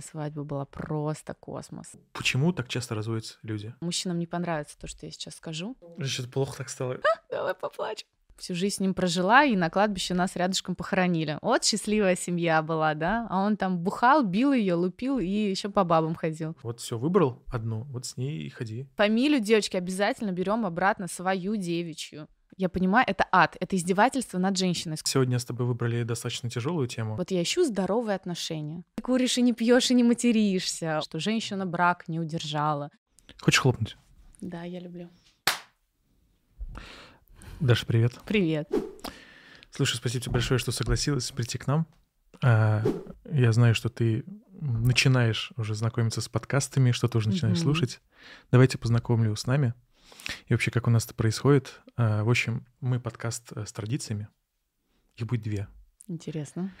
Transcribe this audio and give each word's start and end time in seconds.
Свадьба 0.00 0.44
была 0.44 0.64
просто 0.64 1.34
космос. 1.34 1.92
Почему 2.12 2.52
так 2.52 2.68
часто 2.68 2.94
разводятся 2.94 3.38
люди? 3.42 3.74
Мужчинам 3.80 4.18
не 4.18 4.26
понравится 4.26 4.78
то, 4.78 4.86
что 4.86 5.04
я 5.04 5.12
сейчас 5.12 5.34
скажу. 5.34 5.76
Что-то 6.00 6.28
плохо 6.30 6.58
так 6.58 6.70
стало. 6.70 6.98
Давай 7.30 7.54
поплачем. 7.54 8.08
Всю 8.38 8.54
жизнь 8.54 8.76
с 8.76 8.80
ним 8.80 8.94
прожила, 8.94 9.44
и 9.44 9.54
на 9.54 9.68
кладбище 9.68 10.14
нас 10.14 10.34
рядышком 10.34 10.74
похоронили. 10.74 11.38
Вот 11.42 11.64
счастливая 11.64 12.16
семья 12.16 12.62
была, 12.62 12.94
да? 12.94 13.26
А 13.30 13.44
он 13.44 13.56
там 13.58 13.78
бухал, 13.78 14.24
бил 14.24 14.52
ее, 14.52 14.74
лупил 14.74 15.18
и 15.18 15.26
еще 15.26 15.68
по 15.68 15.84
бабам 15.84 16.14
ходил. 16.14 16.56
Вот 16.62 16.80
все, 16.80 16.98
выбрал 16.98 17.42
одну, 17.46 17.84
вот 17.84 18.06
с 18.06 18.16
ней 18.16 18.46
и 18.46 18.48
ходи. 18.48 18.88
Фамилию 18.96 19.40
девочки 19.40 19.76
обязательно 19.76 20.32
берем 20.32 20.64
обратно 20.64 21.06
свою 21.06 21.56
девичью. 21.56 22.26
Я 22.62 22.68
понимаю, 22.68 23.04
это 23.08 23.26
ад, 23.32 23.56
это 23.58 23.74
издевательство 23.74 24.38
над 24.38 24.56
женщиной. 24.56 24.96
Сегодня 25.02 25.40
с 25.40 25.44
тобой 25.44 25.66
выбрали 25.66 26.04
достаточно 26.04 26.48
тяжелую 26.48 26.86
тему. 26.86 27.16
Вот 27.16 27.32
я 27.32 27.42
ищу 27.42 27.64
здоровые 27.64 28.14
отношения. 28.14 28.84
Ты 28.94 29.02
куришь 29.02 29.36
и 29.36 29.42
не 29.42 29.52
пьешь 29.52 29.90
и 29.90 29.94
не 29.94 30.04
материшься, 30.04 31.00
что 31.02 31.18
женщина 31.18 31.66
брак 31.66 32.06
не 32.06 32.20
удержала. 32.20 32.90
Хочешь 33.40 33.58
хлопнуть? 33.58 33.96
Да, 34.40 34.62
я 34.62 34.78
люблю. 34.78 35.10
Даша, 37.58 37.84
привет. 37.84 38.12
Привет. 38.26 38.68
Слушай, 39.72 39.96
спасибо 39.96 40.22
тебе 40.22 40.32
большое, 40.34 40.58
что 40.60 40.70
согласилась 40.70 41.32
прийти 41.32 41.58
к 41.58 41.66
нам. 41.66 41.88
А, 42.44 42.84
Я 43.24 43.50
знаю, 43.50 43.74
что 43.74 43.88
ты 43.88 44.24
начинаешь 44.60 45.50
уже 45.56 45.74
знакомиться 45.74 46.20
с 46.20 46.28
подкастами, 46.28 46.92
что 46.92 47.08
тоже 47.08 47.28
начинаешь 47.30 47.58
Мгм. 47.58 47.64
слушать. 47.64 48.00
Давайте 48.52 48.78
познакомлю 48.78 49.34
с 49.34 49.46
нами. 49.48 49.74
И 50.46 50.54
вообще, 50.54 50.70
как 50.70 50.86
у 50.86 50.90
нас 50.90 51.04
это 51.04 51.14
происходит. 51.14 51.80
А, 51.96 52.24
В 52.24 52.30
общем, 52.30 52.66
мы 52.80 53.00
подкаст 53.00 53.52
э, 53.52 53.64
с 53.66 53.72
традициями. 53.72 54.28
Их 55.16 55.26
будет 55.26 55.42
две. 55.42 55.68
Интересно. 56.08 56.72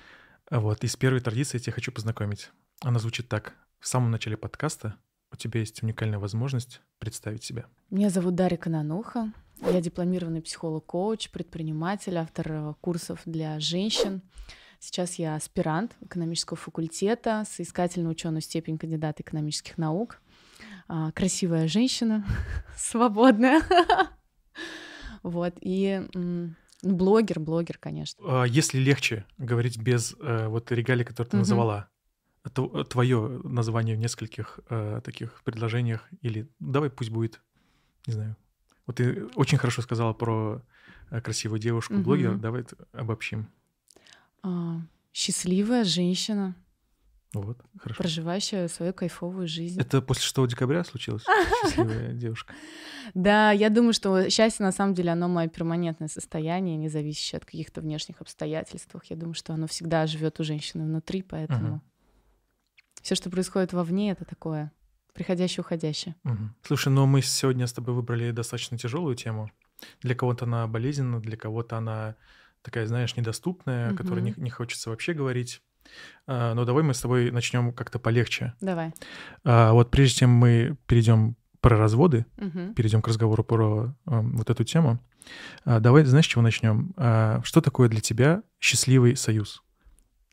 А 0.50 0.60
Вот, 0.60 0.84
и 0.84 0.86
с 0.86 0.96
первой 0.96 1.20
традицией 1.20 1.60
я 1.60 1.64
тебя 1.64 1.72
хочу 1.72 1.92
познакомить. 1.92 2.50
Она 2.80 2.98
звучит 2.98 3.28
так. 3.28 3.54
В 3.78 3.88
самом 3.88 4.10
начале 4.10 4.36
подкаста 4.36 4.96
у 5.32 5.36
тебя 5.36 5.60
есть 5.60 5.82
уникальная 5.82 6.18
возможность 6.18 6.82
представить 6.98 7.42
себя. 7.42 7.66
Меня 7.90 8.10
зовут 8.10 8.34
Дарья 8.34 8.58
Канануха. 8.58 9.32
Я 9.60 9.80
дипломированный 9.80 10.42
психолог-коуч, 10.42 11.30
предприниматель, 11.30 12.16
автор 12.16 12.52
э, 12.52 12.74
курсов 12.80 13.20
для 13.24 13.58
женщин. 13.60 14.22
Сейчас 14.80 15.14
я 15.14 15.36
аспирант 15.36 15.96
экономического 16.00 16.56
факультета, 16.56 17.44
соискательно 17.48 18.10
ученую 18.10 18.40
степень 18.40 18.78
кандидата 18.78 19.22
экономических 19.22 19.78
наук. 19.78 20.20
А, 20.88 21.10
Красивая 21.12 21.68
женщина, 21.68 22.24
свободная. 22.76 23.62
Вот, 25.22 25.54
и 25.60 26.04
ну, 26.14 26.50
блогер, 26.82 27.38
блогер, 27.38 27.78
конечно. 27.78 28.22
А 28.26 28.44
Если 28.44 28.78
легче 28.78 29.24
говорить 29.38 29.78
без 29.78 30.16
э, 30.20 30.48
вот 30.48 30.72
регалий, 30.72 31.04
которые 31.04 31.30
ты 31.30 31.36
называла, 31.36 31.88
твое 32.90 33.40
название 33.44 33.94
в 33.94 34.00
нескольких 34.00 34.58
э, 34.68 35.00
таких 35.04 35.42
предложениях, 35.44 36.08
или 36.22 36.48
давай 36.58 36.90
пусть 36.90 37.10
будет, 37.10 37.40
не 38.08 38.14
знаю. 38.14 38.36
Вот 38.86 38.96
ты 38.96 39.26
очень 39.36 39.58
хорошо 39.58 39.80
сказала 39.82 40.12
про 40.12 40.60
э, 41.10 41.20
красивую 41.20 41.60
девушку, 41.60 41.94
Мгм. 41.94 42.02
блогер, 42.02 42.36
давай 42.36 42.64
обобщим. 42.92 43.46
А, 44.42 44.80
Счастливая 45.12 45.84
женщина, 45.84 46.56
Вот, 47.34 47.58
хорошо. 47.78 48.02
проживающая 48.02 48.68
свою 48.68 48.92
кайфовую 48.92 49.48
жизнь. 49.48 49.80
Это 49.80 50.02
после 50.02 50.22
6 50.22 50.48
декабря 50.48 50.84
случилось? 50.84 51.24
Счастливая 51.62 52.12
девушка. 52.12 52.54
Да, 53.14 53.52
я 53.52 53.70
думаю, 53.70 53.94
что 53.94 54.28
счастье 54.28 54.64
на 54.64 54.72
самом 54.72 54.94
деле 54.94 55.12
оно 55.12 55.28
мое 55.28 55.48
перманентное 55.48 56.08
состояние, 56.08 56.76
не 56.76 56.88
зависящее 56.88 57.38
от 57.38 57.46
каких-то 57.46 57.80
внешних 57.80 58.20
обстоятельств. 58.20 58.94
Я 59.08 59.16
думаю, 59.16 59.34
что 59.34 59.54
оно 59.54 59.66
всегда 59.66 60.06
живет 60.06 60.40
у 60.40 60.44
женщины 60.44 60.84
внутри, 60.84 61.22
поэтому 61.22 61.80
все, 63.00 63.14
что 63.14 63.30
происходит 63.30 63.72
вовне, 63.72 64.12
это 64.12 64.24
такое 64.24 64.70
приходящее, 65.14 65.62
уходящее. 65.62 66.14
Слушай, 66.62 66.88
ну 66.88 67.06
мы 67.06 67.22
сегодня 67.22 67.66
с 67.66 67.72
тобой 67.72 67.94
выбрали 67.94 68.30
достаточно 68.30 68.78
тяжелую 68.78 69.16
тему. 69.16 69.50
Для 70.00 70.14
кого-то 70.14 70.44
она 70.44 70.66
болезненна, 70.66 71.20
для 71.20 71.36
кого-то 71.36 71.76
она 71.76 72.16
такая, 72.62 72.86
знаешь, 72.86 73.16
недоступная, 73.16 73.90
о 73.90 73.96
которой 73.96 74.34
не 74.36 74.50
хочется 74.50 74.90
вообще 74.90 75.12
говорить. 75.12 75.62
А, 76.26 76.54
Но 76.54 76.64
давай 76.64 76.82
мы 76.82 76.94
с 76.94 77.00
тобой 77.00 77.30
начнем 77.30 77.72
как-то 77.72 77.98
полегче. 77.98 78.54
Давай. 78.60 78.92
А, 79.44 79.72
Вот 79.72 79.90
прежде 79.90 80.20
чем 80.20 80.30
мы 80.30 80.76
перейдем 80.86 81.36
про 81.60 81.76
разводы, 81.76 82.26
Мгм. 82.36 82.74
перейдем 82.74 83.02
к 83.02 83.08
разговору 83.08 83.44
про 83.44 83.94
ам, 84.06 84.36
вот 84.36 84.50
эту 84.50 84.64
тему, 84.64 84.98
а, 85.64 85.78
давай, 85.80 86.04
знаешь, 86.04 86.26
чего 86.26 86.42
начнем? 86.42 86.92
Что 87.44 87.60
такое 87.60 87.88
для 87.88 88.00
тебя 88.00 88.42
счастливый 88.58 89.16
союз? 89.16 89.62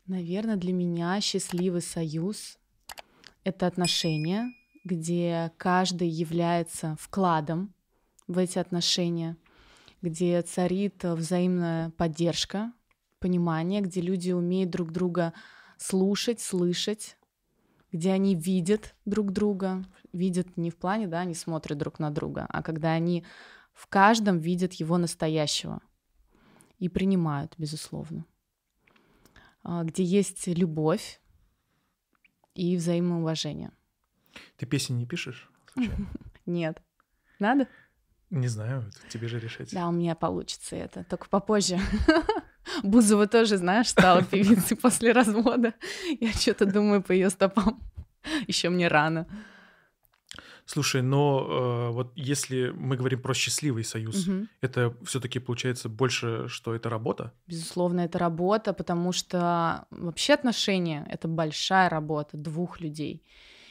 Наверное, 0.06 0.56
для 0.56 0.72
меня 0.72 1.20
счастливый 1.20 1.82
союз— 1.82 2.58
это 3.44 3.66
отношения, 3.68 4.52
где 4.84 5.52
каждый 5.56 6.08
является 6.08 6.96
вкладом 6.98 7.72
в 8.26 8.38
эти 8.38 8.58
отношения, 8.58 9.36
где 10.02 10.42
царит 10.42 11.04
взаимная 11.04 11.90
поддержка, 11.90 12.72
понимание, 13.20 13.80
где 13.80 14.00
люди 14.00 14.32
умеют 14.32 14.70
друг 14.70 14.90
друга 14.92 15.32
слушать, 15.76 16.40
слышать, 16.40 17.16
где 17.92 18.12
они 18.12 18.34
видят 18.34 18.94
друг 19.04 19.32
друга, 19.32 19.84
видят 20.12 20.56
не 20.56 20.70
в 20.70 20.76
плане, 20.76 21.06
да, 21.06 21.20
они 21.20 21.34
смотрят 21.34 21.78
друг 21.78 21.98
на 21.98 22.10
друга, 22.10 22.46
а 22.48 22.62
когда 22.62 22.92
они 22.92 23.24
в 23.72 23.86
каждом 23.86 24.38
видят 24.38 24.72
его 24.74 24.98
настоящего 24.98 25.80
и 26.78 26.88
принимают, 26.88 27.54
безусловно 27.58 28.24
а, 29.62 29.84
где 29.84 30.02
есть 30.02 30.46
любовь 30.46 31.20
и 32.54 32.76
взаимоуважение. 32.76 33.72
Ты 34.56 34.66
песни 34.66 34.94
не 34.94 35.06
пишешь? 35.06 35.50
Нет. 36.46 36.82
Надо? 37.38 37.68
Не 38.30 38.48
знаю, 38.48 38.90
тебе 39.08 39.28
же 39.28 39.40
решать. 39.40 39.72
Да, 39.72 39.88
у 39.88 39.92
меня 39.92 40.14
получится 40.14 40.76
это, 40.76 41.04
только 41.04 41.28
попозже. 41.28 41.78
Бузова 42.82 43.26
тоже, 43.26 43.56
знаешь, 43.56 43.88
стала 43.88 44.22
певицей 44.22 44.76
после 44.76 45.12
развода. 45.12 45.74
Я 46.20 46.32
что-то 46.32 46.66
думаю 46.66 47.02
по 47.02 47.12
ее 47.12 47.30
стопам. 47.30 47.80
Еще 48.48 48.68
мне 48.68 48.88
рано. 48.88 49.26
Слушай, 50.66 51.02
но 51.02 51.88
э, 51.90 51.92
вот 51.92 52.12
если 52.14 52.70
мы 52.70 52.96
говорим 52.96 53.20
про 53.20 53.34
счастливый 53.34 53.82
союз, 53.82 54.26
Мгм. 54.26 54.48
это 54.60 54.94
все-таки 55.04 55.40
получается 55.40 55.88
больше, 55.88 56.46
что 56.48 56.74
это 56.74 56.88
работа? 56.88 57.32
Безусловно, 57.48 58.02
это 58.02 58.18
работа, 58.18 58.72
потому 58.72 59.10
что 59.12 59.86
вообще 59.90 60.34
отношения— 60.34 61.04
это 61.10 61.26
большая 61.26 61.88
работа 61.88 62.36
двух 62.36 62.80
людей. 62.80 63.24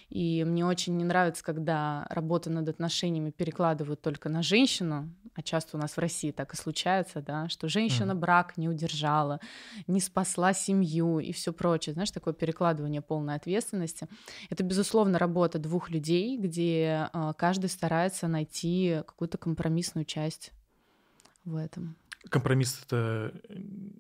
И 0.09 0.43
мне 0.43 0.65
очень 0.65 0.97
не 0.97 1.03
нравится, 1.03 1.43
когда 1.43 2.07
работу 2.09 2.49
над 2.49 2.67
отношениями 2.67 3.29
перекладывают 3.29 4.01
только 4.01 4.27
на 4.27 4.41
женщину, 4.41 5.13
а 5.35 5.43
часто 5.43 5.77
у 5.77 5.79
нас 5.79 5.91
в 5.91 5.99
России 5.99 6.31
так 6.31 6.53
и 6.53 6.57
случается, 6.57 7.21
да, 7.21 7.47
что 7.47 7.67
женщина 7.69 8.13
Мгм. 8.13 8.21
брак 8.21 8.57
не 8.57 8.67
удержала, 8.67 9.39
не 9.85 10.01
спасла 10.01 10.53
семью 10.53 11.19
и 11.19 11.31
все 11.31 11.53
прочее. 11.53 11.93
Знаешь, 11.93 12.09
такое 12.11 12.33
перекладывание 12.33 13.01
полной 13.01 13.35
ответственности. 13.35 14.07
Это, 14.49 14.63
безусловно, 14.63 15.19
работа 15.19 15.59
двух 15.59 15.91
людей, 15.91 16.37
где 16.39 17.07
а, 17.13 17.33
каждый 17.33 17.69
старается 17.69 18.27
найти 18.27 19.01
какую-то 19.05 19.37
компромиссную 19.37 20.05
часть 20.05 20.51
в 21.45 21.55
этом. 21.55 21.95
Компромисс 22.29 22.81
это 22.85 23.33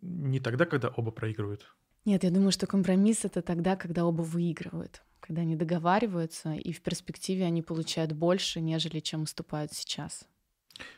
не 0.01 0.39
тогда, 0.39 0.65
когда 0.65 0.89
оба 0.89 1.11
проигрывают. 1.11 1.67
Нет, 2.05 2.23
я 2.23 2.31
думаю, 2.31 2.51
что 2.51 2.65
компромисс 2.67 3.25
это 3.25 3.41
тогда, 3.41 3.75
когда 3.75 4.05
оба 4.05 4.21
выигрывают, 4.23 5.03
когда 5.29 5.43
они 5.43 5.55
договариваются, 5.55 6.53
и 6.55 6.73
в 6.73 6.81
перспективе 6.81 7.45
они 7.45 7.61
получают 7.61 8.13
больше, 8.13 8.61
нежели 8.61 8.99
чем 8.99 9.21
уступают 9.21 9.71
сейчас. 9.71 10.25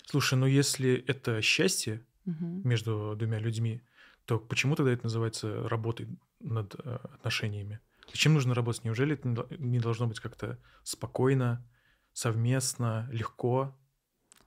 Слушай, 0.05 0.35
ну 0.35 0.45
если 0.45 1.03
это 1.05 1.41
счастье 1.41 2.05
Мгм. 2.25 2.63
между 2.63 3.13
двумя 3.17 3.39
людьми, 3.39 3.81
то 4.23 4.39
почему 4.39 4.75
тогда 4.77 4.93
это 4.93 5.03
называется 5.03 5.67
работой 5.67 6.07
над 6.39 6.75
э, 6.75 6.79
отношениями? 7.15 7.81
Зачем 8.07 8.33
нужно 8.33 8.53
работать? 8.53 8.85
Неужели 8.85 9.15
это 9.15 9.27
не 9.59 9.79
должно 9.79 10.07
быть 10.07 10.21
как-то 10.21 10.57
спокойно, 10.83 11.67
совместно, 12.13 13.09
легко? 13.11 13.75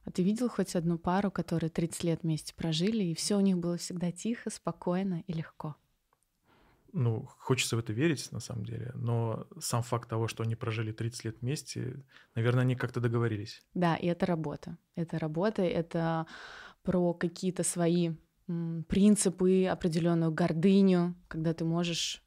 А 0.05 0.11
ты 0.11 0.23
видел 0.23 0.49
хоть 0.49 0.77
одну 0.77 0.99
пару, 0.99 1.31
которые 1.31 1.69
30 1.69 2.05
лет 2.05 2.23
вместе 2.23 2.55
прожили, 2.55 3.05
и 3.05 3.15
все 3.15 3.37
у 3.37 3.41
них 3.41 3.59
было 3.59 3.77
всегда 3.77 4.13
тихо, 4.13 4.49
спокойно 4.49 5.23
и 5.27 5.33
легко? 5.35 5.77
Ну, 6.97 7.29
хочется 7.39 7.75
в 7.75 7.81
это 7.81 7.93
верить, 7.93 8.31
на 8.31 8.39
самом 8.39 8.65
деле, 8.65 8.93
но 8.95 9.49
сам 9.59 9.83
факт 9.83 10.09
того, 10.09 10.29
что 10.29 10.45
они 10.45 10.55
прожили 10.55 10.93
30 10.93 11.25
лет 11.25 11.37
вместе, 11.41 12.05
наверное, 12.37 12.63
они 12.63 12.77
как-то 12.77 13.01
договорились. 13.01 13.63
Да, 13.75 13.97
и 13.97 14.07
это 14.07 14.27
работа. 14.27 14.79
Это 14.95 15.19
работа, 15.19 15.63
это 15.63 16.27
про 16.85 17.13
какие-то 17.13 17.65
свои 17.65 18.13
принципы, 18.87 19.67
определенную 19.67 20.31
гордыню, 20.31 21.17
когда 21.27 21.53
ты 21.53 21.65
можешь 21.65 22.23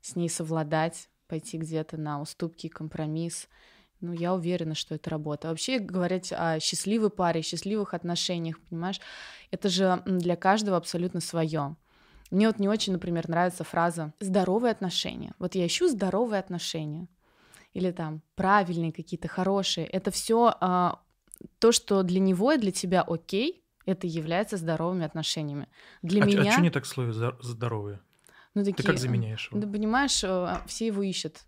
с 0.00 0.14
ней 0.14 0.28
совладать, 0.28 1.08
пойти 1.26 1.58
где-то 1.58 1.96
на 1.96 2.20
уступки, 2.20 2.68
компромисс. 2.68 3.48
Ну, 4.00 4.12
я 4.12 4.34
уверена, 4.34 4.76
что 4.76 4.94
это 4.94 5.10
работа. 5.10 5.48
Вообще 5.48 5.80
говорить 5.80 6.32
о 6.32 6.60
счастливой 6.60 7.10
паре, 7.10 7.42
счастливых 7.42 7.92
отношениях, 7.92 8.60
понимаешь, 8.68 9.00
это 9.50 9.68
же 9.68 10.00
для 10.06 10.36
каждого 10.36 10.76
абсолютно 10.76 11.20
свое. 11.20 11.76
Мне 12.32 12.46
вот 12.46 12.58
не 12.58 12.66
очень, 12.66 12.94
например, 12.94 13.28
нравится 13.28 13.62
фраза 13.62 14.14
«здоровые 14.18 14.72
отношения». 14.72 15.34
Вот 15.38 15.54
я 15.54 15.66
ищу 15.66 15.86
здоровые 15.86 16.40
отношения. 16.40 17.06
Или 17.74 17.90
там 17.90 18.22
правильные 18.36 18.90
какие-то, 18.90 19.28
хорошие. 19.28 19.86
Это 19.86 20.10
все 20.10 20.54
а, 20.58 21.00
то, 21.58 21.72
что 21.72 22.02
для 22.02 22.20
него 22.20 22.52
и 22.52 22.58
для 22.58 22.72
тебя 22.72 23.02
окей, 23.02 23.62
это 23.84 24.06
является 24.06 24.56
здоровыми 24.56 25.04
отношениями. 25.04 25.68
Для 26.00 26.22
а, 26.22 26.26
меня... 26.26 26.48
А 26.48 26.52
что 26.52 26.62
не 26.62 26.70
так 26.70 26.84
в 26.84 26.86
слове 26.86 27.12
«здоровые»? 27.12 28.00
Ну, 28.54 28.64
такие, 28.64 28.76
Ты 28.76 28.82
как 28.82 28.98
заменяешь 28.98 29.50
его? 29.50 29.60
Ну, 29.60 29.70
понимаешь, 29.70 30.24
э, 30.24 30.56
все 30.66 30.86
его 30.86 31.02
ищут, 31.02 31.42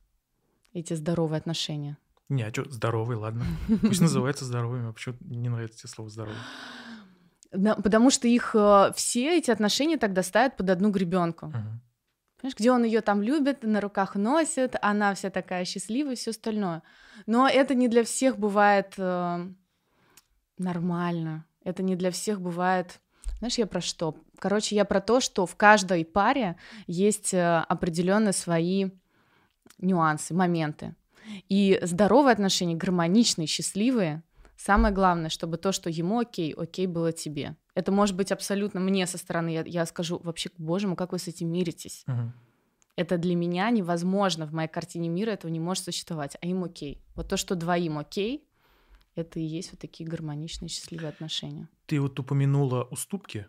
эти 0.74 0.92
здоровые 0.92 1.38
отношения. 1.38 1.96
Не, 2.28 2.42
а 2.42 2.50
что, 2.50 2.70
здоровый, 2.70 3.16
ладно. 3.16 3.46
Пусть 3.80 4.02
называется 4.02 4.44
здоровыми, 4.44 4.90
а 4.90 4.92
почему 4.92 5.16
не 5.20 5.48
нравится 5.48 5.78
тебе 5.78 5.88
слово 5.88 6.10
здоровый? 6.10 6.38
Да, 7.54 7.76
потому 7.76 8.10
что 8.10 8.26
их 8.26 8.54
э, 8.54 8.92
все 8.94 9.38
эти 9.38 9.50
отношения 9.50 9.96
тогда 9.96 10.22
ставят 10.22 10.56
под 10.56 10.70
одну 10.70 10.90
гребенку. 10.90 11.46
Ага. 11.46 11.80
Понимаешь, 12.40 12.58
где 12.58 12.72
он 12.72 12.84
ее 12.84 13.00
там 13.00 13.22
любит, 13.22 13.62
на 13.62 13.80
руках 13.80 14.16
носит, 14.16 14.76
она 14.82 15.14
вся 15.14 15.30
такая 15.30 15.64
счастливая 15.64 16.12
и 16.12 16.16
все 16.16 16.30
остальное. 16.30 16.82
Но 17.26 17.48
это 17.48 17.74
не 17.74 17.88
для 17.88 18.04
всех 18.04 18.38
бывает 18.38 18.94
э, 18.98 19.48
нормально. 20.58 21.46
Это 21.62 21.82
не 21.82 21.96
для 21.96 22.10
всех 22.10 22.40
бывает. 22.40 23.00
Знаешь, 23.38 23.56
я 23.56 23.66
про 23.66 23.80
что? 23.80 24.16
Короче, 24.38 24.74
я 24.76 24.84
про 24.84 25.00
то, 25.00 25.20
что 25.20 25.46
в 25.46 25.56
каждой 25.56 26.04
паре 26.04 26.56
есть 26.86 27.32
э, 27.32 27.64
определенные 27.68 28.32
свои 28.32 28.90
нюансы, 29.78 30.34
моменты. 30.34 30.94
И 31.48 31.78
здоровые 31.82 32.32
отношения, 32.32 32.74
гармоничные, 32.74 33.46
счастливые, 33.46 34.22
самое 34.56 34.94
главное, 34.94 35.30
чтобы 35.30 35.56
то, 35.56 35.72
что 35.72 35.90
ему 35.90 36.20
окей, 36.20 36.52
окей 36.52 36.86
было 36.86 37.12
тебе. 37.12 37.56
Это 37.74 37.92
может 37.92 38.16
быть 38.16 38.32
абсолютно 38.32 38.80
мне 38.80 39.06
со 39.06 39.18
стороны. 39.18 39.48
Я, 39.48 39.62
я 39.64 39.86
скажу, 39.86 40.20
вообще, 40.22 40.50
боже 40.58 40.86
мой, 40.86 40.96
как 40.96 41.12
вы 41.12 41.18
с 41.18 41.28
этим 41.28 41.50
миритесь? 41.50 42.04
Угу. 42.06 42.32
Это 42.96 43.18
для 43.18 43.34
меня 43.34 43.70
невозможно. 43.70 44.46
В 44.46 44.52
моей 44.52 44.68
картине 44.68 45.08
мира 45.08 45.30
этого 45.30 45.50
не 45.50 45.60
может 45.60 45.84
существовать. 45.84 46.36
А 46.40 46.46
им 46.46 46.62
окей. 46.62 47.02
Вот 47.16 47.28
то, 47.28 47.36
что 47.36 47.56
двоим 47.56 47.98
окей, 47.98 48.46
это 49.16 49.40
и 49.40 49.42
есть 49.42 49.72
вот 49.72 49.80
такие 49.80 50.08
гармоничные, 50.08 50.68
счастливые 50.68 51.08
отношения. 51.08 51.68
Ты 51.86 52.00
вот 52.00 52.18
упомянула 52.18 52.84
уступки. 52.84 53.46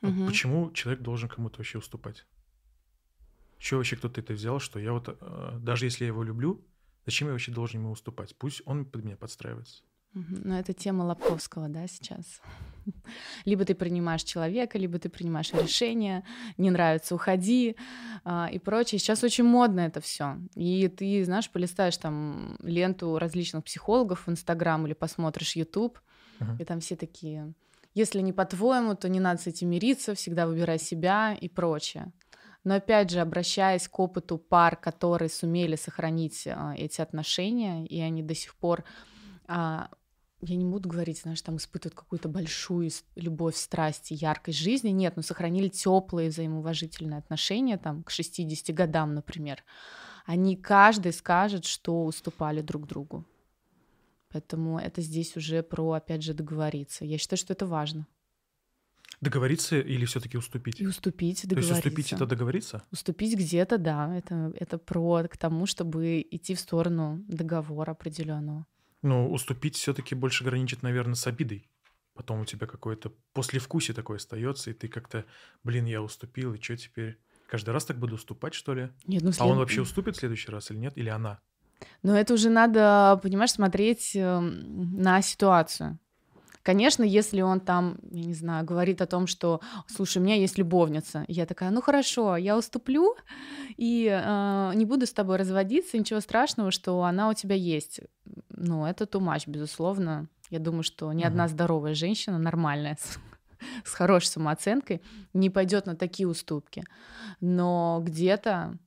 Мгм. 0.00 0.26
Почему 0.26 0.70
человек 0.72 1.02
должен 1.02 1.28
кому-то 1.28 1.58
вообще 1.58 1.78
уступать? 1.78 2.26
Чего 3.58 3.78
вообще 3.78 3.96
кто-то 3.96 4.20
это 4.20 4.32
взял, 4.32 4.58
что 4.58 4.80
я 4.80 4.92
вот, 4.92 5.08
э, 5.08 5.58
даже 5.60 5.86
если 5.86 6.04
я 6.04 6.08
его 6.08 6.24
люблю, 6.24 6.64
зачем 7.06 7.28
я 7.28 7.32
вообще 7.32 7.52
должен 7.52 7.80
ему 7.80 7.92
уступать? 7.92 8.34
Пусть 8.36 8.62
он 8.64 8.84
под 8.84 9.04
меня 9.04 9.16
подстраивается. 9.16 9.84
Ну, 10.14 10.54
это 10.54 10.72
тема 10.74 11.04
Лобковского, 11.04 11.68
да, 11.68 11.86
сейчас. 11.86 12.40
Либо 13.44 13.64
ты 13.64 13.74
принимаешь 13.74 14.24
человека, 14.24 14.78
либо 14.78 14.98
ты 14.98 15.08
принимаешь 15.08 15.52
решение, 15.52 16.24
не 16.58 16.70
нравится, 16.70 17.14
уходи 17.14 17.76
а, 18.24 18.48
и 18.52 18.58
прочее. 18.58 18.98
Сейчас 18.98 19.24
очень 19.24 19.44
модно 19.44 19.80
это 19.80 20.00
все. 20.00 20.36
И 20.54 20.88
ты, 20.88 21.24
знаешь, 21.24 21.48
полистаешь 21.50 21.96
там 21.96 22.56
ленту 22.62 23.18
различных 23.18 23.64
психологов 23.64 24.26
в 24.26 24.30
Инстаграм 24.30 24.84
или 24.86 24.94
посмотришь 24.94 25.56
YouTube, 25.56 25.98
Мгм. 26.40 26.56
и 26.58 26.64
там 26.64 26.80
все 26.80 26.96
такие, 26.96 27.52
если 27.94 28.20
не 28.20 28.32
по-твоему, 28.32 28.94
то 28.94 29.08
не 29.08 29.20
надо 29.20 29.40
с 29.40 29.46
этим 29.46 29.70
мириться, 29.70 30.14
всегда 30.14 30.46
выбирай 30.46 30.78
себя 30.78 31.34
и 31.40 31.48
прочее. 31.48 32.12
Но 32.64 32.74
опять 32.74 33.10
же, 33.10 33.20
обращаясь 33.20 33.88
к 33.88 33.98
опыту 33.98 34.38
пар, 34.38 34.76
которые 34.76 35.28
сумели 35.28 35.76
сохранить 35.76 36.46
а, 36.46 36.74
эти 36.76 37.00
отношения, 37.00 37.86
и 37.86 38.00
они 38.00 38.22
до 38.22 38.34
сих 38.34 38.54
пор 38.54 38.84
а, 39.46 39.90
я 40.42 40.56
не 40.56 40.64
буду 40.64 40.88
говорить, 40.88 41.20
знаешь, 41.20 41.40
там 41.40 41.56
испытывают 41.56 41.94
какую-то 41.94 42.28
большую 42.28 42.90
любовь, 43.14 43.56
страсть 43.56 44.10
и 44.10 44.16
яркость 44.16 44.58
жизни. 44.58 44.90
Нет, 44.90 45.16
но 45.16 45.22
сохранили 45.22 45.68
теплые 45.68 46.30
взаимоуважительные 46.30 47.18
отношения 47.18 47.78
там 47.78 48.02
к 48.02 48.10
60 48.10 48.74
годам, 48.74 49.14
например. 49.14 49.62
Они 50.26 50.56
каждый 50.56 51.12
скажет, 51.12 51.64
что 51.64 52.04
уступали 52.04 52.60
друг 52.60 52.86
другу. 52.86 53.24
Поэтому 54.30 54.78
это 54.78 55.00
здесь 55.00 55.36
уже 55.36 55.62
про, 55.62 55.92
опять 55.92 56.22
же, 56.22 56.34
договориться. 56.34 57.04
Я 57.04 57.18
считаю, 57.18 57.38
что 57.38 57.52
это 57.52 57.66
важно. 57.66 58.06
Договориться 59.20 59.78
или 59.78 60.04
все-таки 60.04 60.36
уступить? 60.36 60.80
И 60.80 60.86
уступить, 60.86 61.42
То 61.42 61.46
есть 61.46 61.48
договориться. 61.48 61.88
уступить 61.88 62.12
это 62.12 62.26
договориться? 62.26 62.82
Уступить 62.90 63.38
где-то, 63.38 63.78
да, 63.78 64.16
это, 64.16 64.52
это 64.58 64.78
про 64.78 65.22
к 65.28 65.36
тому, 65.36 65.66
чтобы 65.66 66.26
идти 66.28 66.54
в 66.54 66.60
сторону 66.60 67.22
договора 67.28 67.92
определенного. 67.92 68.66
Ну, 69.02 69.30
уступить 69.32 69.76
все-таки 69.76 70.14
больше 70.14 70.44
граничит, 70.44 70.82
наверное, 70.82 71.14
с 71.16 71.26
обидой. 71.26 71.68
Потом 72.14 72.40
у 72.40 72.44
тебя 72.44 72.66
какое-то 72.66 73.12
послевкусие 73.32 73.94
такое 73.94 74.18
остается, 74.18 74.70
и 74.70 74.74
ты 74.74 74.86
как-то, 74.88 75.24
блин, 75.64 75.86
я 75.86 76.02
уступил, 76.02 76.54
и 76.54 76.60
что 76.60 76.76
теперь? 76.76 77.18
Каждый 77.48 77.70
раз 77.70 77.84
так 77.84 77.98
буду 77.98 78.14
уступать, 78.14 78.54
что 78.54 78.74
ли? 78.74 78.90
Нет, 79.06 79.22
ну, 79.22 79.30
А 79.38 79.44
он 79.44 79.50
след- 79.50 79.56
вообще 79.58 79.80
уступит 79.82 80.16
в 80.16 80.20
следующий 80.20 80.50
раз 80.50 80.70
или 80.70 80.78
нет? 80.78 80.96
Или 80.96 81.08
она? 81.08 81.40
Но 82.02 82.16
это 82.16 82.34
уже 82.34 82.48
надо, 82.48 83.18
понимаешь, 83.22 83.52
смотреть 83.52 84.12
эм, 84.14 84.96
на 84.96 85.20
ситуацию. 85.20 85.98
Конечно, 86.62 87.02
если 87.02 87.40
он 87.40 87.60
там, 87.60 87.98
я 88.10 88.24
не 88.24 88.34
знаю, 88.34 88.64
говорит 88.64 89.02
о 89.02 89.06
том, 89.06 89.26
что, 89.26 89.60
слушай, 89.88 90.18
у 90.18 90.20
меня 90.20 90.36
есть 90.36 90.58
любовница, 90.58 91.24
я 91.26 91.44
такая, 91.44 91.70
ну 91.70 91.80
хорошо, 91.80 92.36
я 92.36 92.56
уступлю 92.56 93.16
и 93.76 94.08
э, 94.08 94.72
не 94.74 94.84
буду 94.84 95.06
с 95.06 95.12
тобой 95.12 95.38
разводиться, 95.38 95.98
ничего 95.98 96.20
страшного, 96.20 96.70
что 96.70 97.02
она 97.02 97.28
у 97.28 97.34
тебя 97.34 97.56
есть. 97.56 98.00
Ну, 98.50 98.86
это 98.86 99.04
much, 99.18 99.44
безусловно. 99.46 100.28
Я 100.50 100.60
думаю, 100.60 100.82
что 100.82 101.12
ни 101.12 101.24
одна 101.24 101.48
здоровая 101.48 101.94
женщина, 101.94 102.38
нормальная, 102.38 102.96
с, 103.84 103.90
хорошей 103.92 104.26
самооценкой, 104.26 105.02
не 105.32 105.50
пойдет 105.50 105.86
на 105.86 105.96
такие 105.96 106.28
уступки. 106.28 106.84
Но 107.40 108.00
где-то 108.04 108.78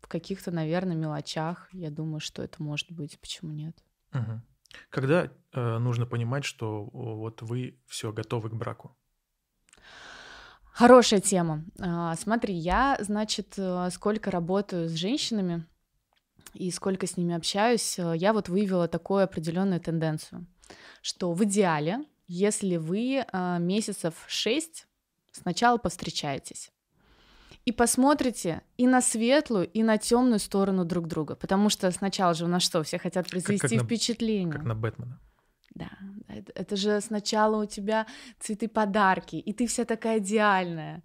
в 0.00 0.08
каких-то, 0.08 0.50
наверное, 0.50 0.96
мелочах, 0.96 1.68
я 1.72 1.90
думаю, 1.90 2.20
что 2.20 2.42
это 2.42 2.62
может 2.62 2.90
быть. 2.90 3.18
Почему 3.20 3.52
нет? 3.52 3.76
Мгм. 4.12 4.42
Когда 4.90 5.30
э, 5.52 5.78
нужно 5.78 6.06
понимать, 6.06 6.44
что 6.44 6.84
вот 6.92 7.42
вы 7.42 7.78
все 7.86 8.12
готовы 8.12 8.50
к 8.50 8.54
браку? 8.54 8.96
Хорошая 10.74 11.20
тема. 11.20 11.64
А, 11.78 12.16
Смотри, 12.16 12.54
я, 12.54 12.96
значит, 13.00 13.54
э, 13.56 13.88
сколько 13.92 14.30
работаю 14.30 14.88
с 14.88 14.92
женщинами 14.92 15.66
и 16.52 16.70
сколько 16.72 17.06
с 17.06 17.16
ними 17.16 17.34
общаюсь, 17.36 17.98
э, 17.98 18.14
я 18.16 18.32
вот 18.32 18.48
выявила 18.48 18.88
такую 18.88 19.22
определенную 19.22 19.80
тенденцию, 19.80 20.46
что 21.00 21.32
в 21.32 21.44
идеале, 21.44 22.04
если 22.26 22.76
вы 22.76 23.24
а, 23.32 23.58
месяцев 23.58 24.24
6 24.26 24.86
сначала 25.30 25.78
повстречаетесь 25.78 26.73
и 27.66 27.72
посмотрите 27.72 28.60
и 28.76 28.86
на 28.86 29.00
светлую, 29.00 29.66
и 29.68 29.82
на 29.82 29.96
темную 29.98 30.38
сторону 30.38 30.84
друг 30.84 31.06
друга, 31.08 31.34
потому 31.34 31.70
что 31.70 31.90
сначала 31.90 32.34
же 32.34 32.44
у 32.44 32.48
нас 32.48 32.62
что, 32.62 32.82
все 32.82 32.98
хотят 32.98 33.28
произвести 33.30 33.76
на- 33.78 33.84
впечатление. 33.84 34.52
Как 34.52 34.64
на 34.64 34.74
Бэтмена. 34.74 35.18
Да, 35.74 35.90
да, 36.28 36.34
это, 36.34 36.52
это 36.54 36.76
же 36.76 37.00
сначала 37.00 37.62
у 37.62 37.66
тебя 37.66 38.06
цветы 38.38 38.68
подарки, 38.68 39.36
и 39.36 39.52
ты 39.52 39.66
вся 39.66 39.84
такая 39.84 40.18
идеальная. 40.18 41.02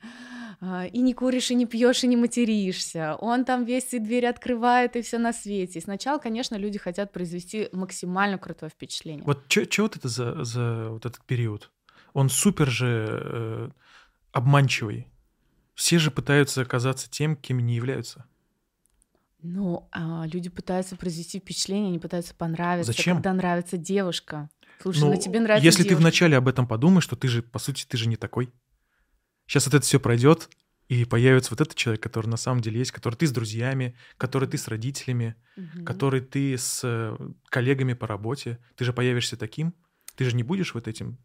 а, 0.61 0.85
И 0.85 0.99
не 1.01 1.13
куришь, 1.13 1.49
и 1.49 1.55
не 1.55 1.65
пьешь, 1.65 2.03
и 2.03 2.07
не 2.07 2.15
материшься. 2.17 3.15
Он 3.19 3.45
там 3.45 3.65
весь 3.65 3.93
и 3.95 3.99
дверь 3.99 4.27
открывает, 4.27 4.95
и 4.95 5.01
все 5.01 5.17
на 5.17 5.33
свете. 5.33 5.79
И 5.79 5.81
сначала, 5.81 6.19
конечно, 6.19 6.55
люди 6.57 6.77
хотят 6.77 7.11
произвести 7.11 7.69
максимально 7.71 8.37
крутое 8.37 8.69
впечатление. 8.69 9.23
Вот 9.25 9.39
что 9.51 9.81
вот 9.83 9.95
это 9.95 10.07
за, 10.07 10.43
за 10.43 10.89
вот 10.89 11.05
этот 11.05 11.23
период? 11.25 11.71
Он 12.13 12.29
супер 12.29 12.67
же 12.67 13.19
э, 13.23 13.69
обманчивый. 14.33 15.07
Все 15.79 15.98
же 15.98 16.12
пытаются 16.12 16.62
оказаться 16.62 17.09
тем, 17.09 17.38
кем 17.38 17.59
не 17.65 17.74
являются. 17.74 18.25
Ну, 19.41 19.88
а, 19.93 20.25
люди 20.27 20.50
пытаются 20.50 20.98
произвести 20.98 21.39
впечатление, 21.39 21.88
они 21.88 22.00
пытаются 22.00 22.36
понравиться. 22.36 22.91
Зачем? 22.91 23.15
Когда 23.15 23.31
нравится 23.31 23.77
девушка. 23.77 24.50
Слушай, 24.81 25.00
Ну, 25.00 25.13
ну 25.13 25.21
тебе 25.21 25.39
нравится 25.39 25.65
если 25.65 25.83
ты 25.83 25.89
девушка. 25.89 26.01
вначале 26.01 26.36
об 26.36 26.50
этом 26.50 26.67
подумаешь, 26.67 27.05
что 27.05 27.15
ты 27.15 27.29
же, 27.29 27.41
по 27.41 27.59
сути, 27.59 27.86
ты 27.88 27.95
же 27.95 28.09
не 28.09 28.17
такой. 28.17 28.51
Сейчас 29.48 29.67
вот 29.67 29.75
это 29.75 29.86
все 29.86 30.01
пройдет, 30.01 30.50
и 30.89 31.05
появится 31.05 31.51
вот 31.51 31.62
этот 31.62 31.75
человек, 31.75 32.03
который 32.03 32.27
на 32.27 32.36
самом 32.36 32.59
деле 32.59 32.79
есть, 32.79 32.91
который 32.91 33.15
ты 33.15 33.25
с 33.25 33.31
друзьями, 33.31 33.95
который 34.17 34.50
ты 34.50 34.57
с 34.57 34.67
родителями, 34.67 35.36
Мгм. 35.55 35.86
который 35.86 36.19
ты 36.19 36.57
с 36.57 36.81
э, 36.83 37.15
коллегами 37.48 37.93
по 37.93 38.05
работе. 38.05 38.59
Ты 38.75 38.83
же 38.83 38.91
появишься 38.91 39.38
таким. 39.38 39.74
Ты 40.15 40.25
же 40.25 40.36
не 40.36 40.43
будешь 40.43 40.74
вот 40.74 40.89
этим. 40.89 41.17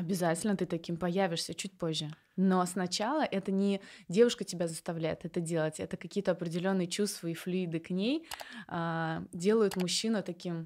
Обязательно 0.00 0.56
ты 0.56 0.66
таким 0.66 0.96
появишься 0.96 1.54
чуть 1.54 1.76
позже. 1.78 2.08
Но 2.36 2.64
сначала 2.64 3.22
это 3.22 3.52
не 3.52 3.80
девушка 4.08 4.44
тебя 4.44 4.66
заставляет 4.66 5.24
это 5.24 5.40
делать, 5.40 5.78
это 5.78 5.96
какие-то 5.96 6.30
определенные 6.32 6.86
чувства 6.86 7.28
и 7.28 7.34
флюиды 7.34 7.80
к 7.80 7.90
ней 7.90 8.26
а, 8.66 9.22
делают 9.32 9.76
мужчину 9.76 10.22
таким, 10.22 10.64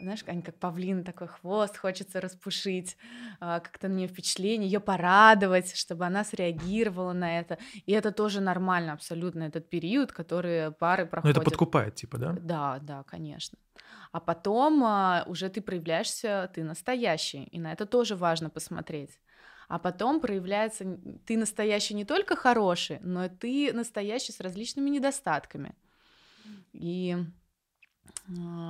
знаешь, 0.00 0.24
они 0.26 0.40
как 0.42 0.54
павлин, 0.58 1.04
такой 1.04 1.28
хвост, 1.28 1.76
хочется 1.76 2.20
распушить, 2.20 2.96
а, 3.40 3.60
как-то 3.60 3.88
нее 3.88 4.08
впечатление, 4.08 4.70
ее 4.70 4.80
порадовать, 4.80 5.76
чтобы 5.76 6.06
она 6.06 6.24
среагировала 6.24 7.12
на 7.12 7.38
это. 7.40 7.58
И 7.84 7.92
это 7.92 8.10
тоже 8.10 8.40
нормально 8.40 8.94
абсолютно, 8.94 9.42
этот 9.42 9.68
период, 9.68 10.12
который 10.12 10.72
пары 10.72 11.04
Ну, 11.04 11.10
проходят. 11.10 11.36
это 11.36 11.44
подкупает, 11.44 11.94
типа, 11.96 12.18
да? 12.18 12.32
Да, 12.40 12.78
да, 12.80 13.02
конечно. 13.02 13.58
А 14.12 14.20
потом 14.20 14.84
а, 14.84 15.24
уже 15.26 15.48
ты 15.48 15.62
проявляешься, 15.62 16.50
ты 16.54 16.62
настоящий, 16.64 17.44
и 17.44 17.58
на 17.58 17.72
это 17.72 17.86
тоже 17.86 18.14
важно 18.14 18.50
посмотреть. 18.50 19.18
А 19.68 19.78
потом 19.78 20.20
проявляется, 20.20 20.98
ты 21.24 21.38
настоящий 21.38 21.94
не 21.94 22.04
только 22.04 22.36
хороший, 22.36 22.98
но 23.00 23.24
и 23.24 23.28
ты 23.30 23.72
настоящий 23.72 24.32
с 24.32 24.40
различными 24.40 24.90
недостатками. 24.90 25.74
И 26.74 27.16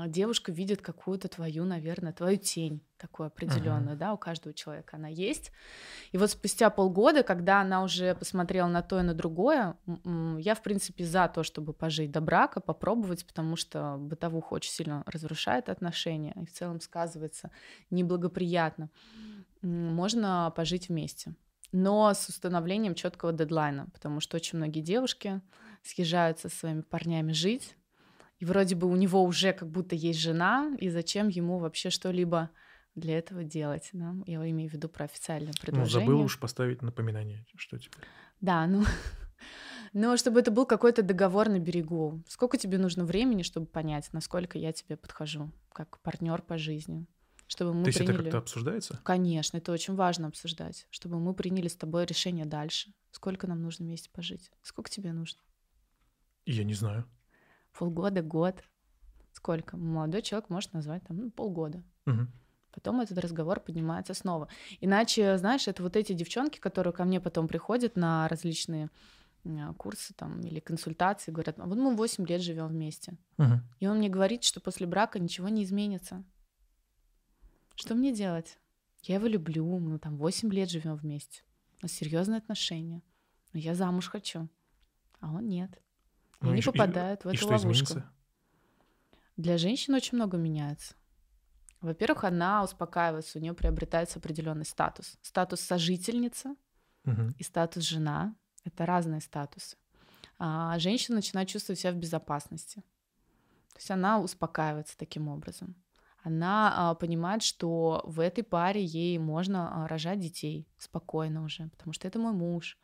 девушка 0.07 0.51
видит 0.51 0.81
какую-то 0.81 1.29
твою, 1.29 1.65
наверное, 1.65 2.13
твою 2.13 2.39
тень 2.39 2.81
такую 2.97 3.27
определенную, 3.27 3.97
uh-huh. 3.97 3.99
да, 3.99 4.13
у 4.15 4.17
каждого 4.17 4.55
человека 4.55 4.97
она 4.97 5.09
есть. 5.09 5.53
И 6.13 6.19
вот 6.19 6.31
спустя 6.31 6.71
полгода, 6.71 7.23
когда 7.23 7.61
она 7.61 7.83
уже 7.83 8.15
посмотрела 8.15 8.69
на 8.69 8.81
то 8.81 9.01
и 9.01 9.03
на 9.03 9.13
другое, 9.13 9.77
я, 10.39 10.55
в 10.55 10.63
принципе, 10.63 11.05
за 11.05 11.29
то, 11.29 11.43
чтобы 11.43 11.73
пожить 11.73 12.13
до 12.13 12.21
брака, 12.21 12.61
попробовать, 12.61 13.27
потому 13.27 13.57
что 13.57 13.97
бытовуха 13.99 14.55
очень 14.55 14.71
сильно 14.71 15.03
разрушает 15.07 15.69
отношения 15.69 16.33
и 16.41 16.47
в 16.47 16.53
целом 16.53 16.81
сказывается 16.81 17.51
неблагоприятно. 17.91 18.89
Можно 19.63 20.53
пожить 20.57 20.89
вместе, 20.89 21.35
но 21.73 22.15
с 22.15 22.29
установлением 22.29 22.95
четкого 22.95 23.33
дедлайна, 23.33 23.89
потому 23.93 24.21
что 24.21 24.37
очень 24.37 24.59
многие 24.59 24.81
девушки 24.81 25.41
съезжаются 25.83 26.49
со 26.49 26.57
своими 26.57 26.83
парнями 26.83 27.33
жить, 27.33 27.77
и 28.43 28.45
вроде 28.45 28.75
бы 28.75 28.89
у 28.89 28.97
него 28.97 29.23
уже 29.23 29.53
как 29.53 29.71
будто 29.71 29.95
есть 29.95 30.19
жена, 30.19 30.75
и 30.81 30.89
зачем 30.89 31.29
ему 31.29 31.61
вообще 31.61 31.91
что-либо 31.91 32.51
для 32.97 33.17
этого 33.17 33.45
делать, 33.45 33.91
да? 33.93 34.17
Я 34.27 34.39
имею 34.51 34.69
в 34.69 34.73
виду 34.73 34.89
про 34.89 35.05
официальное 35.05 35.53
предложение. 35.53 36.01
Ну, 36.01 36.07
забыл 36.07 36.21
уж 36.25 36.41
поставить 36.41 36.83
напоминание, 36.83 37.47
что 37.55 37.79
теперь. 37.79 38.03
Да, 38.41 38.67
ну... 38.67 38.83
Но 39.93 40.17
чтобы 40.17 40.41
это 40.41 40.51
был 40.51 40.67
какой-то 40.67 41.05
договор 41.05 41.51
на 41.51 41.61
берегу. 41.61 42.21
Сколько 42.27 42.59
тебе 42.59 42.79
нужно 42.79 43.05
времени, 43.05 43.45
чтобы 43.45 43.67
понять, 43.67 44.13
насколько 44.13 44.59
я 44.59 44.73
тебе 44.73 44.97
подхожу, 44.97 45.53
как 45.73 46.01
партнер 46.01 46.43
по 46.43 46.59
жизни? 46.59 47.07
Чтобы 47.47 47.75
мы 47.75 47.85
То 47.85 47.89
есть 47.91 47.99
приняли... 47.99 48.15
это 48.15 48.25
как-то 48.25 48.39
обсуждается? 48.39 49.01
Конечно, 49.05 49.59
это 49.59 49.71
очень 49.71 49.95
важно 49.95 50.27
обсуждать. 50.27 50.89
Чтобы 50.91 51.21
мы 51.21 51.33
приняли 51.33 51.69
с 51.69 51.77
тобой 51.77 52.07
решение 52.07 52.45
дальше. 52.45 52.93
Сколько 53.13 53.47
нам 53.47 53.63
нужно 53.63 53.85
вместе 53.85 54.11
пожить? 54.11 54.51
Сколько 54.63 54.91
тебе 54.91 55.13
нужно? 55.13 55.41
Я 56.45 56.65
не 56.65 56.75
знаю 56.75 57.07
полгода, 57.77 58.23
год. 58.23 58.63
Сколько? 59.33 59.77
Молодой 59.77 60.23
человек 60.23 60.51
может 60.51 60.73
назвать 60.73 61.03
там 61.05 61.17
ну, 61.17 61.31
полгода. 61.31 61.83
Угу. 62.07 62.27
Потом 62.73 63.01
этот 63.01 63.19
разговор 63.19 63.61
поднимается 63.61 64.15
снова. 64.15 64.49
Иначе, 64.81 65.37
знаешь, 65.39 65.69
это 65.69 65.83
вот 65.83 65.97
эти 65.97 66.13
девчонки, 66.13 66.59
которые 66.59 66.93
ко 66.93 67.05
мне 67.05 67.21
потом 67.21 67.49
приходят 67.49 67.97
на 67.97 68.29
различные 68.29 68.89
а, 69.45 69.75
курсы 69.75 70.15
там 70.15 70.41
или 70.41 70.61
консультации, 70.61 71.33
говорят, 71.33 71.59
вот 71.59 71.77
мы 71.77 71.95
8 71.95 72.27
лет 72.27 72.41
живем 72.41 72.69
вместе. 72.69 73.19
Угу. 73.39 73.61
И 73.81 73.87
он 73.87 73.99
мне 73.99 74.09
говорит, 74.09 74.45
что 74.45 74.61
после 74.61 74.87
брака 74.87 75.19
ничего 75.19 75.49
не 75.49 75.65
изменится. 75.65 76.25
Что 77.75 77.95
мне 77.95 78.13
делать? 78.13 78.59
Я 79.03 79.17
его 79.17 79.27
люблю, 79.27 79.67
мы 79.79 79.99
там 79.99 80.17
8 80.17 80.53
лет 80.53 80.71
живем 80.71 80.95
вместе. 80.95 81.43
У 81.81 81.85
нас 81.85 81.93
серьезные 81.93 82.39
отношения. 82.39 83.03
Но 83.53 83.59
я 83.59 83.75
замуж 83.75 84.09
хочу. 84.09 84.49
А 85.21 85.33
он 85.33 85.49
нет. 85.49 85.83
И 86.43 86.47
ну, 86.47 86.53
они 86.53 86.61
и, 86.61 86.65
попадают 86.65 87.21
и, 87.21 87.25
в 87.25 87.27
эту 87.29 87.35
и 87.35 87.39
что 87.39 87.49
ловушку. 87.49 87.85
Изменится? 87.85 88.11
Для 89.37 89.59
женщин 89.59 89.95
очень 89.95 90.17
много 90.17 90.37
меняется. 90.37 90.95
Во-первых, 91.81 92.25
она 92.25 92.63
успокаивается, 92.63 93.39
у 93.39 93.43
нее 93.43 93.55
приобретается 93.55 94.19
определенный 94.19 94.65
статус. 94.65 95.19
Статус 95.23 95.61
сожительница 95.61 96.55
угу. 97.05 97.35
и 97.37 97.43
статус 97.43 97.83
жена 97.85 98.37
это 98.65 98.87
разные 98.87 99.21
статусы. 99.21 99.77
А 100.39 100.79
женщина 100.79 101.17
начинает 101.17 101.49
чувствовать 101.49 101.81
себя 101.81 101.93
в 101.93 101.97
безопасности. 101.97 102.81
То 103.73 103.79
есть 103.79 103.91
она 103.91 104.21
успокаивается 104.21 104.97
таким 104.97 105.29
образом. 105.29 105.77
Она 106.23 106.73
а, 106.91 106.95
понимает, 106.95 107.43
что 107.43 108.03
в 108.05 108.21
этой 108.21 108.45
паре 108.45 108.85
ей 108.85 109.19
можно 109.19 109.85
а, 109.85 109.89
рожать 109.89 110.21
детей 110.21 110.69
спокойно 110.79 111.43
уже, 111.43 111.69
потому 111.69 111.93
что 111.93 112.07
это 112.07 112.19
мой 112.19 112.33
муж. 112.33 112.79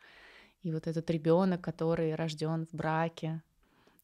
И 0.63 0.73
вот 0.73 0.89
этот 0.89 1.09
ребенок, 1.11 1.61
который 1.61 2.17
рожден 2.17 2.67
в 2.67 2.75
браке, 2.75 3.43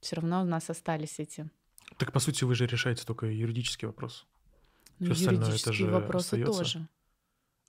все 0.04 0.16
равно 0.16 0.42
у 0.42 0.44
нас 0.44 0.70
остались 0.70 1.18
эти. 1.18 1.50
Так 1.96 2.12
по 2.12 2.20
сути 2.20 2.44
вы 2.44 2.54
же 2.54 2.66
решаете 2.66 3.04
только 3.04 3.26
юридический 3.26 3.86
вопрос. 3.86 4.26
Ну, 4.98 5.14
все 5.14 5.30
остальное 5.30 5.56
это 5.56 5.72
же 5.72 5.86
вопросы 5.86 6.26
остается. 6.34 6.58
тоже. 6.58 6.88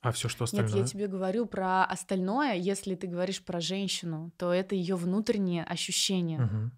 А 0.02 0.12
все, 0.12 0.28
что 0.28 0.44
остальное? 0.44 0.72
Нет, 0.72 0.82
я 0.82 0.86
тебе 0.86 1.08
говорю 1.08 1.46
про 1.46 1.84
остальное. 1.84 2.54
Если 2.54 2.94
ты 2.94 3.06
говоришь 3.06 3.42
про 3.42 3.60
женщину, 3.60 4.32
то 4.36 4.52
это 4.52 4.74
ее 4.74 4.94
внутреннее 4.94 5.64
ощущение, 5.64 6.44
угу. 6.44 6.70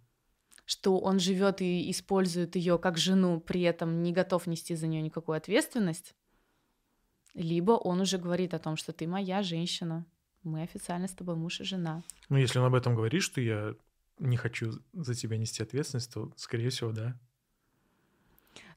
что 0.65 0.99
он 0.99 1.19
живет 1.19 1.61
и 1.61 1.91
использует 1.91 2.57
ее 2.57 2.79
как 2.79 2.97
жену, 2.97 3.41
при 3.41 3.62
этом 3.62 4.03
не 4.03 4.12
готов 4.12 4.47
нести 4.47 4.77
за 4.77 4.87
нее 4.87 5.03
никакую 5.03 5.37
ответственность. 5.37 6.15
Либо 7.35 7.73
он 7.73 8.00
уже 8.00 8.19
говорит 8.19 8.55
о 8.55 8.59
том, 8.59 8.77
что 8.77 8.93
ты 8.93 9.07
моя 9.07 9.43
женщина, 9.43 10.07
мы 10.43 10.62
официально 10.62 11.09
с 11.09 11.15
тобой 11.15 11.37
муж 11.37 11.61
и 11.61 11.65
жена. 11.65 12.03
Ну, 12.29 12.38
если 12.38 12.59
он 12.59 12.67
об 12.67 12.75
этом 12.75 12.95
говорит, 12.95 13.23
что 13.23 13.41
я 13.41 13.75
не 14.19 14.37
хочу 14.37 14.73
за 14.93 15.15
тебя 15.15 15.37
нести 15.37 15.63
ответственность, 15.63 16.13
то, 16.13 16.33
скорее 16.37 16.71
всего, 16.71 16.93
да. 16.93 17.19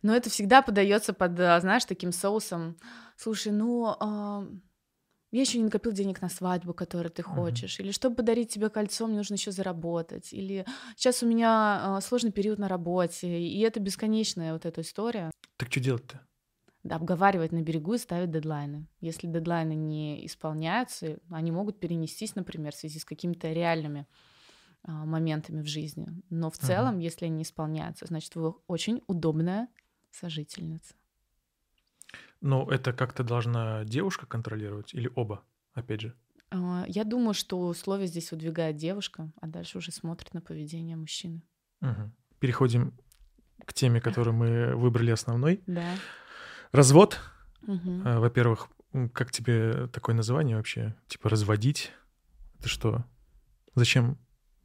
Но 0.01 0.15
это 0.15 0.29
всегда 0.29 0.61
подается 0.61 1.13
под, 1.13 1.39
а, 1.39 1.59
знаешь, 1.59 1.85
таким 1.85 2.11
соусом. 2.11 2.77
Слушай, 3.17 3.51
ну, 3.51 3.95
э, 3.99 4.47
я 5.31 5.41
еще 5.41 5.59
не 5.59 5.65
накопил 5.65 5.91
денег 5.91 6.21
на 6.21 6.29
свадьбу, 6.29 6.73
которую 6.73 7.11
ты 7.11 7.21
хочешь. 7.21 7.79
Uh-huh. 7.79 7.83
Или 7.83 7.91
чтобы 7.91 8.15
подарить 8.15 8.49
тебе 8.51 8.69
кольцо, 8.69 9.07
мне 9.07 9.17
нужно 9.17 9.35
еще 9.35 9.51
заработать. 9.51 10.33
Или 10.33 10.65
сейчас 10.95 11.23
у 11.23 11.27
меня 11.27 11.97
э, 11.99 12.01
сложный 12.01 12.31
период 12.31 12.59
на 12.59 12.67
работе. 12.67 13.39
И 13.39 13.59
это 13.61 13.79
бесконечная 13.79 14.53
вот 14.53 14.65
эта 14.65 14.81
история. 14.81 15.31
Так 15.57 15.71
что 15.71 15.79
делать-то? 15.79 16.21
Да, 16.83 16.95
обговаривать 16.95 17.51
на 17.51 17.61
берегу 17.61 17.93
и 17.93 17.99
ставить 17.99 18.31
дедлайны. 18.31 18.87
Если 19.01 19.27
дедлайны 19.27 19.73
не 19.73 20.25
исполняются, 20.25 21.19
они 21.29 21.51
могут 21.51 21.79
перенестись, 21.79 22.33
например, 22.33 22.73
в 22.73 22.77
связи 22.77 22.97
с 22.97 23.05
какими-то 23.05 23.51
реальными 23.51 24.07
моментами 24.83 25.61
в 25.61 25.67
жизни. 25.67 26.07
Но 26.29 26.49
в 26.49 26.57
целом, 26.57 26.97
uh-huh. 26.97 27.03
если 27.03 27.25
они 27.25 27.43
исполняются, 27.43 28.05
значит, 28.07 28.35
вы 28.35 28.55
очень 28.67 29.03
удобная 29.07 29.67
сожительница. 30.11 30.95
Но 32.41 32.67
это 32.69 32.91
как-то 32.91 33.23
должна 33.23 33.83
девушка 33.85 34.25
контролировать 34.25 34.93
или 34.93 35.11
оба, 35.15 35.43
опять 35.73 36.01
же? 36.01 36.15
А, 36.49 36.83
я 36.87 37.03
думаю, 37.03 37.33
что 37.33 37.59
условия 37.67 38.07
здесь 38.07 38.31
выдвигает 38.31 38.75
девушка, 38.75 39.31
а 39.39 39.47
дальше 39.47 39.77
уже 39.77 39.91
смотрит 39.91 40.33
на 40.33 40.41
поведение 40.41 40.97
мужчины. 40.97 41.43
Угу. 41.81 42.11
Переходим 42.39 42.93
к 43.65 43.73
теме, 43.73 44.01
которую 44.01 44.35
мы 44.35 44.75
выбрали 44.75 45.11
основной. 45.11 45.61
Да. 45.67 45.95
Развод. 46.71 47.19
Угу. 47.67 48.01
Во-первых, 48.03 48.69
как 49.13 49.31
тебе 49.31 49.87
такое 49.87 50.15
название 50.15 50.57
вообще? 50.57 50.95
Типа 51.07 51.29
разводить? 51.29 51.91
Это 52.59 52.67
что? 52.67 53.05
Зачем 53.75 54.17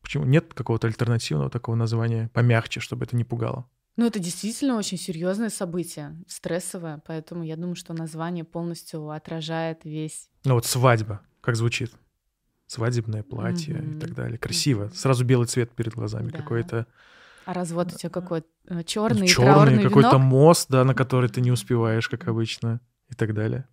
Почему 0.07 0.25
нет 0.25 0.55
какого-то 0.55 0.87
альтернативного 0.87 1.51
такого 1.51 1.75
названия 1.75 2.31
помягче, 2.33 2.79
чтобы 2.79 3.07
это 3.07 3.17
не 3.17 3.25
пугало? 3.25 3.69
Ну, 3.97 4.07
это 4.07 4.21
действительно 4.21 4.77
очень 4.77 4.99
серьезное 4.99 5.51
событие, 5.51 6.17
стрессовое, 6.29 7.03
поэтому 7.05 7.43
я 7.43 7.57
думаю, 7.57 7.75
что 7.75 7.93
название 7.93 8.45
полностью 8.45 9.11
отражает 9.11 9.81
весь. 9.83 10.29
Ну 10.45 10.55
вот 10.55 10.65
свадьба, 10.65 11.23
как 11.41 11.57
звучит? 11.57 11.93
Свадебное 12.69 13.25
платье 13.25 13.75
mm-hmm. 13.75 13.97
и 13.97 13.99
так 13.99 14.15
далее. 14.15 14.39
Красиво. 14.39 14.93
Сразу 14.95 15.25
белый 15.25 15.49
цвет 15.49 15.73
перед 15.73 15.95
глазами 15.95 16.31
да. 16.31 16.39
какой-то. 16.39 16.87
А 17.45 17.53
развод 17.53 17.93
у 17.93 17.99
тебя 17.99 18.11
какой? 18.11 18.45
Черный, 18.85 19.27
черный 19.27 19.83
какой-то 19.83 20.19
мост, 20.19 20.69
да, 20.69 20.85
на 20.85 20.95
который 20.95 21.29
ты 21.29 21.41
не 21.41 21.51
успеваешь, 21.51 22.09
как 22.09 22.29
обычно, 22.29 22.81
и 23.09 23.15
так 23.15 23.35
далее. 23.35 23.67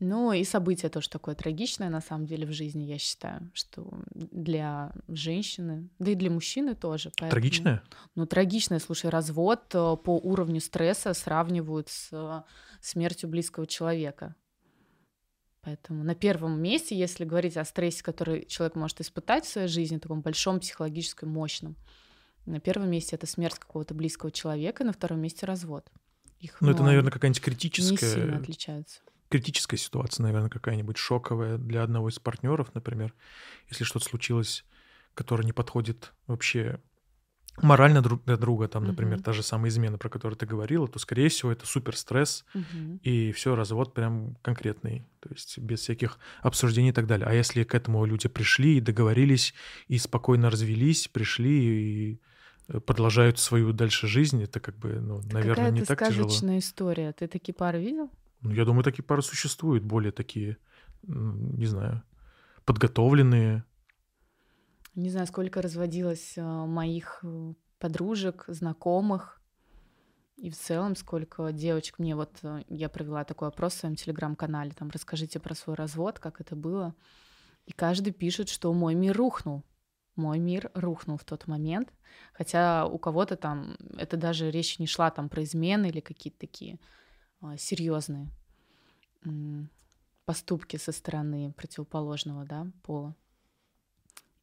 Ну 0.00 0.32
и 0.32 0.44
событие 0.44 0.88
тоже 0.88 1.10
такое 1.10 1.34
трагичное, 1.34 1.90
на 1.90 2.00
самом 2.00 2.24
деле, 2.24 2.46
в 2.46 2.52
жизни, 2.52 2.84
я 2.84 2.96
считаю, 2.96 3.50
что 3.52 3.86
для 4.14 4.92
женщины, 5.08 5.90
да 5.98 6.12
и 6.12 6.14
для 6.14 6.30
мужчины 6.30 6.74
тоже. 6.74 7.10
Поэтому, 7.18 7.30
трагичное? 7.30 7.82
Ну, 8.14 8.24
трагичное, 8.24 8.78
слушай, 8.78 9.10
развод 9.10 9.60
э, 9.74 9.96
по 10.02 10.16
уровню 10.16 10.60
стресса 10.60 11.12
сравнивают 11.12 11.90
с 11.90 12.08
э, 12.12 12.42
смертью 12.80 13.28
близкого 13.28 13.66
человека. 13.66 14.34
Поэтому 15.60 16.02
на 16.02 16.14
первом 16.14 16.62
месте, 16.62 16.98
если 16.98 17.26
говорить 17.26 17.58
о 17.58 17.64
стрессе, 17.66 18.02
который 18.02 18.46
человек 18.46 18.76
может 18.76 19.02
испытать 19.02 19.44
в 19.44 19.50
своей 19.50 19.68
жизни, 19.68 19.98
таком 19.98 20.22
большом 20.22 20.60
психологическом, 20.60 21.28
мощном, 21.28 21.76
на 22.46 22.58
первом 22.58 22.90
месте 22.90 23.16
это 23.16 23.26
смерть 23.26 23.58
какого-то 23.58 23.92
близкого 23.92 24.32
человека, 24.32 24.82
на 24.82 24.94
втором 24.94 25.20
месте 25.20 25.44
развод. 25.44 25.90
Их, 26.38 26.58
ну, 26.62 26.70
это, 26.70 26.82
наверное, 26.82 27.12
какая-нибудь 27.12 27.42
критическая... 27.42 28.06
Не 28.06 28.12
сильно 28.14 28.36
отличаются 28.38 29.02
критическая 29.30 29.76
ситуация, 29.76 30.24
наверное, 30.24 30.50
какая-нибудь 30.50 30.98
шоковая 30.98 31.56
для 31.56 31.82
одного 31.82 32.08
из 32.08 32.18
партнеров, 32.18 32.74
например, 32.74 33.14
если 33.70 33.84
что-то 33.84 34.04
случилось, 34.04 34.64
которое 35.14 35.44
не 35.44 35.52
подходит 35.52 36.12
вообще 36.26 36.80
морально 37.62 38.02
друг 38.02 38.24
для 38.24 38.36
друга, 38.36 38.68
там, 38.68 38.84
например, 38.84 39.18
uh-huh. 39.18 39.22
та 39.22 39.32
же 39.32 39.42
самая 39.42 39.70
измена, 39.70 39.98
про 39.98 40.08
которую 40.08 40.36
ты 40.36 40.46
говорила, 40.46 40.88
то, 40.88 40.98
скорее 40.98 41.28
всего, 41.28 41.52
это 41.52 41.66
супер 41.66 41.96
стресс, 41.96 42.44
uh-huh. 42.54 43.00
и 43.00 43.32
все, 43.32 43.54
развод 43.54 43.92
прям 43.92 44.36
конкретный, 44.42 45.06
то 45.20 45.28
есть 45.30 45.58
без 45.58 45.80
всяких 45.80 46.18
обсуждений 46.42 46.90
и 46.90 46.92
так 46.92 47.06
далее. 47.06 47.26
А 47.26 47.34
если 47.34 47.64
к 47.64 47.74
этому 47.74 48.04
люди 48.04 48.28
пришли 48.28 48.78
и 48.78 48.80
договорились, 48.80 49.54
и 49.88 49.98
спокойно 49.98 50.50
развелись, 50.50 51.08
пришли 51.08 52.12
и 52.12 52.20
э, 52.68 52.80
продолжают 52.80 53.38
свою 53.38 53.72
дальше 53.72 54.06
жизнь, 54.06 54.42
это 54.42 54.60
как 54.60 54.76
бы, 54.78 55.00
ну, 55.00 55.20
наверное, 55.30 55.70
не 55.70 55.82
так 55.82 55.98
тяжело. 55.98 56.28
сказочная 56.28 56.58
история. 56.58 57.12
Ты 57.12 57.26
такие 57.26 57.54
пары 57.54 57.80
видел? 57.80 58.10
Ну, 58.40 58.50
я 58.52 58.64
думаю, 58.64 58.84
такие 58.84 59.04
пары 59.04 59.22
существуют, 59.22 59.84
более 59.84 60.12
такие 60.12 60.56
не 61.02 61.66
знаю, 61.66 62.02
подготовленные. 62.64 63.64
Не 64.94 65.10
знаю, 65.10 65.26
сколько 65.26 65.62
разводилось 65.62 66.34
э, 66.36 66.42
моих 66.42 67.20
э, 67.22 67.54
подружек, 67.78 68.44
знакомых, 68.48 69.40
и 70.36 70.50
в 70.50 70.56
целом 70.56 70.96
сколько 70.96 71.52
девочек 71.52 71.98
мне 71.98 72.16
вот 72.16 72.38
э, 72.42 72.64
я 72.68 72.88
провела 72.88 73.24
такой 73.24 73.48
опрос 73.48 73.74
в 73.74 73.78
своем 73.78 73.94
телеграм-канале, 73.94 74.72
там 74.72 74.90
расскажите 74.90 75.38
про 75.38 75.54
свой 75.54 75.76
развод, 75.76 76.18
как 76.18 76.40
это 76.40 76.56
было, 76.56 76.94
и 77.66 77.72
каждый 77.72 78.12
пишет, 78.12 78.48
что 78.48 78.72
мой 78.72 78.94
мир 78.94 79.16
рухнул, 79.16 79.64
мой 80.16 80.38
мир 80.38 80.70
рухнул 80.74 81.16
в 81.16 81.24
тот 81.24 81.46
момент, 81.46 81.92
хотя 82.32 82.84
у 82.86 82.98
кого-то 82.98 83.36
там 83.36 83.76
это 83.96 84.16
даже 84.16 84.50
речь 84.50 84.80
не 84.80 84.86
шла 84.86 85.10
там 85.10 85.28
про 85.28 85.44
измены 85.44 85.86
или 85.86 86.00
какие-то 86.00 86.40
такие 86.40 86.80
серьезные 87.56 88.30
поступки 90.24 90.76
со 90.76 90.92
стороны 90.92 91.52
противоположного 91.56 92.44
да, 92.44 92.66
пола. 92.82 93.16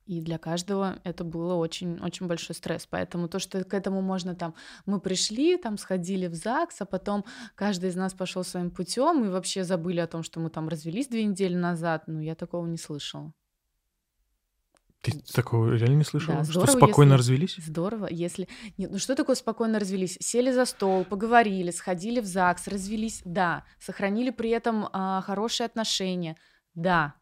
И 0.05 0.21
для 0.21 0.37
каждого 0.37 0.99
это 1.03 1.25
было 1.25 1.55
очень, 1.55 1.99
очень 1.99 2.27
большой 2.27 2.55
стресс. 2.55 2.85
Поэтому 2.85 3.27
то, 3.27 3.39
что 3.39 3.63
к 3.65 3.73
этому 3.73 4.01
можно 4.01 4.35
там... 4.35 4.55
Мы 4.85 5.01
пришли, 5.01 5.57
там 5.57 5.77
сходили 5.77 6.27
в 6.27 6.33
ЗАГС, 6.33 6.81
а 6.81 6.85
потом 6.85 7.25
каждый 7.55 7.89
из 7.89 7.95
нас 7.95 8.13
пошел 8.13 8.45
своим 8.45 8.71
путем 8.71 9.25
и 9.25 9.29
вообще 9.29 9.65
забыли 9.65 9.99
о 9.99 10.07
том, 10.07 10.23
что 10.23 10.39
мы 10.39 10.49
там 10.49 10.69
развелись 10.69 11.07
две 11.07 11.25
недели 11.25 11.55
назад. 11.55 12.03
Ну, 12.07 12.21
я 12.21 12.35
такого 12.35 12.65
не 12.67 12.77
слышала. 12.77 13.33
Ты 15.01 15.11
такого 15.33 15.73
реально 15.73 15.97
не 15.97 16.03
слышала? 16.03 16.37
Да, 16.37 16.43
здорово, 16.43 16.67
что 16.67 16.77
спокойно 16.77 17.13
если... 17.13 17.19
развелись? 17.19 17.55
Здорово, 17.57 18.07
если... 18.09 18.47
Нет, 18.77 18.91
ну 18.91 18.97
что 18.97 19.15
такое 19.15 19.35
спокойно 19.35 19.79
развелись? 19.79 20.17
Сели 20.19 20.51
за 20.51 20.65
стол, 20.65 21.05
поговорили, 21.05 21.71
сходили 21.71 22.19
в 22.19 22.25
ЗАГС, 22.25 22.67
развелись, 22.67 23.21
да. 23.23 23.63
Сохранили 23.79 24.31
при 24.31 24.49
этом 24.49 24.89
а, 24.91 25.21
хорошие 25.21 25.65
отношения, 25.65 26.35
да. 26.73 27.13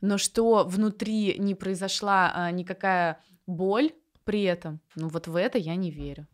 Но 0.00 0.16
что 0.16 0.64
внутри 0.64 1.38
не 1.38 1.54
произошла 1.54 2.32
а, 2.32 2.50
никакая 2.50 3.20
боль 3.46 3.92
при 4.24 4.42
этом, 4.42 4.80
ну 4.94 5.08
вот 5.08 5.26
в 5.26 5.36
это 5.36 5.58
я 5.58 5.74
не 5.74 5.90
верю. 5.90 6.26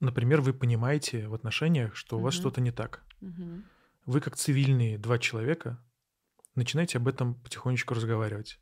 Например, 0.00 0.40
вы 0.40 0.52
понимаете 0.52 1.26
в 1.26 1.34
отношениях, 1.34 1.96
что 1.96 2.18
у 2.18 2.20
вас 2.20 2.34
угу. 2.34 2.42
что-то 2.42 2.60
не 2.60 2.70
так. 2.70 3.02
Угу. 3.20 3.62
Вы 4.06 4.20
как 4.20 4.36
цивильные 4.36 4.98
два 4.98 5.18
человека 5.18 5.82
начинаете 6.54 6.98
об 6.98 7.08
этом 7.08 7.34
потихонечку 7.34 7.94
разговаривать 7.94 8.60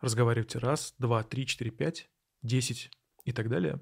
разговариваете 0.00 0.58
раз, 0.58 0.94
два, 0.98 1.22
три, 1.22 1.46
четыре, 1.46 1.70
пять, 1.70 2.08
десять 2.42 2.90
и 3.24 3.32
так 3.32 3.48
далее, 3.48 3.80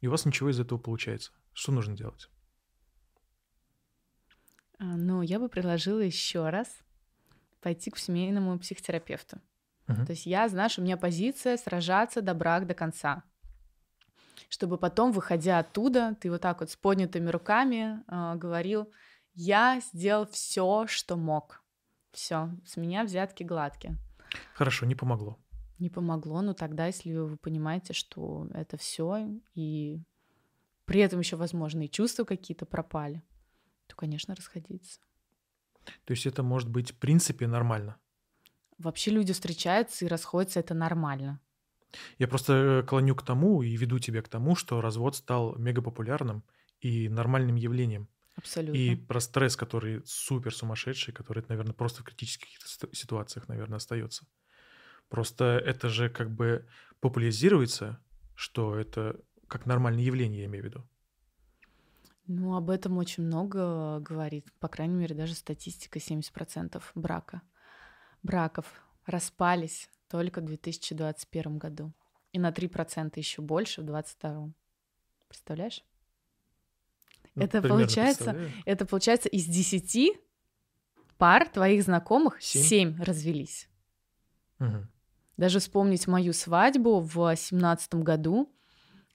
и 0.00 0.06
у 0.06 0.10
вас 0.10 0.24
ничего 0.24 0.50
из 0.50 0.60
этого 0.60 0.78
получается. 0.78 1.32
Что 1.52 1.72
нужно 1.72 1.96
делать? 1.96 2.28
А, 4.78 4.84
ну, 4.84 5.22
я 5.22 5.38
бы 5.38 5.48
предложила 5.48 6.00
еще 6.00 6.50
раз 6.50 6.68
пойти 7.60 7.90
к 7.90 7.98
семейному 7.98 8.58
психотерапевту. 8.58 9.38
Uh-huh. 9.86 10.04
То 10.04 10.10
есть 10.10 10.26
я, 10.26 10.48
знаешь, 10.48 10.78
у 10.78 10.82
меня 10.82 10.96
позиция 10.96 11.56
сражаться 11.56 12.20
до 12.20 12.34
брак 12.34 12.66
до 12.66 12.74
конца. 12.74 13.22
Чтобы 14.48 14.78
потом, 14.78 15.12
выходя 15.12 15.58
оттуда, 15.58 16.16
ты 16.20 16.30
вот 16.30 16.42
так 16.42 16.60
вот 16.60 16.70
с 16.70 16.76
поднятыми 16.76 17.30
руками 17.30 18.04
э, 18.06 18.36
говорил, 18.36 18.92
я 19.34 19.80
сделал 19.80 20.26
все, 20.26 20.86
что 20.86 21.16
мог. 21.16 21.64
Все, 22.12 22.50
с 22.64 22.76
меня 22.76 23.04
взятки 23.04 23.42
гладкие. 23.42 23.96
Хорошо, 24.54 24.86
не 24.86 24.94
помогло 24.94 25.38
не 25.78 25.90
помогло, 25.90 26.42
но 26.42 26.54
тогда, 26.54 26.86
если 26.86 27.12
вы 27.12 27.36
понимаете, 27.36 27.92
что 27.92 28.48
это 28.52 28.76
все, 28.76 29.28
и 29.54 30.00
при 30.84 31.00
этом 31.00 31.20
еще, 31.20 31.36
возможно, 31.36 31.82
и 31.82 31.90
чувства 31.90 32.24
какие-то 32.24 32.66
пропали, 32.66 33.22
то, 33.86 33.96
конечно, 33.96 34.34
расходиться. 34.34 35.00
То 36.04 36.12
есть 36.12 36.26
это 36.26 36.42
может 36.42 36.68
быть 36.68 36.92
в 36.92 36.98
принципе 36.98 37.46
нормально? 37.46 37.96
Вообще 38.78 39.10
люди 39.10 39.32
встречаются 39.32 40.04
и 40.04 40.08
расходятся, 40.08 40.60
это 40.60 40.74
нормально. 40.74 41.40
Я 42.18 42.28
просто 42.28 42.52
э, 42.52 42.82
клоню 42.82 43.14
к 43.14 43.22
тому 43.22 43.62
и 43.62 43.76
веду 43.76 43.98
тебя 43.98 44.22
к 44.22 44.28
тому, 44.28 44.54
что 44.54 44.80
развод 44.80 45.16
стал 45.16 45.56
мегапопулярным 45.56 46.44
и 46.80 47.08
нормальным 47.08 47.56
явлением. 47.56 48.08
Абсолютно. 48.36 48.76
И 48.76 48.94
про 48.94 49.20
стресс, 49.20 49.56
который 49.56 50.02
супер 50.04 50.54
сумасшедший, 50.54 51.14
который, 51.14 51.42
наверное, 51.48 51.72
просто 51.72 52.02
в 52.02 52.04
критических 52.04 52.48
ситуациях, 52.92 53.48
наверное, 53.48 53.78
остается. 53.78 54.26
Просто 55.08 55.60
это 55.64 55.88
же 55.88 56.08
как 56.08 56.30
бы 56.30 56.66
популяризируется, 57.00 58.00
что 58.34 58.76
это 58.76 59.20
как 59.48 59.66
нормальное 59.66 60.02
явление, 60.02 60.40
я 60.40 60.46
имею 60.46 60.64
в 60.64 60.66
виду. 60.66 60.84
Ну, 62.26 62.56
об 62.56 62.70
этом 62.70 62.98
очень 62.98 63.22
много 63.22 64.00
говорит. 64.00 64.52
По 64.58 64.68
крайней 64.68 64.96
мере, 64.96 65.14
даже 65.14 65.34
статистика 65.34 66.00
70% 66.00 66.82
брака. 66.94 67.42
Браков 68.22 68.66
распались 69.06 69.88
только 70.08 70.40
в 70.40 70.44
2021 70.44 71.58
году. 71.58 71.92
И 72.32 72.38
на 72.38 72.50
3% 72.50 73.12
еще 73.16 73.42
больше 73.42 73.82
в 73.82 73.84
2022. 73.84 74.50
Представляешь? 75.28 75.84
Ну, 77.34 77.44
это 77.44 77.62
получается, 77.62 78.50
это 78.64 78.86
получается 78.86 79.28
из 79.28 79.44
10 79.44 80.18
пар 81.18 81.48
твоих 81.48 81.82
знакомых 81.82 82.42
7, 82.42 82.62
7 82.62 83.02
развелись. 83.02 83.68
Угу. 84.58 84.88
Даже 85.36 85.58
вспомнить 85.58 86.06
мою 86.06 86.32
свадьбу 86.32 87.00
в 87.00 87.36
семнадцатом 87.36 88.02
году. 88.02 88.52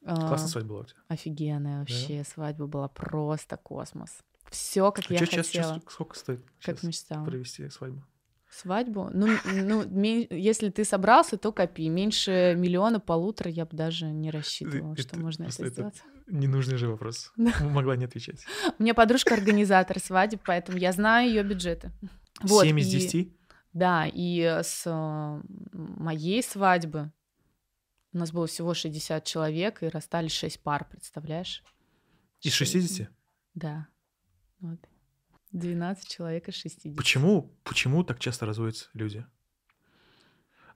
Классная 0.03 0.47
свадьба 0.47 0.69
была 0.69 0.81
у 0.81 0.85
тебя. 0.85 0.99
Офигенная 1.07 1.79
вообще. 1.79 2.19
Да? 2.19 2.23
Свадьба 2.23 2.67
была 2.67 2.87
просто 2.87 3.57
космос. 3.57 4.19
Все, 4.49 4.91
как 4.91 5.09
а 5.09 5.13
я 5.13 5.25
что, 5.25 5.37
хотела. 5.37 5.43
Сейчас, 5.43 5.81
сколько 5.89 6.17
стоит 6.17 6.41
как 6.61 6.83
мечтала. 6.83 7.25
провести 7.25 7.69
свадьбу? 7.69 8.03
Свадьбу? 8.49 9.09
Ну, 9.13 9.27
ну 9.45 9.85
если 9.89 10.69
ты 10.69 10.83
собрался, 10.83 11.37
то 11.37 11.53
копи. 11.53 11.87
Меньше 11.87 12.55
миллиона, 12.57 12.99
полутора 12.99 13.49
я 13.49 13.65
бы 13.65 13.77
даже 13.77 14.07
не 14.07 14.29
рассчитывала, 14.29 14.95
что 14.97 15.17
можно 15.19 15.43
это 15.43 15.69
сделать. 15.69 16.03
Ненужный 16.27 16.77
же 16.77 16.87
вопрос. 16.87 17.31
Могла 17.61 17.95
не 17.95 18.05
отвечать. 18.05 18.45
У 18.77 18.83
меня 18.83 18.93
подружка 18.93 19.33
организатор 19.33 19.99
свадеб, 19.99 20.41
поэтому 20.45 20.77
я 20.77 20.91
знаю 20.91 21.29
ее 21.29 21.43
бюджеты. 21.43 21.91
Вот, 22.41 22.63
7 22.63 22.79
из 22.79 22.87
10? 22.87 23.40
Да, 23.73 24.05
и 24.11 24.59
с 24.63 24.83
моей 25.73 26.43
свадьбы 26.43 27.11
у 28.13 28.17
нас 28.17 28.31
было 28.31 28.47
всего 28.47 28.73
60 28.73 29.23
человек, 29.23 29.83
и 29.83 29.87
расстались 29.87 30.33
6 30.33 30.61
пар, 30.61 30.85
представляешь? 30.89 31.63
Из 32.41 32.53
60? 32.53 33.09
Да. 33.53 33.87
Вот. 34.59 34.79
12 35.51 36.07
человек 36.07 36.47
из 36.49 36.55
60. 36.55 36.95
Почему, 36.95 37.53
почему 37.63 38.03
так 38.03 38.19
часто 38.19 38.45
разводятся 38.45 38.89
люди? 38.93 39.25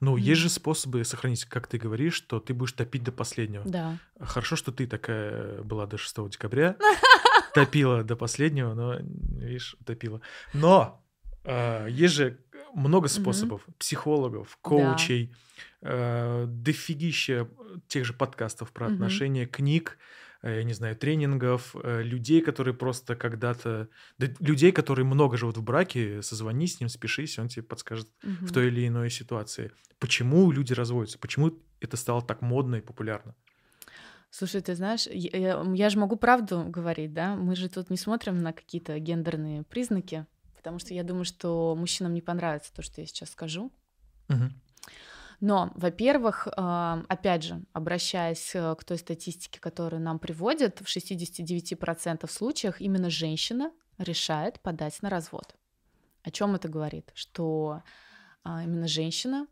Ну, 0.01 0.17
mm. 0.17 0.19
есть 0.19 0.41
же 0.41 0.49
способы 0.49 1.03
сохранить, 1.03 1.45
как 1.45 1.67
ты 1.67 1.77
говоришь, 1.77 2.13
что 2.13 2.39
ты 2.39 2.53
будешь 2.53 2.73
топить 2.73 3.03
до 3.03 3.12
последнего. 3.12 3.63
Да. 3.65 3.97
Хорошо, 4.19 4.55
что 4.55 4.71
ты 4.71 4.88
такая 4.88 5.62
была 5.63 5.86
до 5.88 5.97
6 5.97 6.29
декабря, 6.29 6.75
топила 7.53 8.03
до 8.03 8.15
последнего, 8.15 8.73
но, 8.73 8.97
видишь, 8.99 9.77
топила. 9.86 10.21
Но 10.53 11.03
э, 11.43 11.88
есть 11.89 12.13
же 12.13 12.39
много 12.75 13.07
способов. 13.07 13.63
Угу. 13.67 13.75
Психологов, 13.79 14.57
коучей, 14.61 15.33
да. 15.81 15.89
э, 15.89 16.45
дофигища 16.47 17.47
тех 17.88 18.05
же 18.05 18.13
подкастов 18.13 18.71
про 18.71 18.88
угу. 18.88 18.95
отношения, 18.95 19.45
книг, 19.45 19.97
э, 20.41 20.57
я 20.57 20.63
не 20.63 20.73
знаю, 20.73 20.95
тренингов, 20.95 21.75
э, 21.81 22.03
людей, 22.03 22.41
которые 22.41 22.73
просто 22.73 23.15
когда-то... 23.15 23.88
Да, 24.17 24.27
людей, 24.39 24.71
которые 24.71 25.05
много 25.05 25.38
живут 25.38 25.57
в 25.57 25.63
браке, 25.63 26.21
созвони 26.21 26.67
с 26.67 26.79
ним, 26.79 26.89
спешись, 26.89 27.39
он 27.39 27.47
тебе 27.47 27.63
подскажет 27.63 28.09
угу. 28.23 28.45
в 28.45 28.51
той 28.51 28.67
или 28.67 28.88
иной 28.88 29.09
ситуации. 29.09 29.71
Почему 29.99 30.51
люди 30.51 30.73
разводятся? 30.73 31.17
Почему 31.17 31.57
это 31.79 31.97
стало 31.97 32.21
так 32.21 32.41
модно 32.41 32.75
и 32.75 32.81
популярно? 32.81 33.35
Слушай, 34.29 34.59
ты 34.59 34.75
знаешь, 34.75 35.07
я, 35.07 35.63
я 35.73 35.89
же 35.89 35.97
могу 35.97 36.17
правду 36.17 36.65
говорить, 36.67 37.13
да? 37.13 37.38
Мы 37.38 37.55
же 37.55 37.69
тут 37.69 37.89
не 37.89 37.95
смотрим 37.95 38.43
на 38.43 38.51
какие-то 38.51 38.99
гендерные 38.99 39.63
признаки 39.63 40.25
потому 40.65 40.80
что 40.80 40.95
я 40.95 41.04
думаю, 41.04 41.25
что 41.25 41.75
мужчинам 41.78 42.15
не 42.15 42.21
понравится 42.21 42.73
то, 42.73 42.82
что 42.82 42.99
я 42.99 43.06
сейчас 43.06 43.30
скажу. 43.30 43.71
Угу. 44.30 44.49
Но, 45.39 45.71
во-первых, 45.75 46.47
опять 46.58 47.43
же, 47.43 47.62
обращаясь 47.71 48.56
э, 48.56 48.73
к 48.75 48.84
той 48.84 48.97
статистике, 48.97 49.60
которую 49.60 50.01
нам 50.01 50.17
приводят, 50.17 50.80
в 50.80 50.86
69% 50.86 52.28
случаях 52.28 52.82
именно 52.82 53.12
женщина 53.12 53.71
решает 53.99 54.60
подать 54.60 54.99
на 55.04 55.12
развод. 55.12 55.56
О 56.23 56.32
чем 56.32 56.56
это 56.56 56.67
говорит? 56.67 57.12
Что 57.13 57.84
а, 58.43 58.63
именно 58.63 58.88
женщина, 58.88 59.45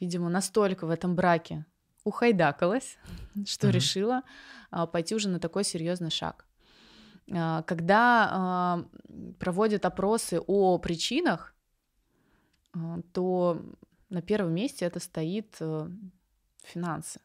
видимо, 0.00 0.28
настолько 0.28 0.88
в 0.88 0.90
этом 0.90 1.14
браке 1.14 1.66
ухайдакалась, 2.02 2.96
что 3.46 3.68
mm 3.68 3.70
решила 3.70 4.22
а, 4.72 4.88
пойти 4.88 5.14
уже 5.14 5.28
на 5.28 5.38
такой 5.38 5.62
серьезный 5.62 6.10
шаг. 6.10 6.46
А, 7.34 7.62
когда 7.62 8.84
проводят 9.38 9.84
опросы 9.84 10.40
о 10.46 10.78
причинах, 10.78 11.54
а, 12.74 13.00
то 13.12 13.62
на 14.08 14.22
первом 14.22 14.54
месте 14.54 14.84
это 14.84 15.00
стоит 15.00 15.56
э, 15.60 15.88
финансы. 16.62 17.20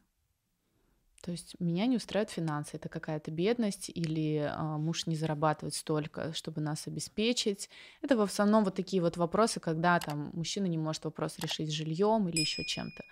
То 1.22 1.32
есть 1.32 1.56
меня 1.58 1.86
не 1.86 1.96
устраивают 1.96 2.30
финансы, 2.30 2.76
это 2.76 2.88
какая-то 2.88 3.30
бедность 3.30 3.90
или 3.90 4.50
а, 4.50 4.78
муж 4.78 5.06
не 5.06 5.16
зарабатывает 5.16 5.74
столько, 5.74 6.32
чтобы 6.32 6.60
нас 6.60 6.86
обеспечить. 6.86 7.68
Это 8.02 8.16
в 8.16 8.22
основном 8.22 8.64
вот 8.64 8.74
такие 8.74 9.02
вот 9.02 9.16
вопросы, 9.16 9.60
когда 9.60 9.98
там 9.98 10.30
мужчина 10.32 10.66
не 10.66 10.78
может 10.78 11.04
вопрос 11.04 11.38
решить 11.38 11.68
с 11.68 11.72
жильем 11.72 12.28
или 12.28 12.40
еще 12.40 12.64
чем-то. 12.64 13.04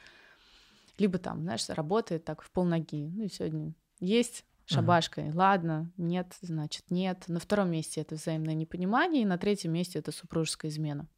Либо 0.98 1.18
там, 1.18 1.42
знаешь, 1.42 1.68
работает 1.68 2.24
так 2.24 2.42
в 2.42 2.50
полноги. 2.50 3.11
Ну 3.14 3.24
и 3.24 3.28
сегодня 3.28 3.74
есть 4.00 4.44
шабашкой. 4.66 5.29
Uh-huh. 5.29 5.37
Ладно, 5.37 5.90
нет, 5.96 6.35
значит 6.40 6.90
нет. 6.90 7.24
На 7.29 7.40
втором 7.40 7.70
месте 7.70 8.00
это 8.00 8.16
взаимное 8.16 8.55
непонимание, 8.55 9.22
и 9.22 9.26
на 9.26 9.38
третьем 9.38 9.72
месте 9.72 9.98
это 9.98 10.12
супружеская 10.12 10.70
измена. 10.70 11.09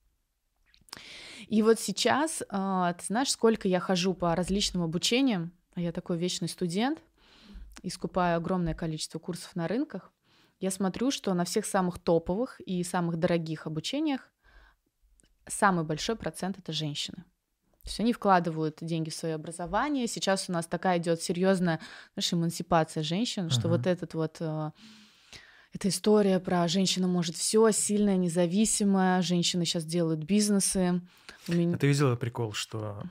И 1.46 1.62
вот 1.62 1.78
сейчас, 1.80 2.42
а, 2.48 2.92
ты 2.94 3.04
знаешь, 3.06 3.30
сколько 3.30 3.68
я 3.68 3.80
хожу 3.80 4.14
по 4.14 4.34
различным 4.34 4.82
обучениям, 4.82 5.52
а 5.74 5.80
я 5.80 5.92
такой 5.92 6.18
вечный 6.18 6.48
студент, 6.48 6.98
и 7.82 7.90
скупаю 7.90 8.36
огромное 8.36 8.74
количество 8.74 9.18
курсов 9.18 9.54
на 9.54 9.68
рынках, 9.68 10.12
я 10.60 10.70
смотрю, 10.70 11.10
что 11.10 11.32
на 11.34 11.44
всех 11.44 11.64
самых 11.66 11.98
топовых 11.98 12.60
и 12.60 12.82
самых 12.82 13.16
дорогих 13.16 13.66
обучениях 13.66 14.32
самый 15.46 15.84
большой 15.84 16.16
процент 16.16 16.58
это 16.58 16.72
женщины. 16.72 17.24
То 17.88 17.92
есть 17.92 18.00
они 18.00 18.12
вкладывают 18.12 18.76
деньги 18.82 19.08
в 19.08 19.14
свое 19.14 19.34
образование. 19.34 20.06
Сейчас 20.06 20.50
у 20.50 20.52
нас 20.52 20.66
такая 20.66 20.98
идет 20.98 21.22
серьезная 21.22 21.80
наша 22.16 22.36
эмансипация 22.36 23.02
женщин, 23.02 23.46
uh-huh. 23.46 23.50
что 23.50 23.68
вот 23.68 23.86
этот 23.86 24.12
вот 24.12 24.36
э, 24.40 24.70
эта 25.72 25.88
история 25.88 26.38
про 26.38 26.68
женщина 26.68 27.08
может 27.08 27.34
все, 27.34 27.70
сильная, 27.70 28.18
независимая, 28.18 29.22
женщины 29.22 29.64
сейчас 29.64 29.86
делают 29.86 30.22
бизнесы. 30.22 31.00
У 31.48 31.52
меня... 31.52 31.76
А 31.76 31.78
ты 31.78 31.86
видела 31.86 32.14
прикол, 32.14 32.52
что 32.52 33.04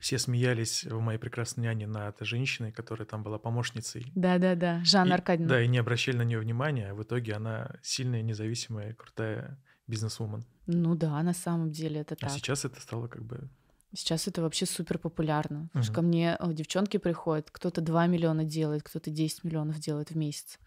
все 0.00 0.18
смеялись 0.18 0.82
в 0.82 0.98
моей 0.98 1.20
прекрасной 1.20 1.62
няне 1.62 1.86
над 1.86 2.16
женщиной, 2.22 2.72
которая 2.72 3.06
там 3.06 3.22
была 3.22 3.38
помощницей. 3.38 4.10
Да-да-да, 4.16 4.82
Жанна 4.82 5.14
Аркадьевна. 5.14 5.54
Да, 5.54 5.62
и 5.62 5.68
не 5.68 5.78
обращали 5.78 6.16
на 6.16 6.22
нее 6.22 6.40
внимания, 6.40 6.90
а 6.90 6.94
в 6.96 7.04
итоге 7.04 7.34
она 7.34 7.76
сильная, 7.82 8.22
независимая, 8.22 8.94
крутая 8.94 9.62
бизнесвумен. 9.86 10.44
Ну 10.66 10.96
да, 10.96 11.22
на 11.22 11.34
самом 11.34 11.70
деле 11.70 12.00
это 12.00 12.14
а 12.14 12.16
так. 12.16 12.30
А 12.30 12.32
сейчас 12.32 12.64
это 12.64 12.80
стало 12.80 13.06
как 13.06 13.22
бы... 13.22 13.48
Сейчас 13.94 14.26
это 14.26 14.42
вообще 14.42 14.66
супер 14.66 14.98
популярно. 14.98 15.68
Потому 15.68 15.80
угу. 15.80 15.84
что 15.84 15.94
ко 15.94 16.02
мне 16.02 16.38
девчонки 16.52 16.96
приходят, 16.96 17.50
кто-то 17.50 17.80
2 17.80 18.06
миллиона 18.06 18.44
делает, 18.44 18.82
кто-то 18.82 19.10
10 19.10 19.44
миллионов 19.44 19.78
делает 19.78 20.10
в 20.10 20.16
месяц. 20.16 20.58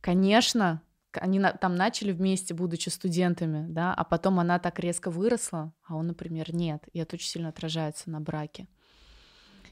Конечно, 0.00 0.82
они 1.12 1.38
на, 1.38 1.52
там 1.52 1.76
начали 1.76 2.12
вместе, 2.12 2.54
будучи 2.54 2.88
студентами, 2.88 3.66
да, 3.68 3.94
а 3.94 4.04
потом 4.04 4.40
она 4.40 4.58
так 4.58 4.78
резко 4.80 5.10
выросла, 5.10 5.72
а 5.86 5.96
он, 5.96 6.08
например, 6.08 6.54
нет. 6.54 6.84
И 6.92 6.98
это 6.98 7.16
очень 7.16 7.28
сильно 7.28 7.50
отражается 7.50 8.10
на 8.10 8.20
браке. 8.20 8.68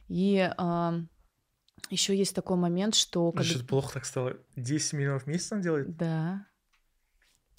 И 0.08 0.50
э, 0.56 0.92
еще 1.88 2.16
есть 2.16 2.34
такой 2.34 2.56
момент, 2.56 2.94
что... 2.94 3.32
Когда... 3.32 3.44
Что 3.44 3.64
плохо 3.64 3.94
так 3.94 4.04
стало? 4.04 4.36
10 4.56 4.92
миллионов 4.94 5.24
в 5.24 5.26
месяц 5.26 5.52
он 5.52 5.60
делает? 5.60 5.96
Да. 5.96 6.46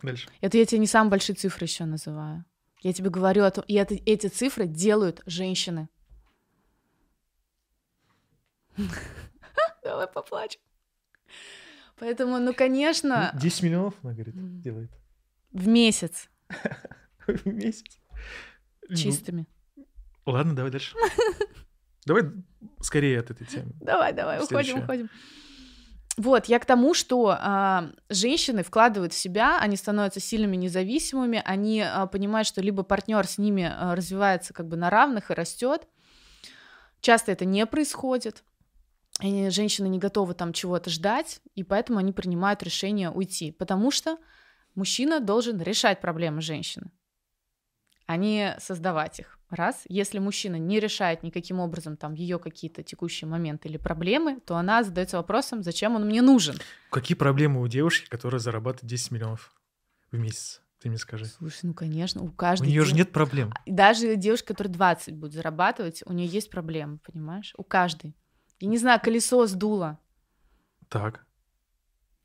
Дальше. 0.02 0.30
Это 0.42 0.58
я 0.58 0.66
тебе 0.66 0.80
не 0.80 0.88
самые 0.88 1.12
большие 1.12 1.36
цифры 1.36 1.66
еще 1.66 1.86
называю. 1.86 2.46
Я 2.82 2.94
тебе 2.94 3.10
говорю 3.10 3.44
о 3.44 3.52
том, 3.52 3.64
и 3.68 3.76
это, 3.76 3.96
эти 4.06 4.28
цифры 4.28 4.66
делают 4.66 5.22
женщины. 5.26 5.88
Давай 9.84 10.08
поплачем. 10.08 10.60
Поэтому, 12.00 12.40
ну, 12.40 12.54
конечно... 12.54 13.32
10 13.40 13.64
миллионов, 13.64 13.94
она 14.02 14.14
говорит, 14.14 14.62
делает. 14.62 14.92
В 15.52 15.68
месяц. 15.68 16.30
В 17.28 17.46
месяц? 17.46 18.00
Ну, 18.90 18.96
Чистыми. 18.96 19.48
Ладно, 20.26 20.56
давай 20.56 20.72
дальше. 20.72 20.96
Давай 22.06 22.24
скорее 22.80 23.20
от 23.20 23.30
этой 23.30 23.46
темы. 23.46 23.74
Давай, 23.80 24.12
давай, 24.12 24.44
уходим, 24.44 24.80
уходим. 24.80 25.08
Вот, 26.22 26.46
я 26.46 26.60
к 26.60 26.66
тому, 26.68 26.94
что 26.94 27.36
а, 27.36 27.90
женщины 28.10 28.62
вкладывают 28.62 29.12
в 29.12 29.18
себя, 29.18 29.58
они 29.60 29.76
становятся 29.76 30.20
сильными, 30.20 30.56
независимыми, 30.56 31.42
они 31.44 31.82
а, 31.82 32.06
понимают, 32.06 32.48
что 32.48 32.62
либо 32.62 32.84
партнер 32.84 33.26
с 33.26 33.40
ними 33.40 33.64
а, 33.64 33.96
развивается 33.96 34.54
как 34.54 34.68
бы 34.68 34.78
на 34.78 34.92
равных 34.92 35.32
и 35.32 35.34
растет. 35.34 35.88
Часто 37.00 37.32
это 37.32 37.46
не 37.46 37.66
происходит 37.66 38.44
и 39.20 39.50
женщины 39.50 39.88
не 39.88 39.98
готовы 39.98 40.36
там 40.36 40.54
чего-то 40.54 40.92
ждать, 40.92 41.42
и 41.56 41.64
поэтому 41.64 41.98
они 41.98 42.14
принимают 42.14 42.62
решение 42.62 43.10
уйти, 43.10 43.52
потому 43.52 43.90
что 43.90 44.20
мужчина 44.76 45.22
должен 45.22 45.60
решать 45.60 46.02
проблемы 46.02 46.42
женщины, 46.42 46.92
а 48.06 48.16
не 48.18 48.56
создавать 48.60 49.20
их. 49.20 49.41
Раз, 49.52 49.84
если 49.90 50.20
мужчина 50.20 50.56
не 50.56 50.80
решает 50.80 51.24
никаким 51.24 51.60
образом 51.60 51.98
там 51.98 52.14
ее 52.14 52.40
какие-то 52.40 52.84
текущие 52.84 53.28
моменты 53.28 53.68
или 53.68 53.76
проблемы, 53.76 54.40
то 54.40 54.56
она 54.56 54.82
задается 54.82 55.18
вопросом, 55.18 55.62
зачем 55.62 55.96
он 55.96 56.06
мне 56.06 56.22
нужен. 56.22 56.56
Какие 56.90 57.18
проблемы 57.18 57.62
у 57.62 57.68
девушки, 57.68 58.08
которая 58.10 58.40
зарабатывает 58.40 58.90
10 58.90 59.12
миллионов 59.12 59.54
в 60.10 60.18
месяц? 60.18 60.62
Ты 60.80 60.88
мне 60.88 60.98
скажи. 60.98 61.26
Слушай, 61.26 61.66
ну 61.66 61.74
конечно, 61.74 62.24
у 62.24 62.32
каждой. 62.32 62.64
У 62.64 62.70
нее 62.70 62.80
дев... 62.80 62.88
же 62.88 62.96
нет 62.96 63.12
проблем. 63.12 63.54
Даже 63.66 64.16
девушка, 64.16 64.48
которая 64.54 64.74
20 64.74 65.16
будет 65.16 65.34
зарабатывать, 65.34 66.02
у 66.06 66.14
нее 66.14 66.28
есть 66.28 66.50
проблемы, 66.50 67.00
понимаешь? 67.00 67.54
У 67.58 67.64
каждой. 67.64 68.16
Я 68.62 68.70
не 68.70 68.78
знаю, 68.78 69.02
колесо 69.04 69.46
сдуло. 69.48 70.00
Так. 70.88 71.26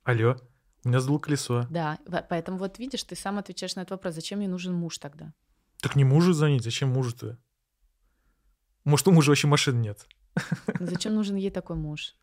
Алло, 0.04 0.36
у 0.84 0.88
меня 0.88 1.00
сдуло 1.00 1.18
колесо. 1.18 1.66
Да, 1.70 1.98
поэтому 2.30 2.58
вот 2.58 2.78
видишь, 2.78 3.02
ты 3.02 3.16
сам 3.16 3.38
отвечаешь 3.38 3.74
на 3.74 3.80
этот 3.80 3.90
вопрос, 3.90 4.14
зачем 4.14 4.38
мне 4.38 4.46
нужен 4.48 4.72
муж 4.72 4.98
тогда? 4.98 5.34
Так 5.86 5.94
не 5.94 6.02
мужу 6.02 6.32
звонить, 6.32 6.64
зачем 6.64 6.88
мужу-то? 6.88 7.38
Может, 8.82 9.06
у 9.06 9.12
мужа 9.12 9.30
вообще 9.30 9.46
машины 9.46 9.78
нет? 9.78 10.04
Зачем 10.80 11.14
нужен 11.14 11.36
ей 11.36 11.50
такой 11.50 11.76
муж? 11.76 12.16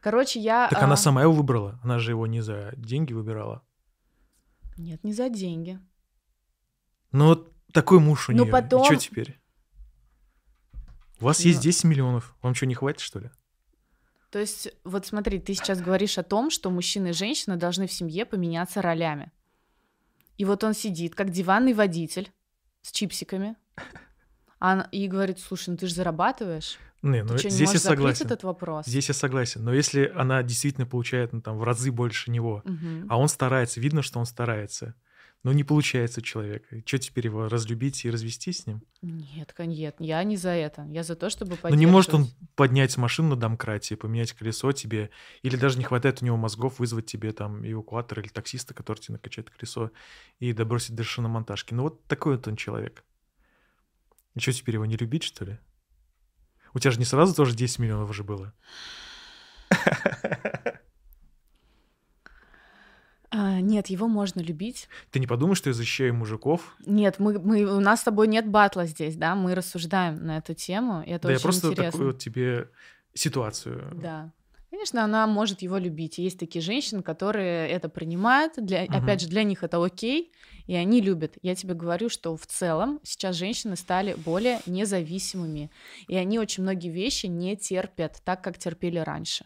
Короче, 0.00 0.40
я... 0.40 0.68
Так 0.68 0.80
а... 0.80 0.86
она 0.86 0.96
сама 0.96 1.20
его 1.20 1.34
выбрала, 1.34 1.78
она 1.84 1.98
же 1.98 2.12
его 2.12 2.26
не 2.26 2.40
за 2.40 2.72
деньги 2.78 3.12
выбирала. 3.12 3.62
Нет, 4.78 5.04
не 5.04 5.12
за 5.12 5.28
деньги. 5.28 5.78
Ну 7.12 7.26
вот 7.26 7.52
такой 7.74 8.00
муж 8.00 8.30
у 8.30 8.32
нее. 8.32 8.46
Ну 8.46 8.50
потом... 8.50 8.84
И 8.84 8.84
что 8.86 8.96
теперь? 8.96 9.38
У 11.20 11.26
вас 11.26 11.40
Но... 11.40 11.48
есть 11.50 11.60
10 11.60 11.84
миллионов, 11.84 12.34
вам 12.40 12.54
что, 12.54 12.64
не 12.64 12.74
хватит, 12.74 13.00
что 13.00 13.18
ли? 13.18 13.30
То 14.30 14.38
есть, 14.38 14.72
вот 14.82 15.04
смотри, 15.04 15.40
ты 15.40 15.52
сейчас 15.52 15.82
говоришь 15.82 16.16
о 16.16 16.22
том, 16.22 16.48
что 16.48 16.70
мужчина 16.70 17.08
и 17.08 17.12
женщина 17.12 17.58
должны 17.58 17.86
в 17.86 17.92
семье 17.92 18.24
поменяться 18.24 18.80
ролями. 18.80 19.30
И 20.38 20.46
вот 20.46 20.64
он 20.64 20.72
сидит, 20.72 21.14
как 21.14 21.28
диванный 21.28 21.74
водитель 21.74 22.32
с 22.82 22.92
чипсиками, 22.92 23.56
а, 24.58 24.88
и 24.92 25.08
говорит, 25.08 25.38
слушай, 25.38 25.70
ну 25.70 25.76
ты 25.76 25.86
же 25.86 25.94
зарабатываешь. 25.94 26.78
Не, 27.02 27.22
ну 27.22 27.38
что, 27.38 27.48
здесь 27.48 27.70
не 27.70 27.74
я 27.74 27.80
согласен. 27.80 28.26
этот 28.26 28.42
вопрос? 28.42 28.86
Здесь 28.86 29.08
я 29.08 29.14
согласен. 29.14 29.64
Но 29.64 29.72
если 29.72 30.12
она 30.14 30.42
действительно 30.42 30.86
получает 30.86 31.32
ну, 31.32 31.40
там, 31.40 31.56
в 31.56 31.62
разы 31.62 31.90
больше 31.90 32.30
него, 32.30 32.62
угу. 32.64 33.06
а 33.08 33.18
он 33.18 33.28
старается, 33.28 33.80
видно, 33.80 34.02
что 34.02 34.18
он 34.18 34.26
старается, 34.26 34.94
ну, 35.42 35.52
не 35.52 35.64
получается 35.64 36.20
у 36.20 36.22
человека. 36.22 36.82
Что 36.84 36.98
теперь 36.98 37.26
его 37.26 37.48
разлюбить 37.48 38.04
и 38.04 38.10
развести 38.10 38.52
с 38.52 38.66
ним? 38.66 38.82
Нет, 39.00 39.54
нет, 39.58 39.96
я 39.98 40.22
не 40.22 40.36
за 40.36 40.50
это. 40.50 40.84
Я 40.90 41.02
за 41.02 41.16
то, 41.16 41.30
чтобы 41.30 41.56
Ну, 41.62 41.74
не 41.74 41.86
может 41.86 42.12
он 42.12 42.28
поднять 42.56 42.94
машину 42.98 43.30
на 43.30 43.36
домкрате, 43.36 43.96
поменять 43.96 44.32
колесо 44.32 44.72
тебе, 44.72 45.08
или 45.42 45.56
даже 45.56 45.78
не 45.78 45.84
хватает 45.84 46.20
у 46.20 46.26
него 46.26 46.36
мозгов 46.36 46.78
вызвать 46.78 47.06
тебе 47.06 47.32
там 47.32 47.66
эвакуатор 47.66 48.20
или 48.20 48.28
таксиста, 48.28 48.74
который 48.74 48.98
тебе 48.98 49.14
накачает 49.14 49.48
колесо 49.48 49.92
и 50.40 50.52
добросить 50.52 50.94
до 50.94 51.04
шиномонтажки. 51.04 51.72
Ну, 51.72 51.84
вот 51.84 52.04
такой 52.04 52.36
вот 52.36 52.46
он 52.46 52.56
человек. 52.56 53.02
И 54.34 54.40
что 54.40 54.52
теперь 54.52 54.74
его 54.74 54.84
не 54.84 54.98
любить, 54.98 55.22
что 55.22 55.46
ли? 55.46 55.58
У 56.74 56.78
тебя 56.78 56.90
же 56.90 56.98
не 56.98 57.06
сразу 57.06 57.34
тоже 57.34 57.56
10 57.56 57.78
миллионов 57.78 58.10
уже 58.10 58.24
было. 58.24 58.52
А, 63.30 63.60
нет, 63.60 63.86
его 63.88 64.08
можно 64.08 64.40
любить. 64.40 64.88
Ты 65.10 65.20
не 65.20 65.26
подумаешь, 65.26 65.58
что 65.58 65.70
я 65.70 65.74
защищаю 65.74 66.14
мужиков? 66.14 66.76
Нет, 66.84 67.18
мы, 67.18 67.38
мы, 67.38 67.64
у 67.64 67.80
нас 67.80 68.00
с 68.00 68.04
тобой 68.04 68.26
нет 68.26 68.48
батла 68.48 68.86
здесь, 68.86 69.16
да, 69.16 69.34
мы 69.34 69.54
рассуждаем 69.54 70.24
на 70.26 70.38
эту 70.38 70.54
тему, 70.54 71.02
и 71.02 71.10
это 71.10 71.28
да, 71.28 71.34
очень 71.34 71.38
я 71.38 71.42
просто 71.42 71.68
интересно. 71.68 71.92
такую 71.92 72.06
вот 72.08 72.18
тебе 72.18 72.70
ситуацию. 73.14 73.90
Да. 73.94 74.32
Конечно, 74.70 75.02
она 75.02 75.26
может 75.26 75.62
его 75.62 75.78
любить. 75.78 76.18
Есть 76.18 76.38
такие 76.38 76.62
женщины, 76.62 77.02
которые 77.02 77.68
это 77.68 77.88
принимают. 77.88 78.54
Для, 78.56 78.84
угу. 78.84 78.96
Опять 78.96 79.20
же, 79.20 79.28
для 79.28 79.42
них 79.42 79.64
это 79.64 79.84
окей, 79.84 80.32
и 80.66 80.74
они 80.74 81.00
любят. 81.00 81.34
Я 81.42 81.56
тебе 81.56 81.74
говорю, 81.74 82.08
что 82.08 82.36
в 82.36 82.46
целом 82.46 83.00
сейчас 83.02 83.36
женщины 83.36 83.74
стали 83.76 84.14
более 84.14 84.60
независимыми, 84.66 85.70
и 86.06 86.16
они 86.16 86.38
очень 86.38 86.62
многие 86.62 86.90
вещи 86.90 87.26
не 87.26 87.56
терпят 87.56 88.22
так, 88.24 88.42
как 88.42 88.58
терпели 88.58 88.98
раньше. 88.98 89.44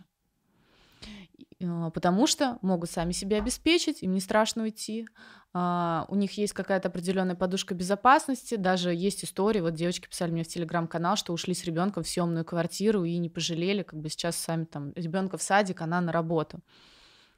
А, 1.63 1.91
потому 1.91 2.27
что 2.27 2.59
могут 2.63 2.91
сами 2.91 3.13
себя 3.13 3.39
обеспечить, 3.39 4.03
им 4.03 4.13
не 4.13 4.21
страшно 4.21 4.63
уйти, 4.63 5.07
а, 5.53 6.07
у 6.09 6.15
них 6.15 6.37
есть 6.37 6.53
какая-то 6.53 6.89
определенная 6.89 7.37
подушка 7.37 7.75
безопасности, 7.75 8.57
даже 8.57 8.95
есть 8.95 9.25
истории, 9.25 9.61
вот 9.61 9.75
девочки 9.75 10.09
писали 10.09 10.31
мне 10.33 10.45
в 10.45 10.49
телеграм-канал, 10.49 11.17
что 11.17 11.33
ушли 11.33 11.55
с 11.55 11.65
ребенком 11.65 12.03
в 12.03 12.09
съемную 12.09 12.45
квартиру 12.45 13.05
и 13.05 13.17
не 13.19 13.29
пожалели, 13.29 13.83
как 13.83 14.01
бы 14.01 14.09
сейчас 14.09 14.37
сами 14.37 14.65
там 14.65 14.93
ребенка 14.95 15.39
в 15.39 15.43
садик, 15.43 15.81
она 15.81 16.01
на 16.01 16.13
работу. 16.13 16.61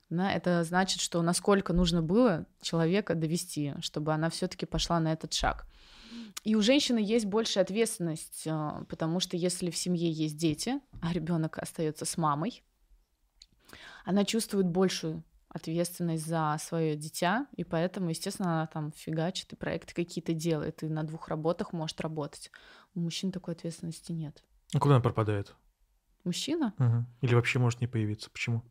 Да, 0.08 0.30
это 0.30 0.62
значит, 0.62 1.00
что 1.00 1.20
насколько 1.20 1.72
нужно 1.72 2.00
было 2.00 2.46
человека 2.62 3.16
довести, 3.16 3.74
чтобы 3.80 4.12
она 4.12 4.30
все-таки 4.30 4.64
пошла 4.64 5.00
на 5.00 5.12
этот 5.12 5.32
шаг. 5.32 5.66
И 6.44 6.54
у 6.54 6.62
женщины 6.62 6.98
есть 6.98 7.26
большая 7.26 7.64
ответственность, 7.64 8.46
а, 8.46 8.84
потому 8.88 9.18
что 9.18 9.36
если 9.36 9.70
в 9.70 9.76
семье 9.76 10.08
есть 10.08 10.36
дети, 10.36 10.80
а 11.02 11.12
ребенок 11.12 11.58
остается 11.58 12.04
с 12.04 12.16
мамой, 12.16 12.62
она 14.06 14.24
чувствует 14.24 14.66
большую 14.68 15.24
ответственность 15.48 16.24
за 16.24 16.56
свое 16.60 16.94
дитя, 16.96 17.48
и 17.56 17.64
поэтому, 17.64 18.10
естественно, 18.10 18.52
она 18.52 18.66
там 18.68 18.92
фигачит 18.92 19.52
и 19.52 19.56
проекты 19.56 19.94
какие-то 19.94 20.32
делает, 20.32 20.84
и 20.84 20.88
на 20.88 21.02
двух 21.02 21.26
работах 21.26 21.72
может 21.72 22.00
работать. 22.00 22.52
У 22.94 23.00
мужчин 23.00 23.32
такой 23.32 23.54
ответственности 23.54 24.12
нет. 24.12 24.44
А 24.72 24.78
куда 24.78 24.94
она 24.94 25.02
пропадает? 25.02 25.56
Мужчина? 26.22 26.72
Угу. 26.78 27.04
Или 27.22 27.34
вообще 27.34 27.58
может 27.58 27.80
не 27.80 27.88
появиться? 27.88 28.30
Почему? 28.30 28.62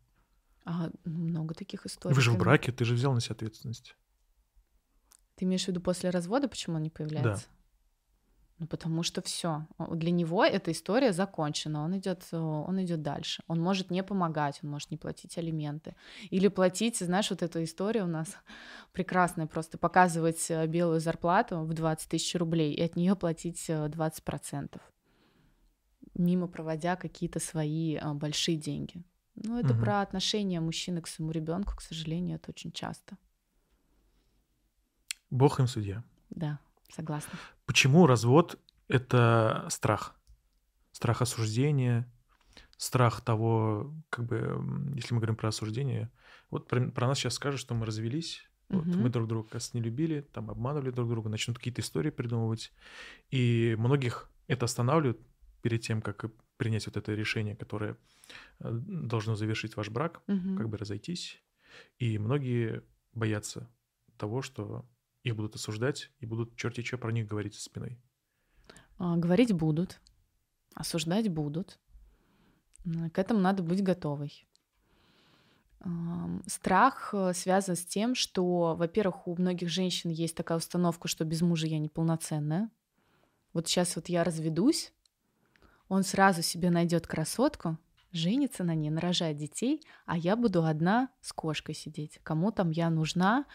А, 0.63 0.89
много 1.04 1.54
таких 1.54 1.86
историй. 1.86 2.15
Вы 2.15 2.21
же 2.21 2.32
в 2.32 2.38
браке, 2.38 2.71
ты 2.71 2.86
же 2.86 2.93
взял 2.93 3.13
на 3.13 3.19
себя 3.19 3.36
ответственность. 3.36 3.98
Ты 5.36 5.43
имеешь 5.43 5.65
в 5.65 5.67
виду 5.67 5.82
после 5.82 6.12
развода, 6.12 6.48
почему 6.48 6.78
он 6.78 6.84
не 6.84 6.89
появляется? 6.89 7.48
Да. 7.50 7.55
Ну, 8.58 8.68
потому 8.68 9.04
что 9.04 9.22
все. 9.22 9.68
Для 9.91 10.12
него 10.12 10.46
эта 10.46 10.72
история 10.72 11.12
закончена. 11.12 11.84
Он 11.84 11.98
идет, 11.98 12.26
он 12.32 12.82
идет 12.82 13.02
дальше. 13.02 13.44
Он 13.48 13.60
может 13.60 13.91
не 13.91 14.02
помогать, 14.02 14.60
он 14.63 14.70
может 14.70 14.91
не 14.91 14.98
платить 14.98 15.38
алименты. 15.38 15.96
Или 16.30 16.48
платить, 16.48 16.98
знаешь, 17.00 17.30
вот 17.30 17.44
эта 17.44 17.62
история 17.63 18.04
у 18.04 18.08
нас 18.08 18.38
прекрасная, 18.94 19.46
просто 19.46 19.78
показывать 19.78 20.50
э, 20.50 20.68
белую 20.68 21.02
зарплату 21.02 21.63
в 21.63 21.74
20 21.74 22.10
тысяч 22.10 22.34
рублей 22.36 22.74
и 22.74 22.82
от 22.82 22.96
нее 22.96 23.15
платить 23.18 23.70
20%, 23.70 24.70
э, 24.74 24.80
мимо 26.13 26.48
проводя 26.48 26.96
какие-то 26.96 27.41
свои 27.41 27.98
э, 27.98 28.13
большие 28.13 28.56
деньги. 28.56 29.04
Ну, 29.36 29.60
это 29.60 29.74
угу. 29.74 29.82
про 29.82 30.00
отношение 30.00 30.62
мужчины 30.62 31.02
к 31.02 31.08
своему 31.08 31.32
ребенку, 31.32 31.76
к 31.76 31.82
сожалению, 31.82 32.38
это 32.38 32.52
очень 32.52 32.72
часто. 32.72 33.18
Бог 35.30 35.60
им 35.60 35.68
судья. 35.68 36.06
Да, 36.30 36.60
согласна. 36.93 37.38
Почему 37.65 38.08
развод— 38.08 38.60
это 38.88 39.65
страх? 39.69 40.15
Страх 40.91 41.21
осуждения, 41.21 42.12
страх 42.78 43.21
того, 43.21 43.93
как 44.10 44.26
бы, 44.26 44.93
если 44.95 45.13
мы 45.13 45.19
говорим 45.19 45.36
про 45.36 45.50
осуждение, 45.50 46.12
вот 46.50 46.67
про, 46.67 46.89
про 46.89 47.08
нас 47.08 47.19
сейчас 47.19 47.36
скажут, 47.36 47.60
что 47.60 47.74
мы 47.76 47.86
развелись, 47.86 48.43
угу. 48.69 48.80
вот 48.80 48.95
мы 48.95 49.10
друг 49.10 49.28
друга, 49.28 49.50
кажется, 49.50 49.76
не 49.78 49.84
любили, 49.84 50.21
там 50.21 50.50
обманывали 50.50 50.91
друг 50.91 51.10
друга, 51.10 51.30
начнут 51.30 51.58
какие-то 51.58 51.82
истории 51.82 52.12
придумывать, 52.12 52.71
и 53.30 53.76
многих 53.78 54.30
это 54.48 54.65
останавливает 54.65 55.19
перед 55.62 55.82
тем, 55.82 56.02
как 56.02 56.26
принять 56.58 56.86
вот 56.86 56.98
это 56.98 57.13
решение, 57.13 57.56
которое 57.56 57.98
э, 58.60 58.69
должно 58.71 59.36
завершить 59.36 59.76
ваш 59.76 59.89
брак, 59.89 60.21
угу. 60.28 60.56
как 60.58 60.69
бы 60.69 60.78
разойтись, 60.78 61.41
и 62.00 62.17
многие 62.17 62.84
боятся 63.13 63.69
того, 64.17 64.41
что 64.41 64.86
их 65.26 65.36
будут 65.36 65.56
осуждать 65.56 66.12
и 66.20 66.26
будут 66.26 66.56
черти 66.56 66.84
что 66.84 66.98
про 66.98 67.12
них 67.12 67.28
говорить 67.28 67.56
со 67.56 67.64
спиной? 67.64 68.00
А, 69.00 69.18
говорить 69.18 69.54
будут, 69.54 70.00
осуждать 70.76 71.30
будут. 71.30 71.80
К 73.12 73.18
этому 73.18 73.40
надо 73.40 73.64
быть 73.64 73.82
готовой. 73.82 74.48
Страх 76.48 77.14
э, 77.14 77.34
связан 77.34 77.76
с 77.76 77.86
тем, 77.86 78.16
что, 78.16 78.76
во-первых, 78.76 79.28
у 79.28 79.36
многих 79.36 79.70
женщин 79.70 80.10
есть 80.10 80.36
такая 80.36 80.58
установка, 80.58 81.08
что 81.08 81.26
без 81.26 81.42
мужа 81.42 81.68
я 81.68 81.78
неполноценная. 81.78 82.72
Вот 83.54 83.68
сейчас 83.68 83.96
вот 83.96 84.10
я 84.10 84.24
разведусь, 84.24 84.94
он 85.88 86.04
сразу 86.04 86.42
себе 86.42 86.72
найдет 86.72 87.06
красотку, 87.06 87.78
женится 88.15 88.63
на 88.63 88.75
ней, 88.75 88.89
нарожает 88.89 89.38
детей, 89.38 89.82
а 90.06 90.17
я 90.17 90.36
буду 90.36 90.63
одна 90.63 91.10
с 91.21 91.34
кошкой 91.34 91.75
сидеть. 91.75 92.19
Кому 92.23 92.51
там 92.51 92.71
я 92.71 92.89
нужна, 92.89 93.45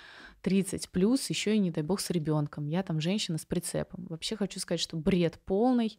30 0.43 0.91
плюс, 0.91 1.29
еще 1.31 1.57
и 1.57 1.59
не 1.59 1.71
дай 1.71 1.83
бог 1.83 2.01
с 2.01 2.11
ребенком. 2.11 2.67
Я 2.67 2.83
там 2.83 3.01
женщина 3.01 3.39
с 3.39 3.45
прицепом. 3.45 4.07
Вообще 4.09 4.37
хочу 4.37 4.61
сказать, 4.61 4.81
что 4.81 4.97
бред 4.97 5.41
полный, 5.45 5.99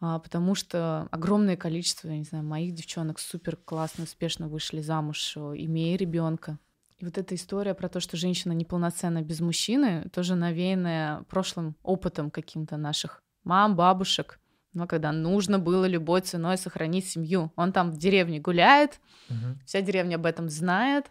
а, 0.00 0.18
потому 0.18 0.54
что 0.54 1.08
огромное 1.10 1.56
количество, 1.56 2.08
я 2.08 2.18
не 2.18 2.24
знаю, 2.24 2.44
моих 2.44 2.74
девчонок 2.74 3.18
супер 3.18 3.56
классно, 3.56 4.04
успешно 4.04 4.48
вышли 4.48 4.80
замуж, 4.80 5.36
имея 5.36 5.96
ребенка. 5.96 6.58
И 6.98 7.04
вот 7.04 7.16
эта 7.16 7.34
история 7.34 7.74
про 7.74 7.88
то, 7.88 8.00
что 8.00 8.16
женщина 8.16 8.52
неполноценна 8.52 9.22
без 9.22 9.40
мужчины, 9.40 10.08
тоже 10.12 10.34
навеянная 10.34 11.22
прошлым 11.24 11.76
опытом 11.82 12.30
каким-то 12.30 12.76
наших 12.76 13.22
мам, 13.44 13.76
бабушек, 13.76 14.40
но 14.72 14.86
когда 14.86 15.12
нужно 15.12 15.58
было 15.58 15.86
любой 15.86 16.20
ценой 16.20 16.58
сохранить 16.58 17.08
семью. 17.08 17.52
Он 17.56 17.72
там 17.72 17.90
в 17.90 17.98
деревне 17.98 18.40
гуляет, 18.40 19.00
угу. 19.28 19.58
вся 19.64 19.80
деревня 19.80 20.16
об 20.16 20.26
этом 20.26 20.48
знает, 20.48 21.10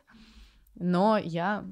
но 0.75 1.17
я 1.17 1.65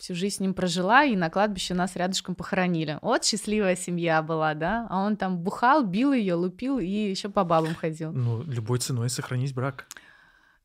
всю 0.00 0.14
жизнь 0.14 0.36
с 0.36 0.40
ним 0.40 0.54
прожила, 0.54 1.04
и 1.04 1.14
на 1.14 1.30
кладбище 1.30 1.74
нас 1.74 1.94
рядышком 1.94 2.34
похоронили. 2.34 2.98
Вот 3.02 3.24
счастливая 3.24 3.76
семья 3.76 4.22
была, 4.22 4.54
да? 4.54 4.86
А 4.88 5.04
он 5.04 5.16
там 5.16 5.38
бухал, 5.38 5.84
бил 5.84 6.12
ее, 6.12 6.34
лупил 6.34 6.78
и 6.78 6.86
еще 6.86 7.28
по 7.28 7.44
бабам 7.44 7.74
ходил. 7.74 8.10
Ну, 8.12 8.42
любой 8.44 8.78
ценой 8.78 9.10
сохранить 9.10 9.54
брак. 9.54 9.86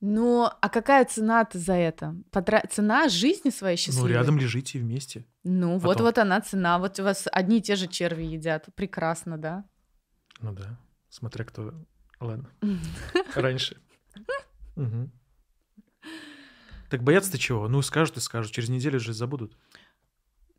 Ну, 0.02 0.46
а 0.62 0.70
какая 0.70 1.04
цена-то 1.06 1.58
за 1.58 1.74
это? 1.74 2.16
Потра... 2.32 2.64
Цена 2.70 3.10
жизни 3.10 3.50
своей 3.50 3.76
ну, 3.76 3.78
счастливой? 3.78 4.10
Ну, 4.10 4.16
рядом 4.16 4.38
лежите 4.38 4.80
вместе. 4.80 5.26
Ну, 5.44 5.80
вот-вот 5.80 6.18
она 6.18 6.42
цена. 6.42 6.80
Вот 6.80 7.00
у 7.00 7.04
вас 7.04 7.28
одни 7.32 7.58
и 7.58 7.62
те 7.62 7.76
же 7.76 7.88
черви 7.88 8.24
едят. 8.24 8.68
Прекрасно, 8.76 9.38
да? 9.38 9.66
Ну 10.40 10.54
да, 10.54 10.80
смотря 11.10 11.46
кто... 11.46 11.74
Ладно. 12.20 12.50
Раньше. 13.36 13.82
Так 16.90 17.04
бояться-то 17.04 17.38
чего? 17.38 17.68
Ну, 17.68 17.82
скажут 17.82 18.18
и 18.18 18.20
скажут. 18.20 18.52
Через 18.52 18.70
неделю 18.70 19.00
же 19.00 19.14
забудут. 19.14 19.58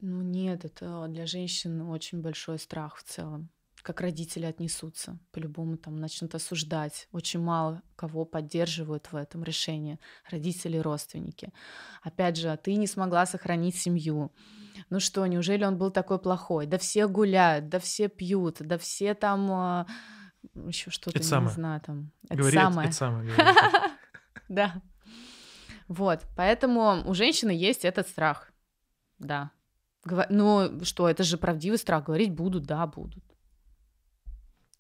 Ну 0.01 0.23
нет, 0.23 0.65
это 0.65 1.07
для 1.09 1.27
женщин 1.27 1.81
очень 1.83 2.21
большой 2.21 2.59
страх 2.59 2.97
в 2.97 3.05
целом. 3.05 3.49
Как 3.87 4.01
родители 4.01 4.47
отнесутся, 4.47 5.17
по-любому 5.31 5.77
там 5.77 5.95
начнут 5.95 6.35
осуждать. 6.35 7.07
Очень 7.13 7.39
мало 7.39 7.83
кого 7.95 8.25
поддерживают 8.25 9.13
в 9.13 9.15
этом 9.15 9.45
решении. 9.45 10.01
Родители, 10.29 10.77
родственники. 10.77 11.53
Опять 12.03 12.37
же, 12.37 12.59
ты 12.61 12.75
не 12.75 12.89
смогла 12.89 13.27
сохранить 13.27 13.77
семью. 13.77 14.33
Ну 14.91 14.99
что, 14.99 15.25
неужели 15.27 15.65
он 15.65 15.79
был 15.79 15.93
такой 15.93 16.19
плохой? 16.19 16.67
Да 16.67 16.79
все 16.79 17.07
гуляют, 17.07 17.69
да 17.69 17.79
все 17.79 18.09
пьют, 18.09 18.57
да 18.59 18.77
все 18.77 19.15
там 19.15 19.53
а, 19.53 19.87
еще 20.67 20.91
что-то, 20.91 21.21
не 21.21 21.49
знаю, 21.49 21.81
там. 21.81 22.11
Это 22.29 22.39
Говори, 22.39 22.57
самое. 22.57 22.89
Это, 22.89 22.97
самое. 22.97 23.31
Да. 24.49 24.83
Вот, 25.87 26.23
поэтому 26.37 27.09
у 27.09 27.15
женщины 27.15 27.53
есть 27.53 27.85
этот 27.85 28.09
страх, 28.09 28.51
да. 29.21 29.53
Ну 30.29 30.85
что, 30.85 31.09
это 31.09 31.23
же 31.23 31.39
правдивый 31.39 31.79
страх, 31.79 32.07
говорить 32.07 32.33
будут, 32.33 32.65
да, 32.65 32.85
будут. 32.89 33.23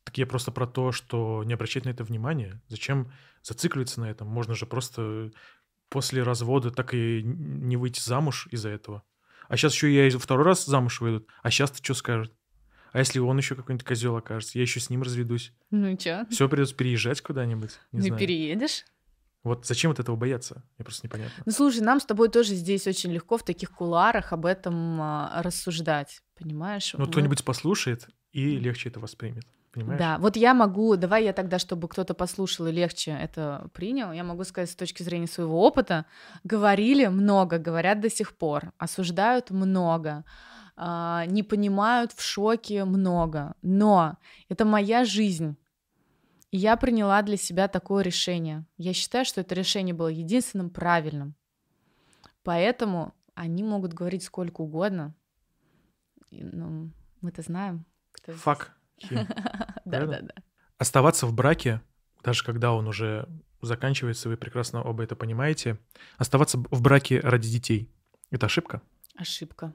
Так 0.06 0.18
я 0.18 0.26
просто 0.26 0.52
про 0.52 0.68
то, 0.68 0.92
что 0.92 1.42
не 1.44 1.52
обращать 1.52 1.84
на 1.84 1.88
это 1.90 2.04
внимание. 2.04 2.62
Зачем 2.68 3.10
зацикливаться 3.42 4.00
на 4.00 4.08
этом? 4.08 4.28
Можно 4.28 4.54
же 4.54 4.64
просто 4.64 5.32
после 5.88 6.22
развода 6.22 6.70
так 6.70 6.94
и 6.94 7.22
не 7.24 7.76
выйти 7.76 8.00
замуж 8.00 8.46
из-за 8.52 8.68
этого. 8.68 9.02
А 9.48 9.56
сейчас 9.56 9.74
еще 9.74 9.92
я 9.92 10.16
второй 10.16 10.44
раз 10.44 10.64
замуж 10.64 11.00
выйду. 11.00 11.26
А 11.42 11.50
сейчас 11.50 11.72
ты 11.72 11.82
что 11.82 11.94
скажет? 11.94 12.32
А 12.92 13.00
если 13.00 13.18
он 13.18 13.36
еще 13.36 13.56
какой-нибудь 13.56 13.84
козел 13.84 14.16
окажется, 14.16 14.58
я 14.58 14.62
еще 14.62 14.78
с 14.78 14.90
ним 14.90 15.02
разведусь. 15.02 15.52
Ну 15.72 15.88
и 15.88 15.98
что? 15.98 16.24
Все 16.30 16.48
придется 16.48 16.76
переезжать 16.76 17.20
куда-нибудь. 17.20 17.72
Не 17.90 17.98
ну 17.98 18.06
знаю. 18.06 18.20
переедешь. 18.20 18.84
Вот 19.42 19.66
зачем 19.66 19.90
от 19.90 19.98
этого 19.98 20.14
бояться? 20.14 20.62
Мне 20.78 20.84
просто 20.84 21.08
непонятно. 21.08 21.42
Ну 21.44 21.52
слушай, 21.52 21.80
нам 21.80 21.98
с 22.00 22.06
тобой 22.06 22.28
тоже 22.28 22.54
здесь 22.54 22.86
очень 22.86 23.12
легко 23.12 23.38
в 23.38 23.44
таких 23.44 23.72
куларах 23.72 24.32
об 24.32 24.46
этом 24.46 25.00
а, 25.00 25.42
рассуждать, 25.42 26.22
понимаешь? 26.36 26.94
Ну, 26.94 27.04
Мы... 27.04 27.10
кто-нибудь 27.10 27.44
послушает 27.44 28.08
и 28.32 28.56
легче 28.56 28.88
это 28.88 29.00
воспримет. 29.00 29.44
Понимаешь? 29.76 29.98
Да, 29.98 30.16
вот 30.18 30.36
я 30.36 30.54
могу, 30.54 30.96
давай 30.96 31.24
я 31.24 31.34
тогда, 31.34 31.58
чтобы 31.58 31.86
кто-то 31.88 32.14
послушал 32.14 32.66
и 32.66 32.72
легче 32.72 33.10
это 33.10 33.68
принял, 33.74 34.10
я 34.10 34.24
могу 34.24 34.44
сказать 34.44 34.70
с 34.70 34.74
точки 34.74 35.02
зрения 35.02 35.26
своего 35.26 35.62
опыта, 35.62 36.06
говорили 36.44 37.08
много, 37.08 37.58
говорят 37.58 38.00
до 38.00 38.08
сих 38.08 38.34
пор, 38.38 38.72
осуждают 38.78 39.50
много, 39.50 40.24
а, 40.76 41.26
не 41.26 41.42
понимают 41.42 42.12
в 42.12 42.22
шоке 42.22 42.86
много, 42.86 43.54
но 43.60 44.16
это 44.48 44.64
моя 44.64 45.04
жизнь, 45.04 45.58
и 46.50 46.56
я 46.56 46.78
приняла 46.78 47.20
для 47.20 47.36
себя 47.36 47.68
такое 47.68 48.02
решение. 48.02 48.64
Я 48.78 48.94
считаю, 48.94 49.26
что 49.26 49.42
это 49.42 49.54
решение 49.54 49.94
было 49.94 50.08
единственным 50.08 50.70
правильным. 50.70 51.34
Поэтому 52.42 53.12
они 53.34 53.62
могут 53.62 53.92
говорить 53.92 54.22
сколько 54.22 54.62
угодно. 54.62 55.14
Ну, 56.30 56.92
мы-то 57.20 57.42
знаем, 57.42 57.84
кто 58.12 58.32
Фак. 58.32 58.74
Да, 59.86 60.04
да, 60.04 60.20
да. 60.20 60.34
Оставаться 60.78 61.26
в 61.26 61.32
браке, 61.32 61.80
даже 62.22 62.44
когда 62.44 62.72
он 62.72 62.86
уже 62.88 63.28
заканчивается, 63.62 64.28
вы 64.28 64.36
прекрасно 64.36 64.82
оба 64.82 65.04
это 65.04 65.16
понимаете, 65.16 65.78
оставаться 66.18 66.58
в 66.58 66.82
браке 66.82 67.20
ради 67.20 67.48
детей— 67.48 67.88
это 68.30 68.46
ошибка? 68.46 68.82
Ошибка. 69.14 69.72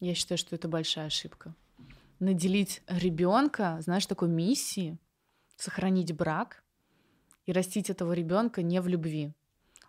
Я 0.00 0.14
считаю, 0.14 0.38
что 0.38 0.54
это 0.54 0.68
большая 0.68 1.06
ошибка. 1.06 1.54
Наделить 2.20 2.82
ребенка, 2.86 3.78
знаешь, 3.80 4.06
такой 4.06 4.28
миссией, 4.28 4.98
сохранить 5.56 6.14
брак 6.14 6.62
и 7.46 7.52
растить 7.52 7.90
этого 7.90 8.12
ребенка 8.12 8.62
не 8.62 8.80
в 8.80 8.88
любви. 8.88 9.32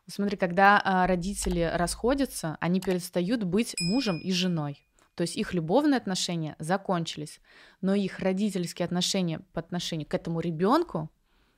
Смотри, 0.07 0.37
когда 0.37 0.81
а, 0.83 1.07
родители 1.07 1.71
расходятся, 1.73 2.57
они 2.59 2.81
перестают 2.81 3.43
быть 3.43 3.75
мужем 3.79 4.19
и 4.19 4.31
женой. 4.31 4.87
То 5.15 5.21
есть 5.21 5.35
их 5.35 5.53
любовные 5.53 5.97
отношения 5.97 6.55
закончились, 6.59 7.39
но 7.81 7.93
их 7.93 8.19
родительские 8.19 8.85
отношения 8.85 9.39
по 9.53 9.59
отношению 9.59 10.07
к 10.07 10.13
этому 10.13 10.39
ребенку 10.39 11.11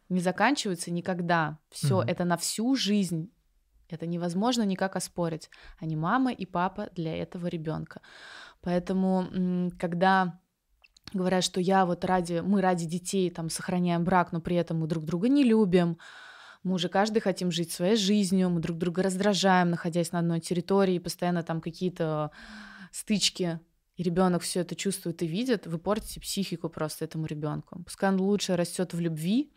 не 0.10 0.20
заканчиваются 0.20 0.92
никогда. 0.92 1.58
Все 1.70 2.02
Мгм. 2.02 2.10
это 2.10 2.26
на 2.26 2.38
всю 2.38 2.76
жизнь. 2.76 3.32
Это 3.90 4.08
невозможно 4.08 4.64
никак 4.64 4.96
оспорить. 4.96 5.50
Они 5.80 5.96
мама 5.96 6.32
и 6.32 6.46
папа 6.46 6.90
для 6.96 7.16
этого 7.16 7.48
ребенка. 7.48 8.02
Поэтому, 8.62 9.70
когда 9.80 10.40
говорят, 11.14 11.44
что 11.44 11.62
я 11.62 11.86
вот 11.86 12.04
ради, 12.04 12.42
мы 12.44 12.62
ради 12.62 12.86
детей 12.86 13.30
там 13.30 13.50
сохраняем 13.50 14.04
брак, 14.04 14.32
но 14.32 14.42
при 14.42 14.56
этом 14.56 14.80
мы 14.80 14.88
друг 14.88 15.06
друга 15.06 15.30
не 15.30 15.44
любим, 15.44 15.98
мы 16.64 16.74
уже 16.74 16.90
каждый 16.90 17.20
хотим 17.20 17.52
жить 17.52 17.72
своей 17.72 17.96
жизнью, 17.96 18.50
мы 18.50 18.60
друг 18.60 18.80
друга 18.80 19.04
раздражаем, 19.04 19.70
находясь 19.70 20.12
на 20.12 20.20
одной 20.20 20.40
территории, 20.40 20.98
постоянно 20.98 21.44
там 21.44 21.62
какие-то 21.62 22.32
стычки, 22.96 23.60
и 23.98 24.04
ребенок 24.04 24.42
все 24.42 24.62
это 24.62 24.76
чувствует 24.76 25.22
и 25.22 25.28
видит, 25.28 25.68
вы 25.68 25.78
портите 25.78 26.22
психику 26.22 26.70
просто 26.70 27.04
этому 27.06 27.26
ребенку. 27.26 27.84
Пускай 27.84 28.10
он 28.10 28.22
лучше 28.22 28.56
растет 28.56 28.94
в 28.94 29.00
любви, 29.00 29.52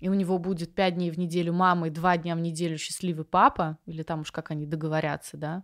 и 0.00 0.08
у 0.08 0.14
него 0.14 0.38
будет 0.38 0.74
пять 0.74 0.94
дней 0.94 1.12
в 1.12 1.18
неделю 1.18 1.52
мама 1.52 1.86
и 1.86 1.90
два 1.90 2.16
дня 2.16 2.34
в 2.34 2.40
неделю 2.40 2.76
счастливый 2.78 3.24
папа, 3.24 3.78
или 3.86 4.02
там 4.02 4.20
уж 4.20 4.32
как 4.32 4.50
они 4.50 4.66
договорятся, 4.66 5.36
да, 5.36 5.62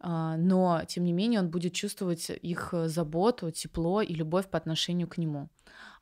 а, 0.00 0.36
но, 0.36 0.82
тем 0.88 1.04
не 1.04 1.12
менее, 1.12 1.40
он 1.40 1.50
будет 1.50 1.74
чувствовать 1.74 2.28
их 2.30 2.74
э, 2.74 2.88
заботу, 2.88 3.50
тепло 3.50 4.02
и 4.02 4.12
любовь 4.12 4.48
по 4.50 4.58
отношению 4.58 5.08
к 5.08 5.16
нему. 5.16 5.48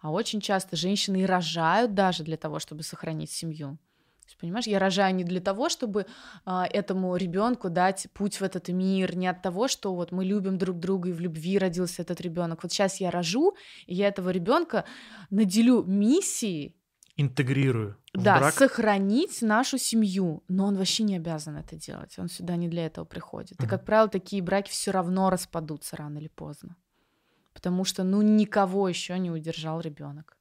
А 0.01 0.11
очень 0.11 0.41
часто 0.41 0.77
женщины 0.77 1.23
и 1.23 1.27
рожают 1.27 1.95
даже 1.95 2.25
для 2.25 2.37
того, 2.37 2.59
чтобы 2.59 2.83
сохранить 2.83 3.31
семью. 3.31 3.79
Есть, 4.29 4.39
понимаешь, 4.39 4.67
я 4.67 4.79
рожаю 4.79 5.15
не 5.15 5.25
для 5.25 5.41
того, 5.41 5.71
чтобы 5.71 6.05
а, 6.45 6.67
этому 6.67 7.17
ребенку 7.17 7.71
дать 7.71 8.09
путь 8.13 8.41
в 8.41 8.43
этот 8.43 8.69
мир, 8.69 9.17
не 9.17 9.27
от 9.27 9.41
того, 9.41 9.69
что 9.69 9.95
вот 9.95 10.13
мы 10.13 10.23
любим 10.23 10.59
друг 10.59 10.79
друга 10.79 11.09
и 11.09 11.13
в 11.13 11.21
любви 11.21 11.57
родился 11.57 12.03
этот 12.03 12.21
ребенок. 12.21 12.63
Вот 12.63 12.71
сейчас 12.71 13.01
я 13.01 13.11
рожу, 13.11 13.57
и 13.87 13.95
я 13.95 14.09
этого 14.09 14.29
ребенка 14.29 14.85
наделю 15.31 15.83
миссией 15.83 16.75
Интегрирую 17.17 17.97
да, 18.13 18.39
брак. 18.39 18.55
сохранить 18.55 19.41
нашу 19.41 19.79
семью, 19.79 20.45
но 20.47 20.67
он 20.67 20.77
вообще 20.77 21.05
не 21.05 21.17
обязан 21.17 21.57
это 21.57 21.75
делать. 21.77 22.19
Он 22.19 22.29
сюда 22.29 22.57
не 22.57 22.69
для 22.69 22.85
этого 22.85 23.07
приходит. 23.07 23.61
И, 23.61 23.67
как 23.67 23.85
правило, 23.85 24.09
такие 24.09 24.43
браки 24.43 24.71
все 24.71 24.91
равно 24.93 25.31
распадутся 25.31 25.97
рано 25.97 26.19
или 26.19 26.29
поздно. 26.29 26.77
Потому 27.55 27.85
что, 27.85 28.05
ну, 28.05 28.23
никого 28.23 28.89
еще 28.89 29.19
не 29.19 29.31
удержал 29.31 29.81
ребенок. 29.81 30.37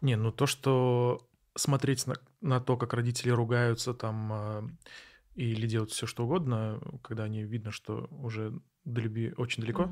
Не, 0.00 0.16
ну 0.16 0.30
то, 0.30 0.46
что 0.46 1.25
смотреть 1.56 2.06
на, 2.06 2.14
на 2.40 2.60
то, 2.60 2.76
как 2.76 2.92
родители 2.92 3.30
ругаются 3.30 3.94
там 3.94 4.32
а, 4.32 4.68
или 5.34 5.66
делают 5.66 5.90
все 5.90 6.06
что 6.06 6.24
угодно, 6.24 6.80
когда 7.02 7.24
они 7.24 7.42
видно, 7.42 7.70
что 7.70 8.08
уже 8.10 8.58
до 8.84 9.00
любви 9.00 9.34
очень 9.36 9.62
далеко, 9.62 9.90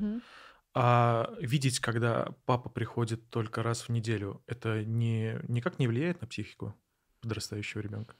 а 0.73 1.33
видеть, 1.39 1.79
когда 1.79 2.33
папа 2.45 2.69
приходит 2.69 3.29
только 3.29 3.63
раз 3.63 3.83
в 3.83 3.89
неделю, 3.89 4.43
это 4.45 4.83
не, 4.83 5.39
никак 5.47 5.79
не 5.79 5.87
влияет 5.87 6.19
на 6.21 6.27
психику 6.27 6.75
подрастающего 7.21 7.81
ребенка. 7.81 8.15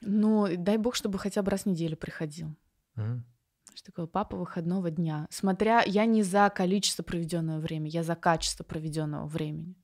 Ну, 0.00 0.48
дай 0.56 0.78
бог, 0.78 0.94
чтобы 0.94 1.18
хотя 1.18 1.42
бы 1.42 1.50
раз 1.50 1.62
в 1.62 1.66
неделю 1.66 1.96
приходил. 1.96 2.54
Что 3.74 3.86
такое 3.86 4.06
папа 4.06 4.36
выходного 4.36 4.90
дня. 4.90 5.26
Смотря, 5.30 5.82
я 5.86 6.04
не 6.04 6.22
за 6.22 6.50
количество 6.54 7.02
проведенного 7.02 7.58
времени, 7.58 7.90
я 7.90 8.02
за 8.02 8.14
качество 8.14 8.64
проведенного 8.64 9.26
времени. 9.26 9.81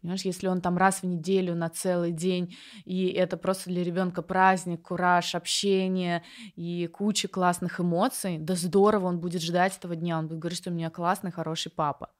Понимаешь, 0.00 0.22
если 0.22 0.46
он 0.46 0.60
там 0.60 0.76
раз 0.78 1.02
в 1.02 1.06
неделю 1.06 1.56
на 1.56 1.68
целый 1.68 2.12
день, 2.12 2.56
и 2.84 3.08
это 3.08 3.36
просто 3.36 3.68
для 3.68 3.82
ребенка 3.82 4.22
праздник, 4.22 4.82
кураж, 4.82 5.34
общение 5.34 6.22
и 6.54 6.86
куча 6.86 7.26
классных 7.26 7.80
эмоций, 7.80 8.38
да 8.38 8.54
здорово, 8.54 9.06
он 9.06 9.18
будет 9.18 9.42
ждать 9.42 9.76
этого 9.76 9.96
дня, 9.96 10.18
он 10.18 10.28
будет 10.28 10.38
говорить, 10.38 10.58
что 10.58 10.70
у 10.70 10.72
меня 10.74 10.88
классный, 10.90 11.32
хороший 11.32 11.72
папа. 11.72 12.10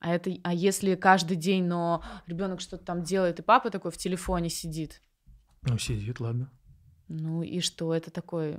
А, 0.00 0.14
это, 0.14 0.30
а 0.44 0.52
если 0.52 0.94
каждый 0.96 1.36
день, 1.36 1.64
но 1.64 2.02
ребенок 2.26 2.60
что-то 2.60 2.84
там 2.84 3.02
делает, 3.02 3.38
и 3.38 3.42
папа 3.42 3.70
такой 3.70 3.90
в 3.90 3.96
телефоне 3.96 4.50
сидит, 4.50 5.00
Ну, 5.62 5.78
сидит, 5.78 6.20
ладно. 6.20 6.50
ну 7.08 7.42
и 7.42 7.60
что 7.60 7.94
это 7.94 8.10
такой 8.10 8.58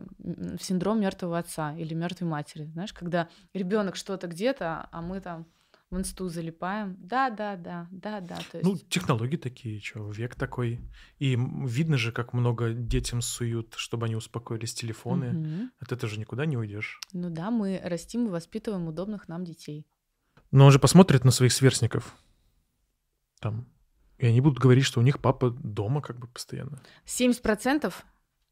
синдром 0.59 0.99
мертвого 1.01 1.37
отца 1.37 1.75
или 1.75 1.93
мертвой 1.93 2.27
матери, 2.27 2.65
знаешь, 2.73 2.93
когда 2.93 3.29
ребенок 3.53 3.95
что-то 3.95 4.27
где-то, 4.27 4.87
а 4.91 5.01
мы 5.01 5.19
там 5.21 5.47
в 5.91 5.97
инсту 5.97 6.29
залипаем. 6.29 6.95
Да, 6.99 7.29
да, 7.29 7.57
да, 7.57 7.87
да, 7.91 8.21
да. 8.21 8.37
То 8.49 8.57
есть... 8.57 8.63
Ну, 8.63 8.77
технологии 8.77 9.35
такие, 9.35 9.81
что, 9.81 10.09
век 10.09 10.35
такой. 10.35 10.79
И 11.19 11.37
видно 11.37 11.97
же, 11.97 12.13
как 12.13 12.33
много 12.33 12.73
детям 12.73 13.21
суют, 13.21 13.73
чтобы 13.75 14.05
они 14.05 14.15
успокоились 14.15 14.73
телефоны. 14.73 15.33
Мгм. 15.33 15.71
От 15.79 15.91
этого 15.91 16.09
же 16.09 16.17
никуда 16.17 16.45
не 16.45 16.57
уйдешь. 16.57 16.99
Ну 17.11 17.29
да, 17.29 17.51
мы 17.51 17.79
растим 17.83 18.27
и 18.27 18.29
воспитываем 18.29 18.87
удобных 18.87 19.27
нам 19.27 19.43
детей. 19.43 19.85
Но 20.49 20.65
он 20.65 20.71
же 20.71 20.79
посмотрит 20.79 21.25
на 21.25 21.31
своих 21.31 21.51
сверстников. 21.51 22.15
Там. 23.41 23.67
И 24.17 24.25
они 24.25 24.39
будут 24.39 24.59
говорить, 24.59 24.85
что 24.85 25.01
у 25.01 25.03
них 25.03 25.19
папа 25.19 25.49
дома 25.49 26.01
как 26.01 26.19
бы 26.19 26.27
постоянно. 26.27 26.81
70% 27.05 27.93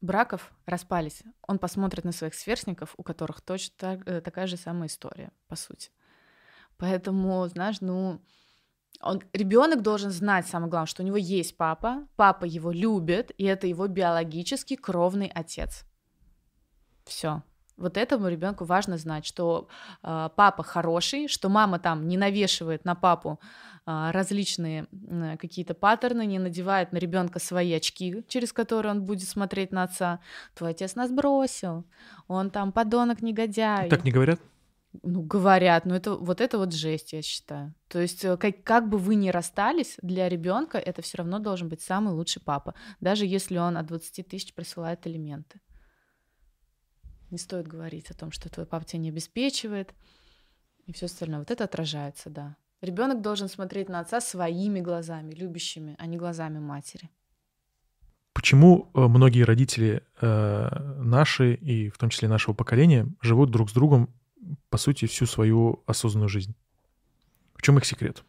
браков 0.02 0.52
распались. 0.66 1.22
Он 1.48 1.58
посмотрит 1.58 2.04
на 2.04 2.12
своих 2.12 2.34
сверстников, 2.34 2.94
у 2.98 3.02
которых 3.02 3.40
точно 3.40 3.74
так- 3.78 4.06
э, 4.06 4.20
такая 4.20 4.46
же 4.46 4.58
самая 4.58 4.88
история, 4.88 5.30
по 5.48 5.56
сути. 5.56 5.90
Поэтому, 6.80 7.46
знаешь, 7.48 7.76
ну, 7.80 8.20
он, 9.02 9.22
ребенок 9.32 9.82
должен 9.82 10.10
знать, 10.10 10.46
самое 10.46 10.70
главное, 10.70 10.86
что 10.86 11.02
у 11.02 11.06
него 11.06 11.16
есть 11.16 11.56
папа, 11.56 12.06
папа 12.16 12.44
его 12.44 12.70
любит, 12.72 13.32
и 13.38 13.44
это 13.44 13.66
его 13.66 13.86
биологический 13.86 14.76
кровный 14.76 15.30
отец. 15.34 15.84
Все. 17.04 17.42
Вот 17.76 17.96
этому 17.96 18.28
ребенку 18.28 18.64
важно 18.64 18.98
знать, 18.98 19.24
что 19.24 19.68
э, 20.02 20.28
папа 20.36 20.62
хороший, 20.62 21.28
что 21.28 21.48
мама 21.48 21.78
там 21.78 22.08
не 22.08 22.18
навешивает 22.18 22.84
на 22.84 22.94
папу 22.94 23.40
а, 23.86 24.12
различные 24.12 24.86
м, 24.92 25.38
какие-то 25.38 25.72
паттерны, 25.72 26.26
не 26.26 26.38
надевает 26.38 26.92
на 26.92 26.98
ребенка 26.98 27.38
свои 27.38 27.72
очки, 27.72 28.22
через 28.28 28.52
которые 28.52 28.92
он 28.92 29.02
будет 29.04 29.26
смотреть 29.26 29.72
на 29.72 29.84
отца. 29.84 30.20
Твой 30.54 30.72
отец 30.72 30.94
нас 30.94 31.10
бросил, 31.10 31.86
он 32.28 32.50
там 32.50 32.70
подонок 32.70 33.22
негодяй. 33.22 33.88
Так 33.88 34.04
не 34.04 34.12
говорят? 34.12 34.40
Ну, 35.02 35.22
говорят, 35.22 35.86
но 35.86 35.94
это 35.94 36.16
вот 36.16 36.40
это 36.40 36.58
вот 36.58 36.74
жесть, 36.74 37.12
я 37.12 37.22
считаю. 37.22 37.74
То 37.88 38.00
есть, 38.00 38.24
э, 38.24 38.36
как, 38.36 38.64
как 38.64 38.88
бы 38.88 38.98
вы 38.98 39.14
ни 39.14 39.28
расстались, 39.28 39.96
для 40.02 40.28
ребенка 40.28 40.78
это 40.78 41.00
все 41.00 41.18
равно 41.18 41.38
должен 41.38 41.68
быть 41.68 41.80
самый 41.80 42.12
лучший 42.12 42.42
папа, 42.42 42.74
даже 43.00 43.24
если 43.24 43.56
он 43.58 43.76
от 43.76 43.86
20 43.86 44.26
тысяч 44.26 44.52
присылает 44.52 45.06
элементы. 45.06 45.60
Не 47.30 47.38
стоит 47.38 47.68
говорить 47.68 48.10
о 48.10 48.14
том, 48.14 48.32
что 48.32 48.48
твой 48.48 48.66
папа 48.66 48.84
тебя 48.84 48.98
не 48.98 49.10
обеспечивает 49.10 49.94
и 50.86 50.92
все 50.92 51.06
остальное. 51.06 51.38
Вот 51.38 51.52
это 51.52 51.64
отражается, 51.64 52.28
да. 52.28 52.56
Ребенок 52.80 53.20
должен 53.20 53.48
смотреть 53.48 53.88
на 53.88 54.00
отца 54.00 54.20
своими 54.20 54.80
глазами, 54.80 55.32
любящими, 55.34 55.94
а 55.98 56.06
не 56.06 56.16
глазами 56.16 56.58
матери. 56.58 57.10
Почему 58.32 58.90
э, 58.94 59.06
многие 59.06 59.42
родители 59.42 60.02
э, 60.20 60.68
наши, 60.98 61.54
и 61.54 61.90
в 61.90 61.98
том 61.98 62.10
числе 62.10 62.26
нашего 62.28 62.54
поколения, 62.54 63.06
живут 63.20 63.50
друг 63.50 63.70
с 63.70 63.72
другом, 63.72 64.14
по 64.68 64.78
сути, 64.78 65.06
всю 65.06 65.26
свою 65.26 65.82
осознанную 65.86 66.28
жизнь? 66.28 66.54
В 67.54 67.62
чем 67.62 67.78
их 67.78 67.84
секрет? 67.84 68.24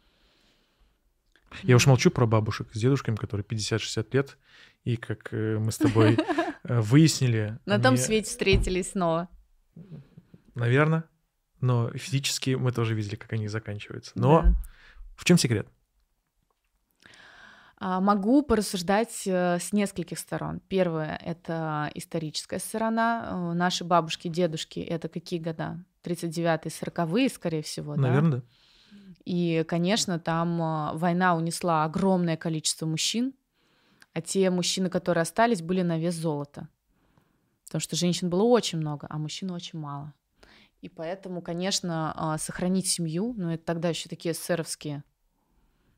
Я 1.64 1.76
уж 1.76 1.86
молчу 1.86 2.12
про 2.12 2.26
бабушек 2.26 2.70
с 2.74 2.80
дедушками, 2.80 3.16
которые 3.16 3.46
50-60 3.46 4.08
лет, 4.14 4.38
и 4.84 4.96
как 4.96 5.34
э, 5.34 5.58
мы 5.58 5.72
с 5.72 5.78
тобой 5.78 6.18
э, 6.64 6.82
выяснили... 6.82 7.60
На 7.66 7.80
том 7.80 7.98
свете 7.98 8.30
встретились 8.30 8.92
снова. 8.92 9.30
Наверное. 10.56 11.04
Но 11.60 11.92
физически 11.92 12.52
мы 12.52 12.72
тоже 12.72 12.96
видели, 12.96 13.16
как 13.16 13.34
они 13.34 13.48
заканчиваются. 13.48 14.14
Но 14.16 14.46
в 15.16 15.26
чем 15.26 15.38
секрет? 15.38 15.68
А, 17.78 18.00
Могу 18.00 18.42
порассуждать 18.42 19.24
э, 19.26 19.60
с 19.60 19.72
нескольких 19.72 20.20
сторон. 20.20 20.62
Первое— 20.68 21.20
это 21.26 21.92
историческая 21.94 22.60
сторона. 22.60 23.54
Наши 23.54 23.84
бабушки, 23.84 24.28
дедушки— 24.28 24.80
это 24.80 25.10
какие 25.10 25.40
года? 25.40 25.84
39-е, 26.04 26.70
40-е, 26.70 27.30
скорее 27.30 27.62
всего, 27.62 27.96
да? 27.96 28.02
Наверное, 28.02 28.40
да. 28.40 28.44
И, 29.26 29.64
конечно, 29.68 30.20
там 30.20 30.62
э, 30.62 30.98
война 30.98 31.36
унесла 31.36 31.84
огромное 31.84 32.38
количество 32.38 32.86
мужчин, 32.86 33.34
а 34.14 34.22
те 34.22 34.50
мужчины, 34.50 34.90
которые 34.90 35.22
остались, 35.22 35.62
были 35.62 35.82
на 35.82 36.00
вес 36.00 36.16
золота. 36.16 36.68
Потому 37.66 37.82
что 37.82 37.96
женщин 37.96 38.30
было 38.30 38.44
очень 38.44 38.80
много, 38.80 39.08
а 39.10 39.18
мужчин 39.18 39.52
очень 39.52 39.80
мало. 39.80 40.14
И 40.82 40.90
поэтому, 40.90 41.42
конечно, 41.42 42.12
а, 42.16 42.38
сохранить 42.38 42.88
семью, 42.88 43.34
ну 43.38 43.52
это 43.52 43.64
тогда 43.64 43.90
еще 43.90 44.10
такие 44.10 44.34
эсеровские 44.34 45.04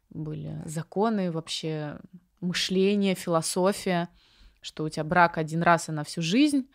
были 0.10 0.62
законы, 0.66 1.32
вообще 1.32 2.00
мышление, 2.42 3.16
философия, 3.16 4.10
что 4.64 4.84
у 4.84 4.90
тебя 4.90 5.04
брак 5.04 5.38
один 5.38 5.62
раз 5.62 5.90
и 5.90 5.92
на 5.92 6.04
всю 6.04 6.22
жизнь, 6.22 6.68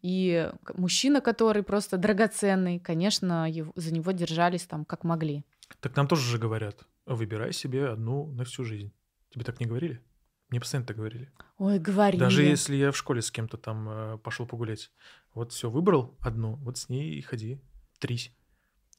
и 0.00 0.50
мужчина, 0.74 1.20
который 1.20 1.62
просто 1.62 1.96
драгоценный, 1.98 2.78
конечно, 2.78 3.48
его- 3.50 3.72
за 3.76 3.92
него 3.92 4.12
держались 4.12 4.64
там 4.66 4.84
как 4.84 5.04
могли. 5.04 5.44
Так 5.80 5.94
нам 5.96 6.08
тоже 6.08 6.22
же 6.22 6.38
говорят, 6.38 6.84
выбирай 7.06 7.52
себе 7.52 7.88
одну 7.88 8.26
на 8.32 8.44
всю 8.44 8.64
жизнь. 8.64 8.92
Тебе 9.30 9.44
так 9.44 9.60
не 9.60 9.66
говорили? 9.66 10.02
Мне 10.50 10.60
постоянно 10.60 10.86
так 10.86 10.96
говорили. 10.96 11.32
Ой, 11.56 11.78
говорили. 11.78 12.20
Даже 12.20 12.42
если 12.42 12.76
я 12.76 12.92
в 12.92 12.96
школе 12.96 13.22
с 13.22 13.30
кем-то 13.30 13.56
там 13.56 13.88
э, 13.88 14.18
пошел 14.18 14.46
погулять. 14.46 14.90
Вот 15.34 15.52
все, 15.52 15.70
выбрал 15.70 16.14
одну, 16.20 16.56
вот 16.56 16.76
с 16.76 16.88
ней 16.90 17.14
и 17.14 17.22
ходи. 17.22 17.58
Трись. 17.98 18.34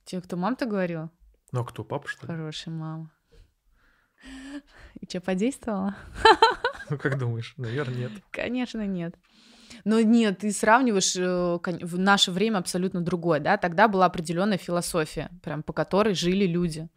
Тебе 0.06 0.22
кто, 0.22 0.36
мам-то 0.36 0.66
говорила? 0.66 1.12
Ну 1.52 1.62
а 1.62 1.66
кто, 1.66 1.84
папа, 1.84 2.08
что 2.08 2.26
ли? 2.26 2.34
Хорошая 2.34 2.74
мама. 2.74 3.12
И 5.00 5.06
что, 5.08 5.22
подействовала? 5.22 5.96
Ну 6.90 6.98
как 7.02 7.18
думаешь? 7.18 7.54
Наверное, 7.58 7.96
нет. 7.96 8.12
Конечно, 8.32 8.86
нет. 8.86 9.16
Но 9.86 10.00
нет, 10.00 10.40
ты 10.40 10.52
сравниваешь 10.52 11.16
э, 11.16 11.60
в 11.82 12.00
наше 12.00 12.32
время 12.32 12.60
абсолютно 12.60 13.02
другое, 13.02 13.40
да? 13.40 13.58
Тогда 13.58 13.88
была 13.88 14.06
определенная 14.06 14.58
философия, 14.58 15.30
прям 15.42 15.64
по 15.64 15.74
которой 15.74 16.14
жили 16.14 16.46
люди. 16.46 16.90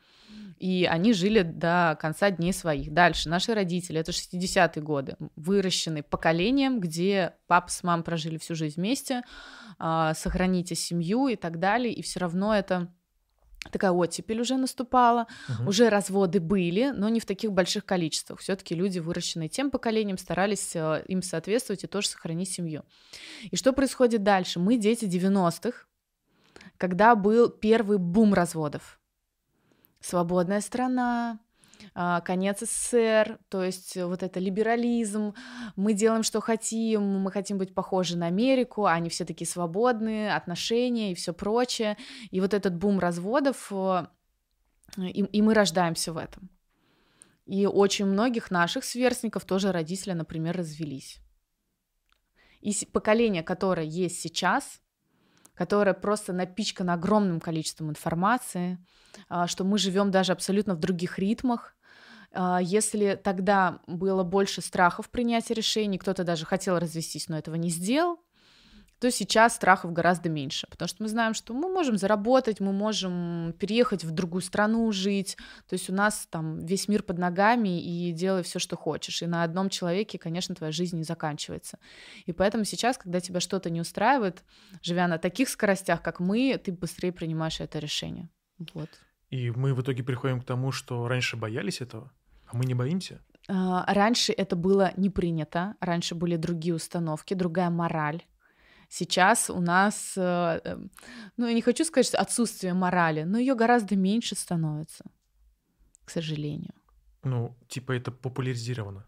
И 0.59 0.89
они 0.91 1.13
жили 1.13 1.43
до 1.43 1.99
конца 2.01 2.31
дней 2.31 2.53
своих. 2.53 2.91
Дальше 2.93 3.29
наши 3.29 3.53
родители, 3.53 4.01
это 4.01 4.13
60-е 4.13 4.83
годы, 4.83 5.17
выращены 5.37 6.03
поколением, 6.03 6.81
где 6.81 7.35
папа 7.47 7.71
с 7.71 7.83
мамой 7.83 8.05
прожили 8.05 8.39
всю 8.39 8.55
жизнь 8.55 8.77
вместе, 8.77 9.23
а, 9.79 10.15
сохраните 10.15 10.75
семью 10.75 11.29
и 11.29 11.37
так 11.37 11.59
далее, 11.59 11.93
и 11.93 12.01
все 12.01 12.21
равно 12.21 12.55
это 12.55 12.89
такая 13.73 13.91
оттепель 13.93 14.41
уже 14.41 14.57
наступала, 14.57 15.27
Мгм. 15.49 15.69
уже 15.69 15.89
разводы 15.89 16.41
были, 16.41 16.91
но 16.91 17.09
не 17.09 17.21
в 17.21 17.27
таких 17.27 17.53
больших 17.53 17.85
количествах. 17.85 18.41
Все-таки 18.41 18.75
люди, 18.75 18.99
выращенные 18.99 19.49
тем 19.49 19.71
поколением, 19.71 20.19
старались 20.19 20.75
э, 20.77 21.05
им 21.09 21.23
соответствовать 21.23 21.85
и 21.85 21.87
тоже 21.87 22.09
сохранить 22.09 22.51
семью. 22.51 22.85
И 23.51 23.57
что 23.57 23.73
происходит 23.73 24.23
дальше? 24.23 24.59
Мы 24.61 24.77
дети 24.77 25.05
90-х, 25.07 25.87
когда 26.79 27.15
был 27.15 27.49
первый 27.49 27.99
бум 27.99 28.35
разводов. 28.35 29.01
Свободная 30.01 30.61
страна, 30.61 31.41
конец 32.25 32.61
СССР, 32.61 33.39
то 33.49 33.63
есть 33.63 33.97
вот 33.97 34.23
это 34.23 34.41
либерализм, 34.41 35.35
мы 35.77 35.95
делаем, 35.95 36.23
что 36.23 36.41
хотим, 36.41 37.03
мы 37.21 37.31
хотим 37.31 37.59
быть 37.59 37.75
похожи 37.75 38.17
на 38.17 38.27
Америку, 38.27 38.87
а 38.87 38.93
они 38.93 39.09
все 39.09 39.25
такие 39.25 39.49
свободные, 39.49 40.35
отношения 40.35 41.13
и 41.13 41.15
все 41.15 41.33
прочее. 41.33 41.97
И 42.31 42.41
вот 42.41 42.55
этот 42.55 42.77
бум 42.77 42.99
разводов, 42.99 43.69
э, 43.71 44.07
и, 44.99 45.25
и 45.25 45.43
мы 45.43 45.55
рождаемся 45.55 46.13
в 46.13 46.17
этом. 46.17 46.51
И 47.47 47.67
очень 47.67 48.07
многих 48.07 48.51
наших 48.51 48.85
сверстников 48.85 49.45
тоже 49.45 49.73
родители, 49.73 50.13
например, 50.13 50.57
развелись. 50.57 51.21
И 52.61 52.75
поколение, 52.93 53.43
которое 53.43 53.87
есть 53.87 54.21
сейчас, 54.21 54.81
которое 55.57 55.95
просто 55.95 56.33
напичкано 56.33 56.95
огромным 56.95 57.41
количеством 57.41 57.91
информации, 57.91 58.79
а, 59.29 59.47
что 59.47 59.65
мы 59.65 59.79
живем 59.79 60.11
даже 60.11 60.33
абсолютно 60.33 60.75
в 60.75 60.79
других 60.79 61.19
ритмах. 61.19 61.75
А, 62.33 62.61
Если 62.63 63.19
тогда 63.23 63.81
было 63.87 64.23
больше 64.23 64.61
страхов 64.61 65.11
принятия 65.11 65.55
решений, 65.55 65.99
кто-то 65.99 66.23
даже 66.25 66.45
хотел 66.45 66.79
развестись, 66.79 67.29
но 67.29 67.39
этого 67.39 67.55
не 67.57 67.71
сделал, 67.71 68.19
то 68.99 69.11
сейчас 69.11 69.57
страхов 69.57 69.93
гораздо 69.93 70.29
меньше, 70.29 70.67
потому 70.71 70.89
что 70.89 71.03
мы 71.03 71.09
знаем, 71.09 71.35
что 71.35 71.53
мы 71.53 71.69
можем 71.69 71.99
заработать, 71.99 72.61
мы 72.61 72.73
можем 72.73 73.55
переехать 73.59 74.05
в 74.05 74.11
другую 74.11 74.43
страну 74.43 74.91
жить, 74.93 75.37
то 75.69 75.75
есть 75.75 75.91
у 75.91 75.95
нас 75.95 76.27
там 76.31 76.65
весь 76.65 76.89
мир 76.89 77.03
под 77.03 77.19
ногами 77.19 77.81
и 77.83 78.13
делай 78.13 78.43
все, 78.43 78.59
что 78.59 78.77
хочешь, 78.77 79.23
и 79.23 79.27
на 79.27 79.43
одном 79.43 79.69
человеке, 79.69 80.19
конечно, 80.19 80.55
твоя 80.55 80.73
жизнь 80.73 80.97
не 80.97 81.05
заканчивается. 81.05 81.79
И 82.25 82.33
поэтому 82.33 82.65
сейчас, 82.65 82.97
когда 82.97 83.21
тебя 83.21 83.41
что-то 83.41 83.69
не 83.69 83.81
устраивает, 83.81 84.45
живя 84.83 85.09
на 85.09 85.19
таких 85.19 85.49
скоростях, 85.49 86.03
как 86.03 86.21
мы, 86.21 86.59
ты 86.63 86.73
быстрее 86.73 87.13
принимаешь 87.13 87.61
это 87.61 87.79
решение. 87.79 88.31
Вот. 88.73 88.89
И 89.29 89.51
мы 89.51 89.75
в 89.75 89.83
итоге 89.83 90.03
приходим 90.03 90.41
к 90.41 90.45
тому, 90.45 90.73
что 90.73 91.09
раньше 91.09 91.37
боялись 91.37 91.81
этого, 91.81 92.13
а 92.47 92.57
мы 92.57 92.65
не 92.65 92.75
боимся. 92.75 93.21
А, 93.49 93.93
Раньше 93.93 94.33
это 94.33 94.57
было 94.57 94.93
не 94.97 95.11
принято, 95.11 95.75
раньше 95.81 96.15
были 96.15 96.37
другие 96.37 96.75
установки, 96.75 97.35
другая 97.35 97.71
мораль. 97.71 98.23
Сейчас 98.89 99.51
у 99.51 99.61
нас, 99.61 100.15
э, 100.17 100.61
э, 100.65 100.79
ну, 101.37 101.47
я 101.47 101.55
не 101.55 101.63
хочу 101.63 101.85
сказать, 101.85 102.07
что 102.07 102.19
отсутствие 102.19 102.75
морали, 102.75 103.25
но 103.25 103.39
ее 103.39 103.55
гораздо 103.55 103.97
меньше 103.97 104.35
становится, 104.35 105.05
к 106.05 106.11
сожалению. 106.11 106.75
Ну, 107.25 107.57
типа 107.69 107.93
это 107.93 108.13
популяризировано. 108.13 109.05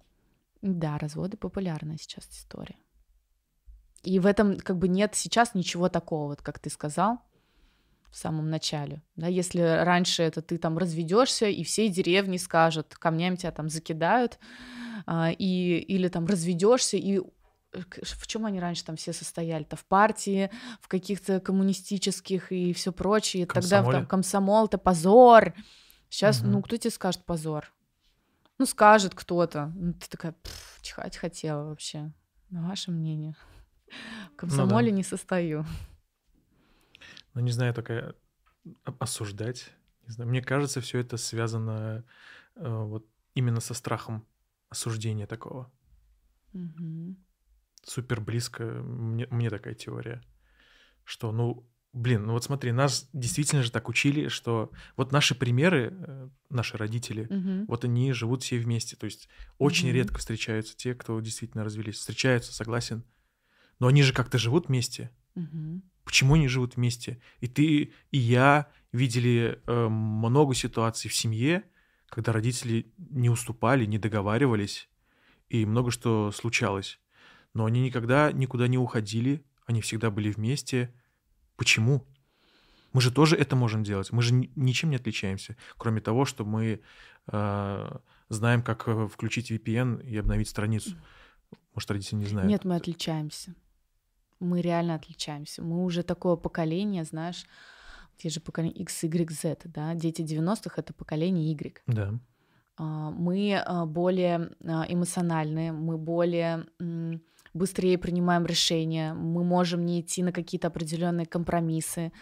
Да, 0.62 0.98
разводы 0.98 1.36
популярная 1.36 1.96
сейчас 1.98 2.28
история. 2.30 2.76
И 4.02 4.18
в 4.18 4.26
этом 4.26 4.56
как 4.58 4.78
бы 4.78 4.88
нет 4.88 5.14
сейчас 5.14 5.54
ничего 5.54 5.88
такого, 5.88 6.28
вот 6.28 6.42
как 6.42 6.58
ты 6.58 6.70
сказал 6.70 7.20
в 8.10 8.16
самом 8.16 8.50
начале. 8.50 9.02
Да, 9.16 9.26
если 9.26 9.60
раньше 9.60 10.22
это 10.22 10.40
ты 10.42 10.58
там 10.58 10.78
разведешься, 10.78 11.46
и 11.46 11.62
всей 11.62 11.88
деревни 11.88 12.38
скажут, 12.38 12.94
камнями 12.94 13.36
тебя 13.36 13.52
там 13.52 13.68
закидают, 13.68 14.38
а, 15.06 15.30
и, 15.30 15.78
или 15.78 16.08
там 16.08 16.26
разведешься, 16.26 16.96
и 16.96 17.20
в 17.72 18.26
чем 18.26 18.46
они 18.46 18.60
раньше 18.60 18.84
там 18.84 18.96
все 18.96 19.12
состояли-то? 19.12 19.76
В 19.76 19.84
партии, 19.84 20.50
в 20.80 20.88
каких-то 20.88 21.40
коммунистических 21.40 22.50
и 22.52 22.72
все 22.72 22.92
прочее. 22.92 23.46
Тогда 23.46 23.82
там 23.84 24.06
комсомол 24.06 24.66
это 24.66 24.78
позор. 24.78 25.54
Сейчас, 26.08 26.40
Мгм. 26.40 26.52
ну, 26.52 26.62
кто 26.62 26.76
тебе 26.76 26.90
скажет 26.90 27.24
позор? 27.24 27.72
Ну, 28.58 28.66
скажет 28.66 29.14
кто-то. 29.14 29.72
Ну, 29.76 29.92
ты 29.92 30.08
такая, 30.08 30.32
«Пф, 30.32 30.78
чихать 30.82 31.16
хотела 31.16 31.68
вообще. 31.68 32.10
На 32.50 32.66
ваше 32.66 32.90
мнение. 32.90 33.36
В 34.32 34.36
комсомоле 34.36 34.90
не 34.90 35.02
состою. 35.02 35.66
Ну, 37.34 37.40
не 37.42 37.52
знаю, 37.52 37.74
такая 37.74 38.14
о- 38.84 38.94
осуждать. 38.98 39.70
Не 40.06 40.12
знаю. 40.12 40.30
Мне 40.30 40.42
кажется, 40.42 40.80
все 40.80 40.98
это 41.00 41.16
связано 41.18 42.04
э, 42.56 42.68
вот 42.84 43.06
именно 43.34 43.60
со 43.60 43.74
страхом 43.74 44.26
осуждения 44.70 45.26
такого. 45.26 45.70
Мгм. 46.54 47.16
Супер 47.84 48.20
близко 48.20 48.64
мне, 48.64 49.26
мне 49.30 49.50
такая 49.50 49.74
теория, 49.74 50.22
что, 51.04 51.32
ну, 51.32 51.66
блин, 51.92 52.26
ну 52.26 52.32
вот 52.34 52.44
смотри, 52.44 52.72
нас 52.72 53.08
действительно 53.12 53.62
же 53.62 53.70
так 53.72 53.88
учили, 53.88 54.28
что 54.28 54.70
вот 54.96 55.12
наши 55.12 55.34
примеры, 55.34 55.94
э, 55.96 56.28
наши 56.50 56.76
родители, 56.76 57.28
Мгм. 57.30 57.66
вот 57.66 57.84
они 57.84 58.12
живут 58.12 58.42
все 58.42 58.58
вместе. 58.58 58.96
То 58.96 59.06
есть 59.06 59.28
очень 59.58 59.88
Мгм. 59.88 59.96
редко 59.96 60.18
встречаются 60.18 60.76
те, 60.76 60.94
кто 60.94 61.18
действительно 61.20 61.64
развелись. 61.64 61.96
Встречаются, 61.96 62.52
согласен. 62.52 63.04
Но 63.78 63.86
они 63.86 64.02
же 64.02 64.12
как-то 64.12 64.38
живут 64.38 64.68
вместе. 64.68 65.10
Мгм. 65.34 65.82
Почему 66.04 66.34
они 66.34 66.48
живут 66.48 66.76
вместе? 66.76 67.20
И 67.40 67.46
ты, 67.48 67.92
и 68.10 68.18
я 68.18 68.68
видели 68.92 69.62
э, 69.66 69.88
много 69.88 70.54
ситуаций 70.54 71.10
в 71.10 71.14
семье, 71.14 71.64
когда 72.08 72.32
родители 72.32 72.92
не 72.98 73.28
уступали, 73.30 73.84
не 73.84 73.98
договаривались, 73.98 74.88
и 75.48 75.66
много 75.66 75.90
что 75.90 76.32
случалось. 76.32 76.98
Но 77.54 77.64
они 77.64 77.80
никогда 77.80 78.32
никуда 78.32 78.68
не 78.68 78.78
уходили, 78.78 79.44
они 79.66 79.80
всегда 79.80 80.10
были 80.10 80.30
вместе. 80.30 80.92
Почему? 81.56 82.04
Мы 82.92 83.00
же 83.00 83.12
тоже 83.12 83.36
это 83.36 83.56
можем 83.56 83.82
делать. 83.82 84.12
Мы 84.12 84.22
же 84.22 84.32
ни- 84.32 84.50
ничем 84.56 84.90
не 84.90 84.96
отличаемся, 84.96 85.56
кроме 85.76 86.00
того, 86.00 86.24
что 86.24 86.44
мы 86.44 86.80
э, 87.26 87.98
знаем, 88.28 88.62
как 88.62 88.88
э, 88.88 89.08
включить 89.08 89.50
VPN 89.50 90.02
и 90.04 90.16
обновить 90.16 90.48
страницу. 90.48 90.90
Может, 91.74 91.90
родители 91.90 92.16
не 92.16 92.26
знают. 92.26 92.48
Нет, 92.50 92.64
мы 92.64 92.76
отличаемся. 92.76 93.54
Мы 94.40 94.60
реально 94.60 94.94
отличаемся. 94.94 95.62
Мы 95.62 95.84
уже 95.84 96.02
такое 96.02 96.36
поколение, 96.36 97.04
знаешь, 97.04 97.46
те 98.16 98.30
же 98.30 98.40
поколения 98.40 98.74
X, 98.82 99.04
Y, 99.04 99.30
Z, 99.30 99.58
да, 99.64 99.94
дети 99.94 100.22
90-х— 100.22 100.74
это 100.76 100.92
поколение 100.92 101.50
Y. 101.52 101.82
Да. 101.86 102.14
А, 102.76 103.10
Мы 103.10 103.54
а, 103.64 103.84
более 103.86 104.52
эмоциональные, 104.60 105.72
мы 105.72 105.98
более 105.98 106.66
быстрее 107.58 107.98
принимаем 107.98 108.46
решения, 108.46 109.12
мы 109.12 109.44
можем 109.44 109.84
не 109.84 110.00
идти 110.00 110.22
на 110.22 110.32
какие-то 110.32 110.68
определенные 110.68 111.26
компромиссы, 111.26 112.12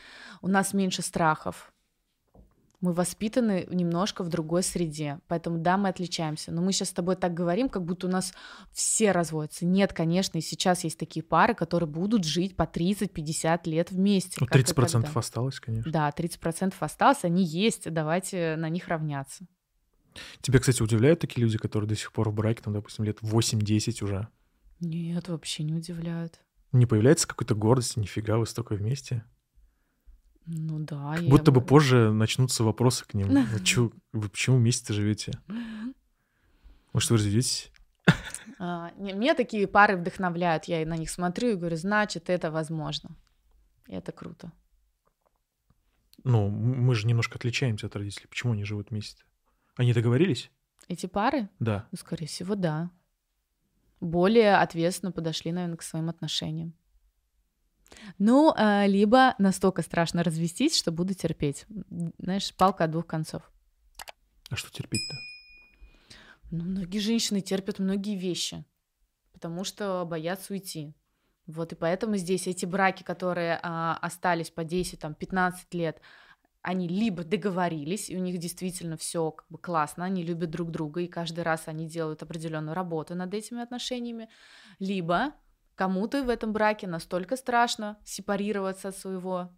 у 0.43 0.49
нас 0.49 0.75
меньше 0.75 1.03
страхов. 1.03 1.73
Мы 2.83 2.93
воспитаны 2.93 3.67
немножко 3.71 4.23
в 4.23 4.29
другой 4.29 4.63
среде, 4.63 5.19
поэтому 5.29 5.59
да, 5.59 5.79
мы 5.79 5.89
отличаемся. 5.89 6.53
Но 6.53 6.61
мы 6.61 6.73
сейчас 6.73 6.91
с 6.91 6.93
тобой 6.93 7.17
так 7.17 7.33
говорим, 7.33 7.71
как 7.71 7.85
будто 7.85 8.07
у 8.07 8.11
нас 8.11 8.35
все 8.73 9.13
разводятся. 9.13 9.65
Нет, 9.65 9.95
конечно, 9.95 10.37
и 10.37 10.43
сейчас 10.43 10.85
есть 10.85 10.99
такие 10.99 11.23
пары, 11.23 11.55
которые 11.55 11.89
будут 11.89 12.25
жить 12.25 12.55
по 12.55 12.65
30-50 12.65 13.61
лет 13.65 13.91
вместе. 13.91 14.37
Ну, 14.41 14.47
как 14.47 14.57
и 14.57 14.63
30% 14.63 15.03
тогда. 15.03 15.11
осталось, 15.15 15.59
конечно. 15.59 15.91
Да, 15.91 16.13
30% 16.15 16.75
осталось, 16.79 17.25
они 17.25 17.45
есть, 17.45 17.91
давайте 17.91 18.57
на 18.57 18.69
них 18.69 18.89
равняться. 18.89 19.47
Тебя, 20.41 20.59
кстати, 20.59 20.83
удивляют 20.83 21.21
такие 21.21 21.43
люди, 21.43 21.59
которые 21.59 21.89
до 21.89 21.97
сих 21.97 22.13
пор 22.13 22.31
в 22.31 22.35
браке, 22.35 22.63
там, 22.63 22.75
допустим, 22.75 23.05
лет 23.05 23.21
8-10 23.23 24.05
уже? 24.05 24.29
Нет, 24.81 25.29
вообще 25.29 25.63
не 25.63 25.75
удивляют. 25.75 26.41
Не 26.73 26.87
появляется 26.87 27.27
какой-то 27.27 27.55
гордости, 27.55 27.99
нифига, 27.99 28.37
вы 28.39 28.47
столько 28.47 28.75
вместе? 28.75 29.25
Ну 30.47 30.79
да. 30.81 31.15
Как 31.15 31.23
я 31.23 31.31
будто 31.31 31.51
бы 31.51 31.61
позже 31.61 32.13
начнутся 32.13 32.63
вопросы 32.63 33.05
к 33.07 33.15
ним. 33.15 33.29
Вы, 33.29 33.61
чё- 33.65 33.93
вы 34.13 34.29
почему 34.29 34.59
вместе 34.59 34.93
живете? 34.93 35.33
Может, 36.93 37.11
вы 37.11 37.17
разведетесь? 37.17 37.71
А, 38.59 38.91
не, 38.97 39.13
меня 39.13 39.35
такие 39.35 39.67
пары 39.67 39.97
вдохновляют. 39.99 40.65
Я 40.65 40.87
на 40.87 40.97
них 40.97 41.11
смотрю 41.11 41.51
и 41.51 41.55
говорю, 41.57 41.77
значит, 41.77 42.31
это 42.31 42.51
возможно. 42.51 43.11
И 43.87 43.93
это 43.93 44.13
круто. 44.13 44.51
Ну, 46.25 46.49
мы 46.49 46.95
же 46.95 47.07
немножко 47.07 47.37
отличаемся 47.37 47.87
от 47.89 47.97
родителей. 47.97 48.29
Почему 48.29 48.53
они 48.55 48.65
живут 48.65 48.89
вместе? 48.91 49.23
Они 49.77 49.93
договорились? 49.93 50.51
Эти 50.89 51.05
пары, 51.07 51.51
Да. 51.59 51.87
ну, 51.93 51.99
скорее 51.99 52.27
всего, 52.27 52.55
да. 52.55 52.91
Более 54.01 54.57
ответственно 54.57 55.13
подошли, 55.13 55.53
наверное, 55.53 55.77
к 55.77 55.83
своим 55.83 56.09
отношениям. 56.09 56.75
Ну, 58.19 58.53
а, 58.57 58.87
либо 58.87 59.35
настолько 59.39 59.83
страшно 59.83 60.23
развестись, 60.23 60.77
что 60.77 60.93
буду 60.93 61.15
терпеть. 61.15 61.67
Знаешь, 62.19 62.55
палка 62.55 62.85
от 62.85 62.91
двух 62.91 63.07
концов. 63.07 63.51
А 64.51 64.57
что 64.57 64.71
терпеть-то? 64.71 65.17
Ну, 66.51 66.65
многие 66.65 66.99
женщины 66.99 67.41
терпят 67.41 67.79
многие 67.79 68.17
вещи, 68.17 68.65
потому 69.33 69.65
что 69.65 70.05
боятся 70.05 70.53
уйти. 70.53 70.95
Вот 71.47 71.73
и 71.73 71.77
поэтому 71.77 72.17
здесь 72.17 72.47
эти 72.47 72.67
браки, 72.67 73.03
которые 73.03 73.59
а, 73.63 73.97
остались 74.01 74.51
по 74.51 74.65
10, 74.65 74.99
там, 74.99 75.15
15 75.15 75.73
лет, 75.75 76.01
они 76.67 76.89
либо 76.89 77.23
договорились, 77.23 78.11
и 78.11 78.17
у 78.17 78.21
них 78.21 78.39
действительно 78.39 78.97
все 78.97 79.31
как 79.31 79.47
бы 79.49 79.57
классно, 79.57 80.05
они 80.05 80.25
любят 80.25 80.51
друг 80.51 80.73
друга, 80.73 81.01
и 81.01 81.07
каждый 81.07 81.45
раз 81.45 81.69
они 81.69 81.87
делают 81.87 82.25
определенную 82.25 82.75
работу 82.75 83.15
над 83.15 83.33
этими 83.35 83.63
отношениями, 83.63 84.29
либо 84.81 85.33
кому-то 85.77 86.25
в 86.25 86.29
этом 86.29 86.53
браке 86.53 86.89
настолько 86.89 87.37
страшно 87.37 88.01
сепарироваться 88.05 88.89
от 88.89 88.97
своего 88.97 89.53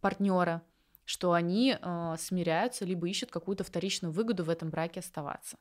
партнера, 0.00 0.62
что 1.04 1.32
они 1.32 1.76
э, 1.76 2.14
смиряются, 2.20 2.84
либо 2.84 3.08
ищут 3.08 3.32
какую-то 3.32 3.64
вторичную 3.64 4.12
выгоду 4.12 4.44
в 4.44 4.50
этом 4.50 4.70
браке 4.70 5.00
оставаться. 5.00 5.56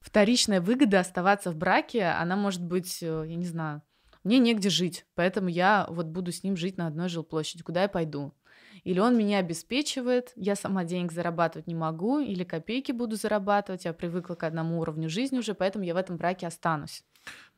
Вторичная 0.00 0.60
выгода 0.60 1.00
оставаться 1.00 1.50
в 1.50 1.56
браке, 1.56 2.04
она 2.04 2.36
может 2.36 2.62
быть, 2.62 3.02
э, 3.02 3.24
я 3.26 3.36
не 3.36 3.46
знаю, 3.46 3.80
мне 4.22 4.38
негде 4.38 4.68
жить, 4.68 5.06
поэтому 5.14 5.48
я 5.48 5.86
вот 5.88 6.08
буду 6.08 6.30
с 6.30 6.42
ним 6.42 6.58
жить 6.58 6.76
на 6.76 6.88
одной 6.88 7.08
жилплощади, 7.08 7.62
куда 7.62 7.84
я 7.84 7.88
пойду. 7.88 8.34
Или 8.84 8.98
он 8.98 9.16
меня 9.16 9.38
обеспечивает, 9.38 10.32
я 10.36 10.56
сама 10.56 10.84
денег 10.84 11.12
зарабатывать 11.12 11.66
не 11.66 11.74
могу, 11.74 12.20
или 12.20 12.44
копейки 12.44 12.92
буду 12.92 13.16
зарабатывать, 13.16 13.84
я 13.84 13.92
привыкла 13.92 14.34
к 14.34 14.44
одному 14.44 14.80
уровню 14.80 15.08
жизни 15.08 15.38
уже, 15.38 15.54
поэтому 15.54 15.84
я 15.84 15.94
в 15.94 15.98
этом 15.98 16.16
браке 16.16 16.46
останусь. 16.46 17.04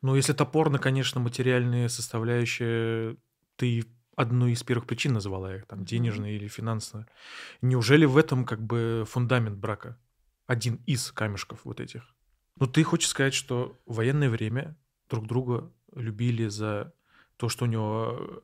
Ну, 0.01 0.15
если 0.15 0.33
топорно, 0.33 0.79
конечно, 0.79 1.21
материальные 1.21 1.89
составляющие, 1.89 3.17
ты 3.55 3.85
одну 4.15 4.47
из 4.47 4.63
первых 4.63 4.85
причин 4.85 5.13
назвала 5.13 5.55
их, 5.55 5.65
там, 5.65 5.85
денежные 5.85 6.35
или 6.35 6.47
финансовые. 6.47 7.07
Неужели 7.61 8.05
в 8.05 8.17
этом 8.17 8.45
как 8.45 8.61
бы 8.61 9.05
фундамент 9.07 9.57
брака? 9.57 9.97
Один 10.45 10.81
из 10.85 11.11
камешков 11.11 11.61
вот 11.63 11.79
этих. 11.79 12.03
Ну, 12.59 12.67
ты 12.67 12.83
хочешь 12.83 13.09
сказать, 13.09 13.33
что 13.33 13.79
в 13.85 13.95
военное 13.95 14.29
время 14.29 14.75
друг 15.09 15.25
друга 15.25 15.71
любили 15.95 16.47
за 16.47 16.93
то, 17.37 17.49
что 17.49 17.65
у 17.65 17.67
него 17.67 18.43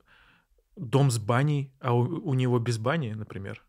дом 0.79 1.11
с 1.11 1.19
баней, 1.19 1.71
а 1.79 1.93
у, 1.93 2.01
у 2.01 2.33
него 2.33 2.59
без 2.59 2.77
бани, 2.77 3.11
например? 3.13 3.63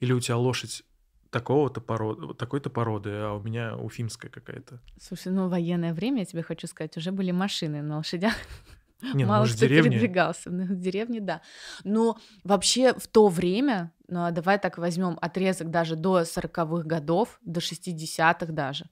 Или 0.00 0.12
у 0.12 0.20
тебя 0.20 0.36
лошадь 0.36 0.84
такого-то 1.30 1.80
породы, 1.80 2.34
такой-то 2.34 2.70
породы, 2.70 3.10
а 3.10 3.34
у 3.34 3.42
меня 3.42 3.76
уфимская 3.76 4.30
какая-то. 4.30 4.80
Слушай, 5.00 5.32
ну 5.32 5.48
военное 5.48 5.92
время, 5.92 6.20
я 6.20 6.24
тебе 6.24 6.42
хочу 6.42 6.66
сказать, 6.66 6.96
уже 6.96 7.12
были 7.12 7.32
машины 7.32 7.82
на 7.82 7.98
лошадях. 7.98 8.34
Не, 9.14 9.24
ну, 9.24 9.30
Мало 9.30 9.40
может, 9.42 9.56
кто 9.56 9.66
деревня. 9.66 9.90
передвигался. 9.92 10.50
Ну, 10.50 10.64
В 10.64 10.80
деревне, 10.80 11.20
да. 11.20 11.40
Но 11.84 12.18
вообще 12.44 12.94
в 12.94 13.06
то 13.06 13.28
время, 13.28 13.92
ну, 14.08 14.24
а 14.24 14.30
давай 14.32 14.58
так 14.58 14.78
возьмем 14.78 15.18
отрезок 15.20 15.70
даже 15.70 15.94
до 15.94 16.22
40-х 16.22 16.82
годов, 16.84 17.38
до 17.42 17.60
60-х 17.60 18.46
даже, 18.52 18.86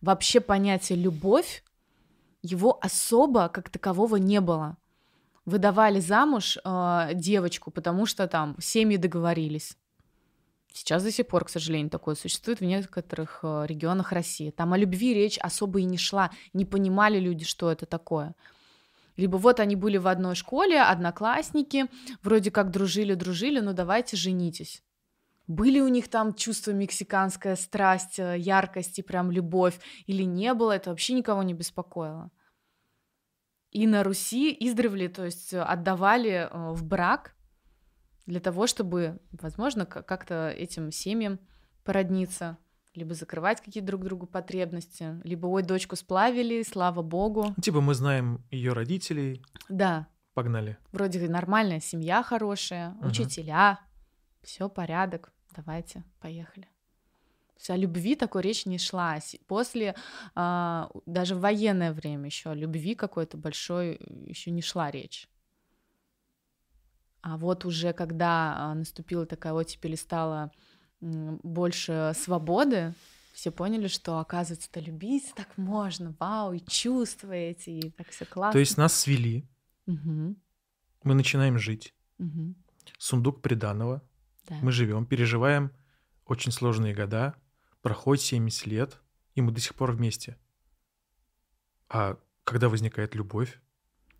вообще 0.00 0.40
понятие 0.40 0.98
любовь, 0.98 1.62
его 2.42 2.78
особо 2.82 3.48
как 3.48 3.70
такового 3.70 4.16
не 4.16 4.40
было. 4.40 4.76
Выдавали 5.46 6.00
замуж 6.00 6.58
э, 6.64 7.10
девочку, 7.14 7.70
потому 7.70 8.06
что 8.06 8.26
там 8.28 8.56
семьи 8.60 8.96
договорились. 8.96 9.76
Сейчас 10.72 11.04
до 11.04 11.12
сих 11.12 11.28
пор, 11.28 11.44
к 11.44 11.50
сожалению, 11.50 11.90
такое 11.90 12.14
существует 12.16 12.60
в 12.60 12.64
некоторых 12.64 13.40
э, 13.42 13.64
регионах 13.68 14.10
России. 14.12 14.50
Там 14.50 14.72
о 14.72 14.78
любви 14.78 15.14
речь 15.14 15.38
особо 15.38 15.80
и 15.80 15.84
не 15.84 15.98
шла, 15.98 16.30
не 16.52 16.64
понимали 16.64 17.20
люди, 17.20 17.44
что 17.44 17.70
это 17.70 17.86
такое. 17.86 18.34
Либо 19.16 19.36
вот 19.36 19.60
они 19.60 19.76
были 19.76 19.98
в 19.98 20.08
одной 20.08 20.34
школе, 20.34 20.82
одноклассники, 20.82 21.86
вроде 22.22 22.50
как 22.50 22.70
дружили-дружили, 22.70 23.60
ну 23.60 23.72
давайте 23.72 24.16
женитесь. 24.16 24.82
Были 25.46 25.78
у 25.78 25.88
них 25.88 26.08
там 26.08 26.34
чувство 26.34 26.72
мексиканская 26.72 27.54
страсть, 27.54 28.18
э, 28.18 28.36
яркость 28.38 28.98
и 28.98 29.02
прям 29.02 29.30
любовь, 29.30 29.78
или 30.06 30.22
не 30.22 30.54
было, 30.54 30.72
это 30.72 30.90
вообще 30.90 31.12
никого 31.12 31.42
не 31.42 31.54
беспокоило. 31.54 32.30
И 33.74 33.86
на 33.86 34.02
Руси 34.04 34.56
издревле, 34.60 35.08
то 35.08 35.24
есть 35.24 35.52
э, 35.52 35.60
отдавали 35.60 36.48
э, 36.50 36.72
в 36.72 36.84
брак 36.84 37.34
для 38.24 38.40
того, 38.40 38.66
чтобы, 38.66 39.18
возможно, 39.32 39.84
как-то 39.84 40.48
этим 40.48 40.90
семьям 40.92 41.38
породниться, 41.82 42.56
либо 42.94 43.14
закрывать 43.14 43.60
какие-то 43.60 43.88
друг 43.88 44.04
другу 44.04 44.26
потребности, 44.26 45.20
либо 45.24 45.46
ой, 45.48 45.62
дочку 45.64 45.96
сплавили, 45.96 46.62
слава 46.62 47.02
богу. 47.02 47.52
Типа 47.60 47.80
мы 47.80 47.94
знаем 47.94 48.44
ее 48.52 48.72
родителей, 48.72 49.42
Да, 49.68 50.06
погнали. 50.34 50.78
вроде 50.92 51.28
нормальная 51.28 51.80
семья 51.80 52.22
хорошая, 52.22 52.90
Мгм. 53.00 53.08
учителя, 53.08 53.80
все 54.42 54.68
порядок, 54.68 55.32
давайте, 55.54 56.04
поехали. 56.20 56.68
О 57.68 57.76
любви 57.76 58.14
такой 58.16 58.42
речь 58.42 58.66
не 58.66 58.78
шла. 58.78 59.18
После, 59.46 59.94
а, 60.34 60.90
даже 61.06 61.34
в 61.34 61.40
военное 61.40 61.92
время 61.92 62.26
еще 62.26 62.50
о 62.50 62.54
любви 62.54 62.94
какой-то 62.94 63.36
большой 63.36 63.98
еще 64.26 64.50
не 64.50 64.60
шла 64.62 64.90
речь. 64.90 65.28
А 67.22 67.38
вот 67.38 67.64
уже 67.64 67.92
когда 67.92 68.54
а, 68.56 68.74
наступила 68.74 69.24
такая 69.24 69.52
оттепель 69.54 69.94
и 69.94 69.96
стало 69.96 70.50
больше 71.00 72.12
свободы, 72.14 72.94
все 73.32 73.50
поняли, 73.50 73.88
что, 73.88 74.18
оказывается-то 74.20 74.80
любить 74.80 75.32
так 75.34 75.58
можно, 75.58 76.14
вау, 76.20 76.52
и 76.52 76.60
чувства 76.60 77.32
эти, 77.32 77.70
и 77.70 77.90
так 77.90 78.08
все 78.10 78.24
классно. 78.26 78.52
То 78.52 78.58
есть 78.58 78.76
нас 78.76 78.94
свели, 78.94 79.48
Мгм, 79.86 80.36
мы 81.02 81.14
начинаем 81.14 81.58
жить. 81.58 81.94
мгм, 82.18 82.54
Сундук 82.98 83.42
приданого. 83.42 84.02
да. 84.48 84.56
Мы 84.62 84.70
живем, 84.72 85.04
переживаем 85.04 85.72
очень 86.26 86.52
сложные 86.52 86.94
года, 86.94 87.34
проходит 87.84 88.24
70 88.24 88.66
лет, 88.66 88.98
и 89.34 89.42
мы 89.42 89.52
до 89.52 89.60
сих 89.60 89.74
пор 89.74 89.92
вместе. 89.92 90.38
А 91.90 92.16
когда 92.44 92.68
возникает 92.70 93.14
любовь? 93.14 93.60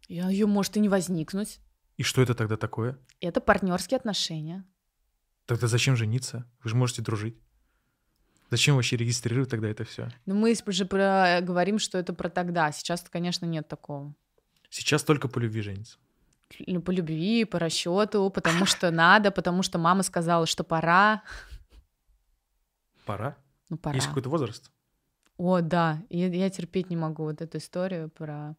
Ее 0.06 0.46
может 0.46 0.76
и 0.76 0.80
не 0.80 0.90
возникнуть. 0.90 1.60
И 1.96 2.02
что 2.02 2.20
это 2.20 2.34
тогда 2.34 2.58
такое? 2.58 2.98
Это 3.20 3.40
партнерские 3.40 3.96
отношения. 3.96 4.64
Тогда 5.46 5.66
зачем 5.66 5.96
жениться? 5.96 6.44
Вы 6.62 6.70
же 6.70 6.76
можете 6.76 7.00
дружить. 7.00 7.38
Зачем 8.50 8.76
вообще 8.76 8.96
регистрировать 8.96 9.48
тогда 9.48 9.68
это 9.70 9.84
все? 9.84 10.10
Но 10.26 10.34
мы 10.34 10.54
же 10.66 10.84
про- 10.84 11.40
говорим, 11.40 11.78
что 11.78 11.96
это 11.96 12.12
про 12.12 12.28
тогда. 12.28 12.70
Сейчас, 12.70 13.00
конечно, 13.10 13.46
нет 13.46 13.66
такого. 13.66 14.14
Сейчас 14.68 15.02
только 15.04 15.28
по 15.28 15.38
любви 15.38 15.62
женится. 15.62 15.96
Ну, 16.66 16.82
По 16.82 16.90
любви, 16.90 17.46
по 17.46 17.58
расчету, 17.58 18.28
потому 18.28 18.66
что 18.66 18.90
надо, 18.90 19.30
потому 19.30 19.62
что 19.62 19.78
мама 19.78 20.02
сказала, 20.02 20.44
что 20.46 20.64
пора. 20.64 21.22
Пора. 23.06 23.36
Ну, 23.70 23.76
пора. 23.78 23.94
Есть 23.96 24.08
какой-то 24.08 24.28
возраст. 24.30 24.70
О, 25.36 25.60
да. 25.60 26.02
Я, 26.10 26.28
я 26.28 26.50
терпеть 26.50 26.90
не 26.90 26.96
могу 26.96 27.24
вот 27.24 27.40
эту 27.42 27.58
историю 27.58 28.08
про... 28.10 28.56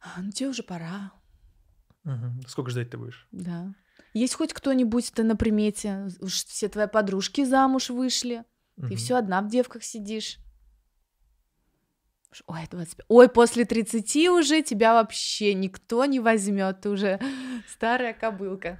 «А, 0.00 0.20
Ну, 0.22 0.30
тебе 0.32 0.48
уже 0.48 0.62
пора. 0.62 1.12
Мгм. 2.04 2.40
Сколько 2.48 2.70
ждать 2.70 2.90
ты 2.90 2.98
будешь? 2.98 3.28
Да. 3.30 3.74
Есть 4.14 4.34
хоть 4.34 4.52
кто-нибудь-то 4.52 5.22
на 5.22 5.36
примете? 5.36 6.08
Уж 6.20 6.44
все 6.44 6.68
твои 6.68 6.86
подружки 6.88 7.44
замуж 7.44 7.90
вышли. 7.90 8.44
Ты 8.76 8.86
Мгм. 8.86 8.96
все 8.96 9.16
одна 9.16 9.42
в 9.42 9.48
девках 9.48 9.84
сидишь. 9.84 10.38
Ой, 12.46 12.66
25. 12.70 13.04
Ой, 13.08 13.28
после 13.28 13.64
30 13.66 14.28
уже 14.30 14.62
тебя 14.62 14.94
вообще 14.94 15.52
никто 15.52 16.04
не 16.06 16.18
возьмет. 16.18 16.80
Ты 16.80 16.88
уже 16.88 17.20
старая 17.68 18.14
кобылка. 18.14 18.78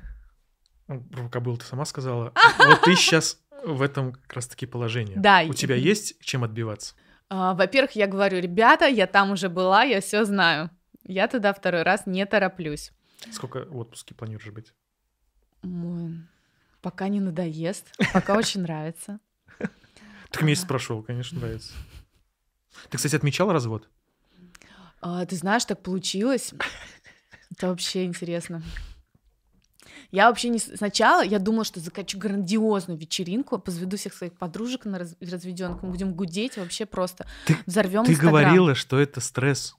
Ну, 0.89 1.03
Про 1.11 1.29
кобылу 1.29 1.59
ты 1.59 1.65
сама 1.67 1.85
сказала. 1.85 2.33
Вот 2.59 2.81
ты 2.83 2.95
сейчас 2.97 3.39
в 3.65 3.83
этом 3.83 4.13
как 4.13 4.33
раз-таки 4.35 4.67
положении. 4.67 5.15
Да, 5.17 5.43
У 5.49 5.55
тебя 5.55 5.75
есть 5.77 6.19
чем 6.21 6.45
отбиваться? 6.45 6.95
А, 7.29 7.55
Во-первых, 7.55 7.93
я 7.93 8.07
говорю, 8.07 8.41
ребята, 8.41 8.87
я 8.87 9.07
там 9.07 9.31
уже 9.31 9.49
была, 9.49 9.85
я 9.85 10.01
все 10.01 10.25
знаю. 10.25 10.71
Я 11.05 11.29
туда 11.29 11.53
второй 11.53 11.83
раз 11.83 12.07
не 12.07 12.25
тороплюсь. 12.27 12.93
Сколько 13.31 13.65
в 13.67 13.77
отпуске 13.79 14.15
планируешь 14.15 14.53
быть? 14.53 14.73
Ой, 15.63 16.21
Пока 16.81 17.09
не 17.09 17.21
надоест, 17.21 17.93
пока 18.13 18.37
очень 18.37 18.61
нравится. 18.63 19.21
Так 20.31 20.43
месяц 20.43 20.65
прошел, 20.65 21.03
конечно, 21.03 21.39
нравится. 21.39 21.73
Ты, 22.91 22.97
кстати, 22.97 23.15
отмечал 23.17 23.53
развод? 23.53 23.89
А, 25.01 25.25
Ты 25.27 25.37
знаешь, 25.37 25.65
так 25.65 25.83
получилось. 25.83 26.53
Это 27.51 27.69
вообще 27.69 28.05
интересно. 28.05 28.63
Я 30.13 30.29
вообще 30.29 30.51
не... 30.51 30.59
Сначала 30.59 31.23
я 31.23 31.39
думала, 31.39 31.65
что 31.65 31.81
закачу 31.81 32.19
грандиозную 32.19 32.99
вечеринку, 32.99 33.59
позведу 33.59 33.97
всех 33.97 34.13
своих 34.13 34.35
подружек 34.35 34.85
на 34.85 34.99
раз... 34.99 35.17
разведенных, 35.21 35.83
мы 35.83 35.89
будем 35.89 36.13
гудеть, 36.13 36.59
вообще 36.59 36.85
просто 36.85 37.27
Ты- 37.47 37.57
взорвем 37.65 38.05
Ты 38.05 38.15
говорила, 38.15 38.75
что 38.75 39.01
это 39.01 39.21
стресс. 39.21 39.75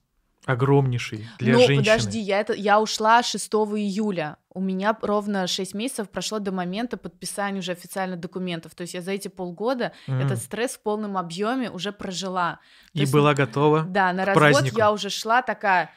огромнейший 0.45 1.27
для 1.37 1.53
ну, 1.53 1.59
женщины. 1.59 1.77
подожди, 1.77 2.19
я, 2.19 2.39
это, 2.39 2.53
я 2.53 2.81
ушла 2.81 3.21
6 3.21 3.53
июля. 3.53 4.37
У 4.53 4.61
меня 4.61 4.97
ровно 5.01 5.47
6 5.47 5.73
месяцев 5.73 6.09
прошло 6.09 6.39
до 6.39 6.51
момента 6.51 6.97
подписания 6.97 7.59
уже 7.59 7.71
официальных 7.71 8.19
документов. 8.19 8.75
То 8.75 8.81
есть 8.81 8.93
я 8.93 9.01
за 9.01 9.11
эти 9.11 9.27
полгода 9.27 9.91
М. 10.07 10.19
этот 10.19 10.39
стресс 10.39 10.71
в 10.73 10.81
полном 10.81 11.17
объеме 11.17 11.69
уже 11.71 11.91
прожила. 11.91 12.59
То 12.93 12.99
И 12.99 13.01
есть, 13.01 13.13
была 13.13 13.33
готова. 13.33 13.83
Да, 13.83 14.13
на 14.13 14.25
развод 14.25 14.51
празднику. 14.51 14.77
я 14.77 14.91
уже 14.91 15.09
шла 15.09 15.41
такая, 15.41 15.89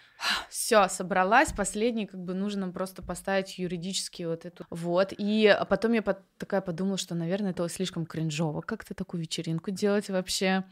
все, 0.48 0.88
собралась, 0.88 1.52
последний, 1.52 2.06
как 2.06 2.18
бы 2.24 2.32
нужно 2.32 2.70
просто 2.70 3.02
поставить 3.02 3.58
юридически 3.58 4.22
вот 4.22 4.46
эту. 4.46 4.64
Вот, 4.70 5.12
и 5.16 5.54
потом 5.68 5.92
я 5.92 6.00
под- 6.02 6.20
такая 6.38 6.62
подумала, 6.62 6.96
что, 6.96 7.14
наверное, 7.14 7.50
это 7.50 7.68
слишком 7.68 8.06
кринжово 8.06 8.62
как-то 8.62 8.94
такую 8.94 9.20
вечеринку 9.20 9.70
делать 9.70 10.08
вообще 10.08 10.64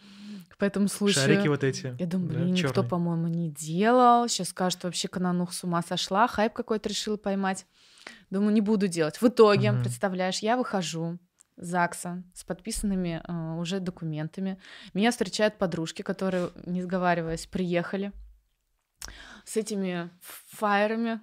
по 0.59 0.64
этому 0.64 0.89
случаю. 0.89 1.24
Шарики 1.24 1.49
вот 1.49 1.62
эти. 1.62 1.95
Я 1.99 2.07
думаю, 2.07 2.30
да, 2.30 2.35
блин, 2.39 2.55
никто, 2.55 2.68
чёрные. 2.72 2.89
по-моему, 2.89 3.26
не 3.28 3.51
делал. 3.51 4.28
Сейчас 4.28 4.49
скажут, 4.49 4.85
вообще 4.85 5.09
Кананух 5.09 5.53
с 5.53 5.62
ума 5.64 5.82
сошла, 5.82 6.26
хайп 6.26 6.53
какой-то 6.55 6.89
решила 6.89 7.16
поймать. 7.18 7.66
Думаю, 8.30 8.52
не 8.52 8.61
буду 8.61 8.88
делать. 8.88 9.20
В 9.20 9.28
итоге, 9.28 9.72
Мгм. 9.72 9.82
представляешь, 9.82 10.38
я 10.40 10.57
выхожу 10.57 11.18
ЗАГСа 11.57 12.24
с 12.34 12.44
подписанными 12.44 13.22
э, 13.26 13.61
уже 13.61 13.78
документами. 13.80 14.59
Меня 14.92 15.11
встречают 15.11 15.57
подружки, 15.57 16.02
которые, 16.02 16.50
не 16.66 16.82
сговариваясь, 16.82 17.46
приехали 17.46 18.12
с 19.44 19.57
этими 19.57 20.11
фаерами. 20.50 21.20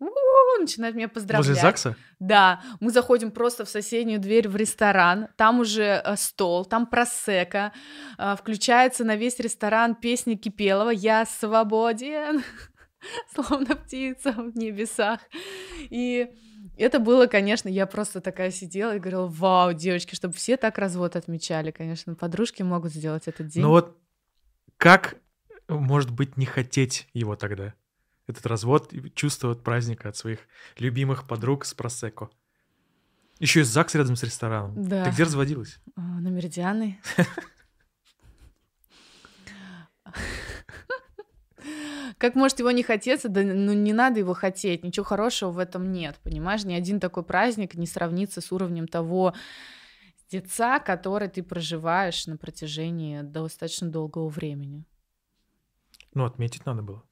У-у-у, 0.00 0.60
начинают 0.60 0.96
меня 0.96 1.08
поздравлять. 1.08 1.48
Возле 1.48 1.62
ЗАГСа? 1.62 1.96
Да, 2.18 2.62
мы 2.80 2.90
заходим 2.90 3.30
просто 3.30 3.64
в 3.64 3.68
соседнюю 3.68 4.18
дверь 4.20 4.48
в 4.48 4.56
ресторан, 4.56 5.28
там 5.36 5.60
уже 5.60 6.02
э, 6.04 6.16
стол, 6.16 6.64
там 6.64 6.86
просека, 6.86 7.72
э, 8.18 8.34
включается 8.38 9.04
на 9.04 9.16
весь 9.16 9.38
ресторан 9.38 9.94
песня 9.94 10.36
Кипелова 10.36 10.90
«Я 10.90 11.26
свободен», 11.26 12.42
словно 13.34 13.76
птица 13.76 14.32
в 14.32 14.56
небесах. 14.56 15.20
И 15.90 16.30
это 16.76 16.98
было, 16.98 17.26
конечно, 17.26 17.68
я 17.68 17.86
просто 17.86 18.20
такая 18.20 18.50
сидела 18.50 18.96
и 18.96 18.98
говорила, 18.98 19.26
вау, 19.26 19.72
девочки, 19.72 20.14
чтобы 20.14 20.34
все 20.34 20.56
так 20.56 20.78
развод 20.78 21.16
отмечали, 21.16 21.70
конечно, 21.70 22.14
подружки 22.14 22.62
могут 22.62 22.92
сделать 22.92 23.28
этот 23.28 23.48
день. 23.48 23.62
Ну 23.62 23.70
вот 23.70 23.96
как 24.76 25.16
может 25.68 26.10
быть 26.10 26.36
не 26.36 26.46
хотеть 26.46 27.08
его 27.12 27.36
тогда? 27.36 27.74
Этот 28.26 28.46
развод, 28.46 28.92
и 28.92 29.10
чувство 29.10 29.52
от 29.52 29.62
праздника 29.62 30.08
от 30.08 30.16
своих 30.16 30.40
любимых 30.78 31.26
подруг 31.26 31.64
с 31.64 31.74
просеко. 31.74 32.30
Еще 33.38 33.60
и 33.60 33.64
ЗАГС 33.64 33.96
рядом 33.96 34.16
с 34.16 34.22
рестораном. 34.22 34.88
Да. 34.88 35.04
Ты 35.04 35.10
где 35.10 35.24
разводилась? 35.24 35.78
А, 35.96 36.00
На 36.00 36.28
Меридианной. 36.28 37.00
Как 42.18 42.34
может 42.34 42.58
его 42.58 42.70
не 42.70 42.82
хотеться? 42.82 43.28
Да 43.28 43.42
ну 43.42 43.72
не 43.72 43.92
надо 43.92 44.20
его 44.20 44.34
хотеть, 44.34 44.84
ничего 44.84 45.04
хорошего 45.04 45.50
в 45.50 45.58
этом 45.58 45.92
нет, 45.92 46.16
понимаешь? 46.22 46.64
Ни 46.64 46.74
один 46.74 47.00
такой 47.00 47.24
праздник 47.24 47.74
не 47.74 47.86
сравнится 47.86 48.40
с 48.40 48.52
уровнем 48.52 48.86
того 48.86 49.34
деца, 50.30 50.78
который 50.80 51.28
ты 51.28 51.42
проживаешь 51.42 52.26
на 52.26 52.36
протяжении 52.36 53.22
достаточно 53.22 53.88
долгого 53.88 54.28
времени. 54.28 54.84
Ну, 56.12 56.24
отметить 56.24 56.64
надо 56.66 56.82
было. 56.82 57.02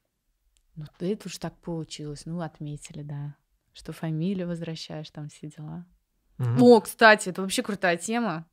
Ну, 0.75 0.85
да 0.99 1.05
это 1.05 1.27
уж 1.27 1.37
так 1.37 1.55
получилось. 1.59 2.25
Ну, 2.25 2.41
отметили, 2.41 3.03
да. 3.03 3.35
Что 3.73 3.91
фамилию 3.91 4.47
возвращаешь, 4.47 5.09
там 5.09 5.29
все 5.29 5.49
дела. 5.49 5.85
Мгм. 6.37 6.63
О, 6.63 6.81
кстати, 6.81 7.29
это 7.29 7.41
вообще 7.41 7.61
крутая 7.61 7.97
тема. 7.97 8.47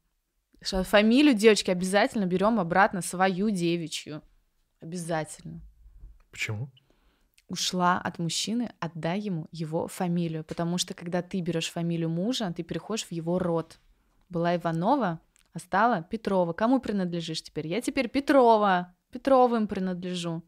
Фамилию 0.63 1.35
девочки 1.35 1.71
обязательно 1.71 2.27
берем 2.27 2.61
обратно 2.61 3.01
свою 3.01 3.51
девичью. 3.51 4.23
Обязательно. 4.81 5.63
Почему? 6.31 6.71
Ушла 7.49 7.99
от 7.99 8.19
мужчины, 8.19 8.73
отдай 8.79 9.21
ему 9.21 9.49
его 9.51 9.89
фамилию. 9.89 10.45
Потому 10.45 10.79
что 10.79 10.95
когда 10.95 11.23
ты 11.23 11.41
берешь 11.41 11.71
фамилию 11.71 12.09
мужа, 12.09 12.53
ты 12.57 12.63
переходишь 12.63 13.07
в 13.07 13.13
его 13.13 13.39
род. 13.39 13.79
Была 14.29 14.55
Иванова, 14.55 15.21
а 15.53 15.59
стала 15.59 16.03
Петрова. 16.03 16.53
Кому 16.53 16.81
принадлежишь 16.81 17.43
теперь? 17.43 17.67
Я 17.67 17.81
теперь 17.81 18.09
Петрова. 18.09 18.95
Петровым 19.11 19.67
принадлежу. 19.67 20.43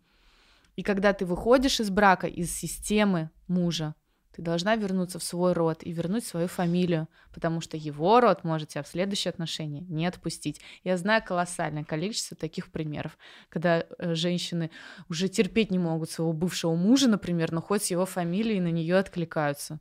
И 0.76 0.82
когда 0.82 1.12
ты 1.12 1.26
выходишь 1.26 1.80
из 1.80 1.90
брака, 1.90 2.28
из 2.28 2.52
системы 2.52 3.30
мужа, 3.48 3.94
ты 4.32 4.40
должна 4.40 4.76
вернуться 4.76 5.18
в 5.18 5.22
свой 5.22 5.52
род 5.52 5.82
и 5.82 5.92
вернуть 5.92 6.24
свою 6.24 6.48
фамилию, 6.48 7.08
потому 7.32 7.60
что 7.60 7.76
его 7.76 8.20
род 8.20 8.44
может 8.44 8.70
тебя 8.70 8.82
в 8.82 8.88
следующие 8.88 9.30
отношения 9.30 9.80
не 9.82 10.06
отпустить. 10.06 10.60
Я 10.84 10.96
знаю 10.96 11.22
колоссальное 11.24 11.84
количество 11.84 12.36
таких 12.36 12.70
примеров, 12.70 13.18
когда 13.50 13.80
э, 13.80 14.14
женщины 14.14 14.70
уже 15.08 15.28
терпеть 15.28 15.70
не 15.70 15.78
могут 15.78 16.10
своего 16.10 16.32
бывшего 16.32 16.74
мужа, 16.74 17.08
например, 17.08 17.52
но 17.52 17.60
хоть 17.60 17.84
с 17.84 17.90
его 17.90 18.06
фамилией 18.06 18.60
на 18.60 18.70
нее 18.70 18.96
откликаются. 18.96 19.80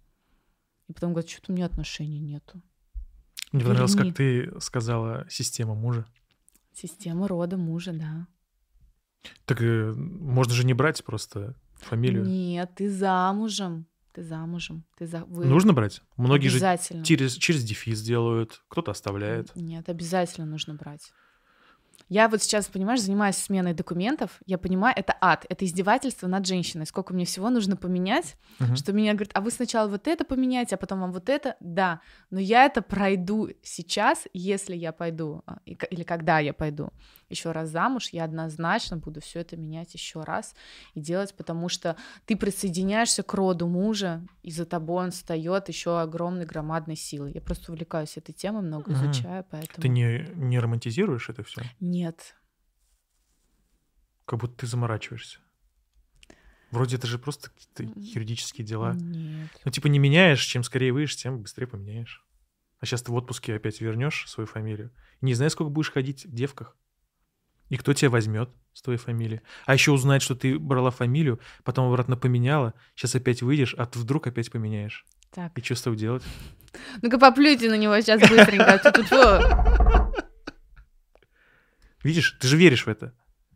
И 0.88 0.94
потом 0.94 1.14
говорят, 1.14 1.30
что-то 1.30 1.54
у 1.54 1.56
меня 1.56 1.66
отношений 1.66 2.20
нету. 2.20 2.62
Мне 3.54 3.64
понравилось, 3.64 3.96
как 3.96 4.14
ты 4.14 4.52
сказала 4.60 5.26
система 5.30 5.76
мужа. 5.76 6.06
Система 6.74 7.28
рода 7.28 7.58
мужа, 7.58 7.94
да. 7.94 8.28
Так 9.46 9.62
э, 9.62 9.94
можно 9.94 10.54
же 10.54 10.66
не 10.66 10.74
брать 10.74 11.04
просто 11.06 11.56
фамилию. 11.76 12.26
Нет, 12.26 12.72
ты 12.76 12.90
замужем. 12.90 13.86
Ты 14.14 14.24
замужем. 14.24 14.84
Ты 14.98 15.08
за... 15.08 15.24
вы- 15.26 15.46
Нужно 15.46 15.74
брать? 15.74 16.02
Многие 16.18 16.50
же 16.50 16.60
через, 17.04 17.34
через 17.36 17.64
дефис 17.64 18.02
делают, 18.02 18.62
кто-то 18.68 18.92
оставляет. 18.92 19.56
Нет, 19.56 19.88
обязательно 19.90 20.46
нужно 20.46 20.74
брать. 20.76 21.14
Я 22.10 22.28
вот 22.28 22.44
сейчас, 22.44 22.68
понимаешь, 22.68 23.02
занимаюсь 23.02 23.38
сменой 23.38 23.74
документов. 23.74 24.42
Я 24.46 24.58
понимаю, 24.58 24.94
это 24.98 25.16
ад, 25.22 25.46
это 25.48 25.64
издевательство 25.64 26.28
над 26.28 26.46
женщиной. 26.46 26.86
Сколько 26.86 27.14
мне 27.14 27.24
всего 27.24 27.50
нужно 27.50 27.78
поменять, 27.78 28.36
Мгм. 28.60 28.76
что 28.76 28.92
меня 28.92 29.14
говорят, 29.14 29.32
а 29.34 29.40
вы 29.40 29.50
сначала 29.50 29.88
вот 29.88 30.08
это 30.10 30.26
поменяете, 30.26 30.76
а 30.76 30.78
потом 30.78 31.00
вам 31.00 31.14
вот 31.14 31.30
это. 31.30 31.56
Да, 31.62 32.02
но 32.30 32.40
я 32.40 32.66
это 32.66 32.82
пройду 32.82 33.50
сейчас, 33.64 34.28
если 34.34 34.76
я 34.76 34.92
пойду, 34.92 35.44
а, 35.46 35.60
или 35.66 36.04
когда 36.04 36.40
я 36.40 36.54
пойду 36.54 36.92
еще 37.32 37.52
раз 37.52 37.70
замуж, 37.70 38.10
я 38.12 38.26
однозначно 38.26 38.98
буду 38.98 39.22
все 39.22 39.40
это 39.40 39.58
менять 39.58 39.94
еще 39.94 40.22
раз 40.22 40.56
и 40.94 41.00
делать, 41.00 41.34
потому 41.36 41.70
что 41.70 41.96
ты 42.26 42.36
присоединяешься 42.36 43.24
к 43.24 43.34
роду 43.34 43.68
мужа, 43.68 44.22
и 44.44 44.52
за 44.52 44.66
тобой 44.66 45.06
он 45.06 45.12
встает 45.12 45.68
еще 45.70 46.00
огромной 46.00 46.46
громадной 46.46 46.96
силой. 46.96 47.32
Я 47.34 47.42
просто 47.42 47.72
увлекаюсь 47.72 48.18
этой 48.18 48.34
темой, 48.34 48.62
много 48.62 48.92
Мгм. 48.92 49.12
изучаю, 49.12 49.46
поэтому... 49.50 49.82
Ты 49.82 49.88
не, 49.88 50.28
не 50.36 50.60
романтизируешь 50.60 51.30
это 51.30 51.44
все? 51.44 51.62
Нет. 51.80 52.36
Как 54.26 54.40
будто 54.40 54.56
ты 54.60 54.68
заморачиваешься. 54.68 55.40
Вроде 56.72 56.96
это 56.96 57.06
же 57.06 57.20
просто 57.20 57.50
какие-то 57.50 57.84
юридические 58.00 58.66
дела. 58.66 58.94
Нет. 58.94 59.50
Ну, 59.66 59.72
типа, 59.72 59.88
не 59.88 60.00
меняешь, 60.00 60.42
чем 60.46 60.64
скорее 60.64 60.94
выйдешь, 60.94 61.18
тем 61.18 61.42
быстрее 61.42 61.68
поменяешь. 61.68 62.26
А 62.80 62.86
сейчас 62.86 63.04
ты 63.04 63.12
в 63.12 63.16
отпуске 63.16 63.56
опять 63.56 63.82
вернешь 63.82 64.26
свою 64.30 64.48
фамилию. 64.48 64.92
Не 65.20 65.34
знаешь, 65.34 65.52
сколько 65.52 65.70
будешь 65.70 65.92
ходить 65.92 66.26
в 66.26 66.34
девках. 66.34 66.78
И 67.72 67.78
кто 67.78 67.94
тебя 67.94 68.10
возьмет 68.10 68.50
с 68.74 68.82
твоей 68.82 69.00
фамилией. 69.00 69.40
А 69.66 69.74
еще 69.74 69.92
узнает, 69.94 70.22
что 70.22 70.36
ты 70.36 70.60
брала 70.60 70.92
фамилию, 70.92 71.40
потом 71.64 71.88
обратно 71.88 72.18
поменяла, 72.18 72.74
сейчас 72.96 73.16
опять 73.16 73.42
выйдешь, 73.42 73.74
а 73.78 73.86
ты 73.86 73.98
вдруг 73.98 74.28
опять 74.28 74.52
поменяешь. 74.52 75.06
Так. 75.32 75.58
И 75.58 75.64
что 75.64 75.76
с 75.76 75.82
тобой 75.82 75.98
делать? 75.98 76.22
Ну-ка 77.02 77.18
поплюйте 77.18 77.70
на 77.70 77.78
него 77.78 77.98
сейчас 78.02 78.20
быстренько. 78.30 78.78
Тьфу-тьфу. 78.78 80.14
Видишь, 82.04 82.38
ты 82.42 82.48
же 82.50 82.58
веришь 82.58 82.86
в 82.86 82.90
это. 82.90 83.14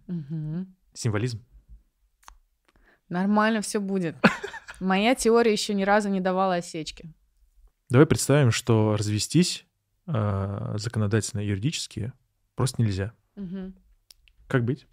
Мгм. 0.08 0.74
Символизм. 0.94 1.46
Нормально 3.10 3.60
все 3.60 3.82
будет. 3.82 4.16
Моя 4.80 5.14
теория 5.16 5.52
еще 5.52 5.74
ни 5.74 5.84
разу 5.84 6.08
не 6.08 6.22
давала 6.22 6.56
осечки. 6.56 7.14
Давай 7.90 8.08
представим, 8.08 8.52
что 8.52 8.96
развестись 8.96 9.66
э, 10.08 10.74
законодательно 10.78 11.42
и 11.42 11.48
юридически 11.48 12.14
просто 12.56 12.82
нельзя. 12.82 13.12
Мгм. 13.36 13.76
Как 14.48 14.64
быть? 14.64 14.88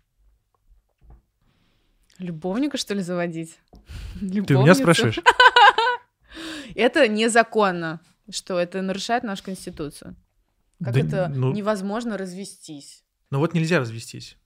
Любовника, 2.18 2.76
что 2.76 2.94
ли, 2.94 3.00
заводить? 3.02 3.58
Ты 4.20 4.56
у 4.56 4.62
меня 4.62 4.74
спрашиваешь? 4.74 5.18
Это 6.74 7.08
незаконно, 7.08 8.00
что 8.30 8.58
это 8.58 8.80
нарушает 8.80 9.24
нашу 9.24 9.44
конституцию. 9.44 10.16
Как 10.82 10.94
Да, 10.94 11.00
это 11.00 11.28
ну- 11.28 11.52
невозможно 11.52 12.16
развестись? 12.16 13.04
Но 13.30 13.40
вот 13.40 13.52
нельзя 13.52 13.78
развестись. 13.78 14.38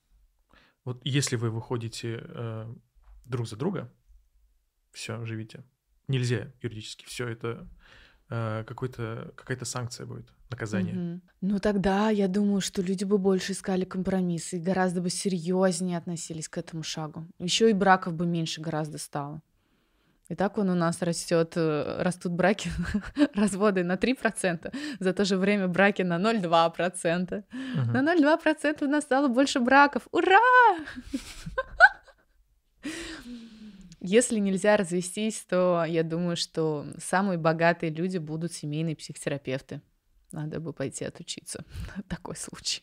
Вот 0.84 1.00
если 1.04 1.36
вы 1.36 1.50
выходите 1.50 2.20
э, 2.20 2.74
друг 3.24 3.46
за 3.46 3.56
друга, 3.56 3.92
все, 4.92 5.24
живите. 5.24 5.64
Нельзя 6.08 6.52
юридически. 6.62 7.04
Все 7.06 7.28
это 7.28 7.68
какой-то, 8.28 9.32
какая-то 9.36 9.64
санкция 9.64 10.06
будет, 10.06 10.26
наказание. 10.50 10.94
Мгм. 10.94 11.22
Ну 11.40 11.58
тогда 11.58 12.10
я 12.10 12.28
думаю, 12.28 12.60
что 12.60 12.82
люди 12.82 13.04
бы 13.04 13.18
больше 13.18 13.52
искали 13.52 13.84
компромиссы 13.84 14.56
и 14.56 14.60
гораздо 14.60 15.00
бы 15.00 15.10
серьезнее 15.10 15.98
относились 15.98 16.48
к 16.48 16.58
этому 16.58 16.82
шагу. 16.82 17.26
Еще 17.38 17.70
и 17.70 17.72
браков 17.72 18.14
бы 18.14 18.26
меньше 18.26 18.60
гораздо 18.60 18.98
стало. 18.98 19.42
И 20.28 20.34
так 20.34 20.58
он 20.58 20.70
у 20.70 20.74
нас 20.74 21.02
растет, 21.02 21.52
э, 21.56 22.02
растут 22.02 22.32
браки, 22.32 22.70
разводы 23.34 23.84
на 23.84 23.96
3%, 23.96 24.74
за 24.98 25.12
то 25.12 25.24
же 25.24 25.36
время 25.36 25.68
браки 25.68 26.02
на 26.02 26.18
0,2%. 26.18 27.44
Мгм. 27.52 27.92
На 27.92 28.02
0,2% 28.02 28.82
у 28.82 28.88
нас 28.88 29.04
стало 29.04 29.28
больше 29.28 29.60
браков. 29.60 30.08
Ура! 30.10 30.40
Если 34.00 34.38
нельзя 34.38 34.76
развестись, 34.76 35.44
то 35.48 35.84
я 35.86 36.02
думаю, 36.02 36.36
что 36.36 36.86
самые 36.98 37.38
богатые 37.38 37.90
люди 37.90 38.18
будут 38.18 38.52
семейные 38.52 38.96
психотерапевты. 38.96 39.80
Надо 40.32 40.60
бы 40.60 40.72
пойти 40.72 41.04
отучиться. 41.04 41.64
Такой 42.08 42.36
случай. 42.36 42.82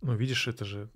Ну, 0.00 0.16
видишь, 0.16 0.48
это 0.48 0.64
же 0.64 0.90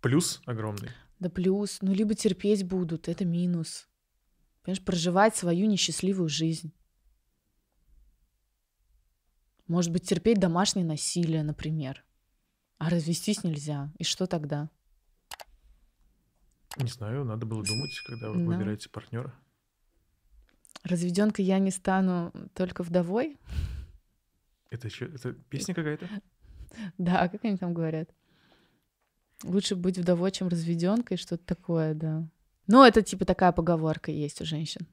плюс 0.00 0.40
огромный. 0.46 0.90
Да 1.18 1.28
плюс. 1.28 1.78
Ну, 1.82 1.92
либо 1.92 2.14
терпеть 2.14 2.64
будут, 2.64 3.08
это 3.08 3.24
минус. 3.24 3.88
Понимаешь, 4.62 4.84
проживать 4.84 5.36
свою 5.36 5.66
несчастливую 5.66 6.28
жизнь. 6.28 6.72
Может 9.66 9.92
быть, 9.92 10.08
терпеть 10.08 10.38
домашнее 10.38 10.86
насилие, 10.86 11.42
например. 11.42 12.04
А 12.78 12.88
развестись 12.88 13.44
нельзя. 13.44 13.92
И 13.98 14.04
что 14.04 14.26
тогда? 14.26 14.70
Не 16.78 16.88
знаю, 16.88 17.24
надо 17.24 17.46
было 17.46 17.62
думать, 17.64 17.98
когда 18.06 18.30
вы 18.30 18.38
Да. 18.38 18.44
выбираете 18.44 18.88
партнера. 18.90 19.34
Разведенка 20.84 21.42
я 21.42 21.58
не 21.58 21.70
стану 21.70 22.32
только 22.54 22.82
вдовой? 22.82 23.38
Это 24.70 24.86
еще 24.88 25.06
это 25.06 25.32
песня 25.32 25.74
какая-то? 25.74 26.08
Да, 26.98 27.26
как 27.28 27.42
они 27.44 27.56
там 27.56 27.72
говорят? 27.72 28.10
Лучше 29.44 29.76
быть 29.76 29.96
вдовой, 29.98 30.30
чем 30.30 30.48
разведенкой, 30.48 31.16
что-то 31.16 31.44
такое, 31.46 31.94
да. 31.94 32.28
Ну, 32.66 32.84
это 32.84 33.02
типа 33.02 33.24
такая 33.24 33.52
поговорка 33.52 34.10
есть 34.10 34.40
у 34.42 34.44
женщин. 34.44 34.86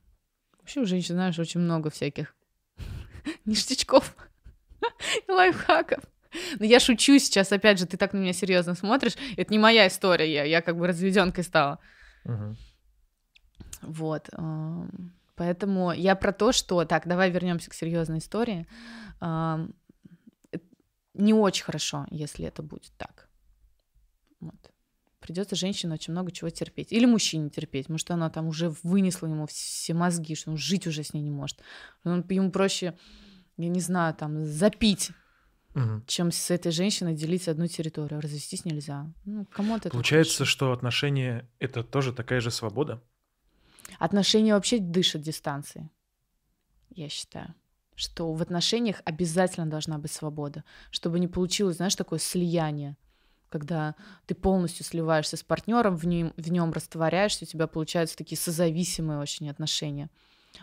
Вообще 0.59 0.81
у 0.81 0.85
женщин, 0.85 1.15
знаешь, 1.15 1.37
очень 1.39 1.59
много 1.59 1.89
всяких 1.89 2.35
ништячков 3.45 4.15
и 5.27 5.31
лайфхаков. 5.31 6.03
Но 6.59 6.65
я 6.65 6.79
шучу 6.79 7.19
сейчас, 7.19 7.51
опять 7.51 7.79
же, 7.79 7.85
ты 7.85 7.97
так 7.97 8.13
на 8.13 8.17
меня 8.17 8.33
серьезно 8.33 8.75
смотришь. 8.75 9.15
Это 9.37 9.51
не 9.51 9.59
моя 9.59 9.87
история, 9.87 10.31
я, 10.31 10.43
я 10.43 10.61
как 10.61 10.77
бы 10.77 10.87
разведенкой 10.87 11.43
стала. 11.43 11.79
Мгм. 12.25 12.57
Вот. 13.81 14.29
Поэтому 15.35 15.91
я 15.91 16.15
про 16.15 16.31
то, 16.31 16.51
что... 16.51 16.85
Так, 16.85 17.07
давай 17.07 17.31
вернемся 17.31 17.69
к 17.69 17.73
серьезной 17.73 18.19
истории. 18.19 18.67
Не 21.13 21.33
очень 21.33 21.63
хорошо, 21.63 22.07
если 22.09 22.45
это 22.45 22.63
будет 22.63 22.91
так. 22.97 23.29
Вот. 24.39 24.71
Придется 25.19 25.55
женщине 25.55 25.93
очень 25.93 26.11
много 26.11 26.31
чего 26.31 26.49
терпеть. 26.49 26.91
Или 26.91 27.05
мужчине 27.05 27.49
терпеть. 27.49 27.87
Может, 27.87 28.11
она 28.11 28.29
там 28.29 28.47
уже 28.47 28.69
вынесла 28.83 29.27
ему 29.27 29.45
все 29.45 29.93
мозги, 29.93 30.35
что 30.35 30.51
он 30.51 30.57
жить 30.57 30.87
уже 30.87 31.03
с 31.03 31.13
ней 31.13 31.21
не 31.21 31.31
может. 31.31 31.59
Он, 32.03 32.25
ему 32.29 32.51
проще, 32.51 32.97
я 33.57 33.69
не 33.69 33.79
знаю, 33.79 34.13
там, 34.15 34.45
запить, 34.45 35.11
Мгм. 35.73 36.03
чем 36.05 36.31
с 36.31 36.51
этой 36.51 36.71
женщиной 36.71 37.15
делить 37.15 37.47
одну 37.47 37.67
территорию. 37.67 38.21
Развестись 38.21 38.65
нельзя. 38.65 39.07
Ну, 39.25 39.45
кому 39.51 39.77
это 39.77 39.89
Получается, 39.89 40.45
что 40.45 40.71
отношения— 40.71 41.49
это 41.59 41.83
тоже 41.83 42.13
такая 42.13 42.41
же 42.41 42.51
свобода? 42.51 43.01
Отношения 43.99 44.53
вообще 44.53 44.79
дышат 44.79 45.21
дистанцией, 45.21 45.89
я 46.89 47.09
считаю. 47.09 47.53
Что 47.95 48.33
в 48.33 48.41
отношениях 48.41 49.01
обязательно 49.05 49.67
должна 49.67 49.97
быть 49.97 50.11
свобода, 50.11 50.63
чтобы 50.89 51.19
не 51.19 51.27
получилось, 51.27 51.77
знаешь, 51.77 51.95
такое 51.95 52.19
слияние, 52.19 52.97
когда 53.49 53.95
ты 54.25 54.33
полностью 54.33 54.83
сливаешься 54.83 55.37
с 55.37 55.43
партнером, 55.43 55.95
в 55.95 56.05
нем, 56.07 56.33
в 56.37 56.51
нем 56.51 56.73
растворяешься, 56.73 57.45
у 57.45 57.47
тебя 57.47 57.67
получаются 57.67 58.17
такие 58.17 58.37
созависимые 58.37 59.19
очень 59.19 59.49
отношения. 59.49 60.09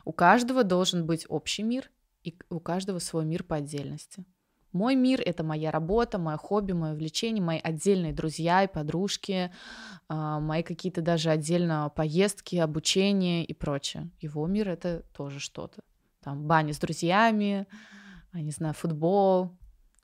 У 0.04 0.12
каждого 0.12 0.64
должен 0.64 1.06
быть 1.06 1.24
общий 1.28 1.62
мир, 1.62 1.88
и 2.24 2.36
у 2.48 2.58
каждого 2.58 2.98
свой 2.98 3.24
мир 3.24 3.44
по 3.44 3.56
отдельности. 3.56 4.24
Мой 4.72 4.94
мир— 4.94 5.20
это 5.24 5.42
моя 5.42 5.70
работа, 5.70 6.18
мое 6.18 6.36
хобби, 6.36 6.72
мое 6.72 6.92
увлечение, 6.92 7.42
мои 7.42 7.58
отдельные 7.58 8.12
друзья 8.12 8.62
и 8.62 8.68
подружки, 8.68 9.52
а, 10.08 10.38
мои 10.38 10.62
какие-то 10.62 11.02
даже 11.02 11.30
отдельно 11.30 11.90
поездки, 11.94 12.56
обучение 12.56 13.44
и 13.44 13.52
прочее. 13.52 14.10
Его 14.20 14.46
мир— 14.46 14.68
это 14.70 15.02
тоже 15.12 15.40
что-то. 15.40 15.82
Там 16.20 16.46
бани 16.46 16.72
с 16.72 16.78
друзьями, 16.78 17.66
я 18.32 18.42
не 18.42 18.50
знаю, 18.52 18.74
футбол, 18.74 19.56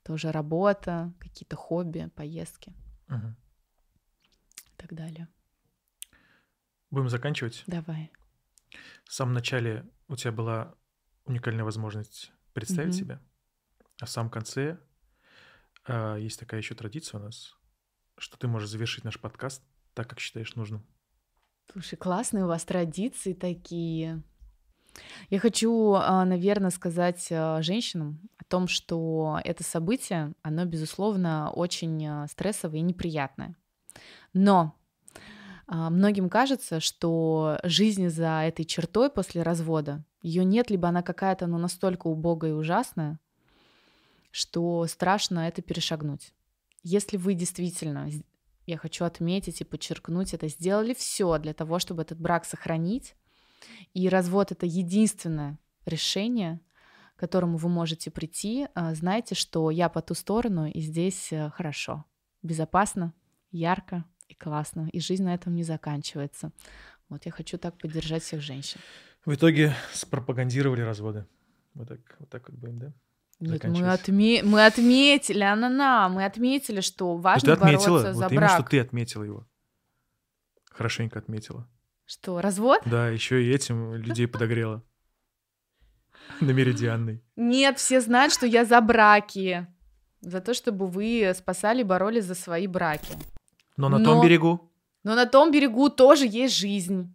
тоже 0.03 0.33
работа, 0.33 1.13
какие-то 1.21 1.57
хобби, 1.57 2.11
поездки 2.17 2.73
Мгм. 3.09 3.37
и 4.67 4.77
так 4.77 4.93
далее. 4.95 5.29
Будем 6.91 7.09
заканчивать. 7.09 7.63
Давай. 7.67 8.11
В 9.05 9.13
самом 9.13 9.35
начале 9.35 9.85
у 10.09 10.17
тебя 10.17 10.33
была 10.33 10.75
уникальная 11.25 11.65
возможность 11.65 12.33
представить 12.53 12.95
Мгм. 12.95 12.99
себя, 12.99 13.21
а 14.01 14.07
в 14.07 14.11
самом 14.11 14.31
конце 14.31 14.79
а, 15.85 16.17
есть 16.17 16.39
такая 16.39 16.61
еще 16.61 16.75
традиция 16.75 17.21
у 17.21 17.23
нас, 17.23 17.55
что 18.19 18.39
ты 18.39 18.49
можешь 18.49 18.69
завершить 18.69 19.05
наш 19.05 19.21
подкаст 19.21 19.63
так, 19.95 20.09
как 20.09 20.21
считаешь 20.21 20.55
нужным. 20.55 20.85
Слушай, 21.73 21.97
классные 21.97 22.45
у 22.45 22.49
вас 22.49 22.65
традиции 22.65 23.33
такие. 23.33 24.23
Я 25.29 25.39
хочу, 25.39 25.93
наверное, 25.93 26.71
сказать 26.71 27.29
а, 27.31 27.63
женщинам 27.63 28.29
о 28.39 28.45
том, 28.45 28.69
что 28.69 29.41
это 29.45 29.65
событие, 29.65 30.35
оно, 30.43 30.65
безусловно, 30.65 31.51
очень 31.51 32.07
а, 32.07 32.27
стрессовое 32.29 32.81
и 32.81 32.83
неприятное. 32.83 33.57
Но 34.33 34.77
многим 35.67 36.29
кажется, 36.29 36.79
что 36.79 37.59
жизнь 37.65 38.09
за 38.09 38.43
этой 38.45 38.65
чертой 38.65 39.11
после 39.11 39.43
развода, 39.43 40.05
ее 40.21 40.45
нет, 40.45 40.71
либо 40.71 40.89
она 40.89 41.03
какая-то 41.03 41.47
ну, 41.47 41.59
настолько 41.59 42.07
убогая 42.07 42.53
и 42.53 42.55
ужасная, 42.55 43.19
что 44.31 44.87
страшно 44.87 45.49
это 45.49 45.63
перешагнуть. 45.63 46.33
Если 46.83 47.17
вы 47.17 47.35
действительно, 47.35 48.09
я 48.67 48.77
хочу 48.77 49.05
отметить 49.05 49.61
и 49.61 49.65
подчеркнуть 49.65 50.35
это, 50.35 50.49
сделали 50.49 50.95
все 50.95 51.39
для 51.39 51.55
того, 51.55 51.79
чтобы 51.79 52.03
этот 52.03 52.21
брак 52.21 52.45
сохранить, 52.45 53.15
и 53.95 54.09
развод 54.09 54.53
это 54.53 54.67
единственное 54.67 55.59
решение, 55.85 56.61
к 57.17 57.21
которому 57.21 57.57
вы 57.57 57.69
можете 57.69 58.11
прийти, 58.11 58.69
а, 58.75 58.95
знайте, 58.95 59.35
что 59.35 59.71
я 59.71 59.89
по 59.89 60.03
ту 60.03 60.15
сторону, 60.15 60.67
и 60.67 60.81
здесь 60.81 61.33
э, 61.33 61.51
хорошо, 61.51 62.05
безопасно, 62.43 63.15
ярко 63.51 64.05
и 64.29 64.35
классно, 64.35 64.89
и 64.93 65.01
жизнь 65.01 65.25
на 65.25 65.35
этом 65.35 65.55
не 65.55 65.63
заканчивается. 65.63 66.53
Вот 67.09 67.25
я 67.25 67.33
хочу 67.33 67.57
так 67.57 67.79
поддержать 67.79 68.23
всех 68.23 68.41
женщин. 68.41 68.81
В 69.25 69.35
итоге 69.35 69.75
спропагандировали 69.93 70.83
разводы. 70.83 71.27
Вот 71.75 71.89
так 71.89 72.01
вот, 72.19 72.29
так 72.29 72.49
вот 72.49 72.59
будем, 72.59 72.79
да? 72.79 72.93
Нет, 73.39 73.65
мы, 73.65 73.81
отме- 73.81 74.43
мы 74.43 74.65
отметили, 74.65 75.43
она 75.43 76.09
мы 76.09 76.25
отметили, 76.25 76.81
что 76.81 77.17
важно 77.17 77.55
ты 77.55 77.61
отметила, 77.61 77.99
бороться 77.99 78.13
вот 78.13 78.19
за 78.19 78.27
именно, 78.27 78.41
брак. 78.47 78.51
что 78.53 78.63
ты 78.63 78.81
отметила 78.81 79.23
его. 79.25 79.47
Хорошенько 80.71 81.19
отметила. 81.19 81.69
Что, 82.07 82.41
развод? 82.41 82.81
Да, 82.87 83.09
еще 83.09 83.43
и 83.45 83.51
этим 83.53 83.95
людей 83.95 84.27
подогрела. 84.27 84.83
На 86.41 86.51
меридианной. 86.51 87.23
Нет, 87.37 87.79
все 87.79 88.01
знают, 88.01 88.33
что 88.33 88.47
я 88.47 88.65
за 88.65 88.81
браки. 88.81 89.67
За 90.21 90.41
то, 90.41 90.55
чтобы 90.55 90.87
вы 90.87 91.33
спасали, 91.37 91.83
боролись 91.83 92.25
за 92.25 92.35
свои 92.35 92.67
браки. 92.67 93.15
Но 93.77 93.89
на 93.89 94.03
том 94.03 94.23
берегу 94.25 94.73
Но 95.03 95.15
на 95.15 95.27
том 95.27 95.51
берегу 95.51 95.91
тоже 95.91 96.27
есть 96.27 96.57
жизнь. 96.57 97.15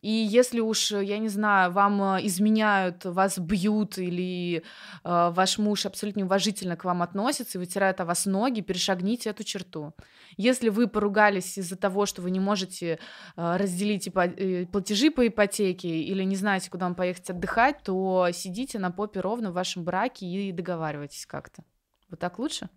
И 0.00 0.10
если 0.10 0.60
уж, 0.60 0.92
я 0.92 1.18
не 1.18 1.28
знаю, 1.28 1.72
вам 1.72 2.02
э, 2.02 2.26
изменяют, 2.26 3.04
вас 3.04 3.38
бьют, 3.38 3.98
или 3.98 4.58
э, 4.58 4.62
ваш 5.02 5.58
муж 5.58 5.86
абсолютно 5.86 6.20
неуважительно 6.20 6.76
к 6.76 6.84
вам 6.84 7.02
относится 7.02 7.58
и 7.58 7.60
вытирает 7.60 8.00
о 8.00 8.04
вас 8.04 8.26
ноги, 8.26 8.60
перешагните 8.60 9.30
эту 9.30 9.42
черту. 9.42 9.94
Если 10.36 10.68
вы 10.68 10.86
поругались 10.86 11.58
из-за 11.58 11.76
того, 11.76 12.06
что 12.06 12.22
вы 12.22 12.30
не 12.30 12.38
можете 12.38 13.00
э, 13.36 13.56
разделить 13.56 14.06
ипо- 14.06 14.36
э, 14.36 14.66
платежи 14.66 15.10
по 15.10 15.26
ипотеке 15.26 15.88
или 15.88 16.22
не 16.22 16.36
знаете, 16.36 16.70
куда 16.70 16.86
вам 16.86 16.94
поехать 16.94 17.30
отдыхать, 17.30 17.82
то 17.82 18.28
сидите 18.32 18.78
на 18.78 18.92
попе 18.92 19.20
ровно 19.20 19.50
в 19.50 19.54
вашем 19.54 19.82
браке 19.82 20.26
и 20.26 20.52
договаривайтесь 20.52 21.26
как-то. 21.26 21.64
Вот 22.08 22.20
так 22.20 22.38
лучше? 22.38 22.68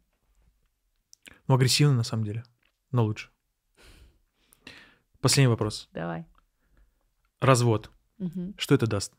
Ну, 1.48 1.56
агрессивно 1.56 1.94
на 1.94 2.04
самом 2.04 2.24
деле, 2.24 2.44
но 2.92 3.04
лучше. 3.04 3.30
Последний 5.22 5.50
вопрос. 5.50 5.88
Давай. 5.94 6.26
Развод. 7.42 7.90
Мгм. 8.20 8.54
Что 8.56 8.76
это 8.76 8.86
даст? 8.86 9.14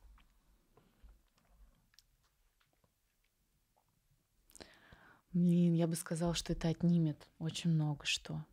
Блин, 5.33 5.75
я 5.75 5.89
бы 5.89 5.97
сказала, 5.97 6.33
что 6.35 6.53
это 6.53 6.68
отнимет 6.68 7.29
очень 7.39 7.70
много 7.70 8.05
что, 8.05 8.45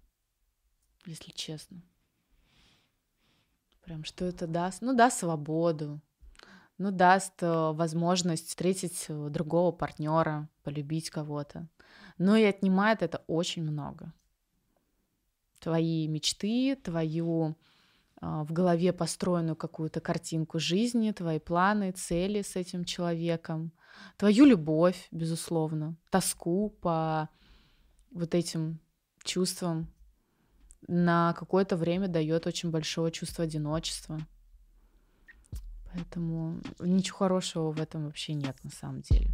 если 1.06 1.32
честно. 1.32 1.84
Прям 3.84 4.04
что 4.04 4.26
это 4.26 4.48
даст? 4.48 4.82
Ну, 4.82 4.96
даст 4.96 5.20
свободу, 5.20 6.02
ну, 6.80 6.92
даст 6.92 7.44
э, 7.44 7.72
возможность 7.74 8.48
встретить 8.48 9.06
э, 9.08 9.30
другого 9.30 9.72
партнера, 9.72 10.50
полюбить 10.64 11.10
кого-то. 11.10 11.68
Но 12.18 12.36
и 12.38 12.44
отнимает 12.44 13.04
это 13.04 13.24
очень 13.28 13.64
много. 13.64 14.14
Твои 15.60 16.08
мечты, 16.08 16.76
твою 16.76 17.56
в 18.22 18.52
голове 18.52 18.92
построенную 18.94 19.56
какую-то 19.56 20.02
картинку 20.02 20.60
жизни, 20.60 21.12
твои 21.12 21.40
планы, 21.40 21.92
цели 21.92 22.42
с 22.42 22.56
этим 22.56 22.84
человеком, 22.84 23.72
твою 24.18 24.46
любовь, 24.46 25.08
безусловно, 25.12 25.96
тоску 26.10 26.70
по 26.82 27.30
вот 28.12 28.36
этим 28.36 28.80
чувствам 29.24 29.88
на 30.88 31.34
какое-то 31.34 31.78
время 31.78 32.08
дает 32.08 32.48
очень 32.48 32.72
большое 32.72 33.12
чувство 33.12 33.44
одиночества. 33.44 34.20
Поэтому 35.94 36.62
ничего 36.80 37.18
хорошего 37.18 37.72
в 37.72 37.80
этом 37.80 38.06
вообще 38.06 38.34
нет 38.34 38.58
на 38.64 38.70
самом 38.70 39.02
деле. 39.02 39.32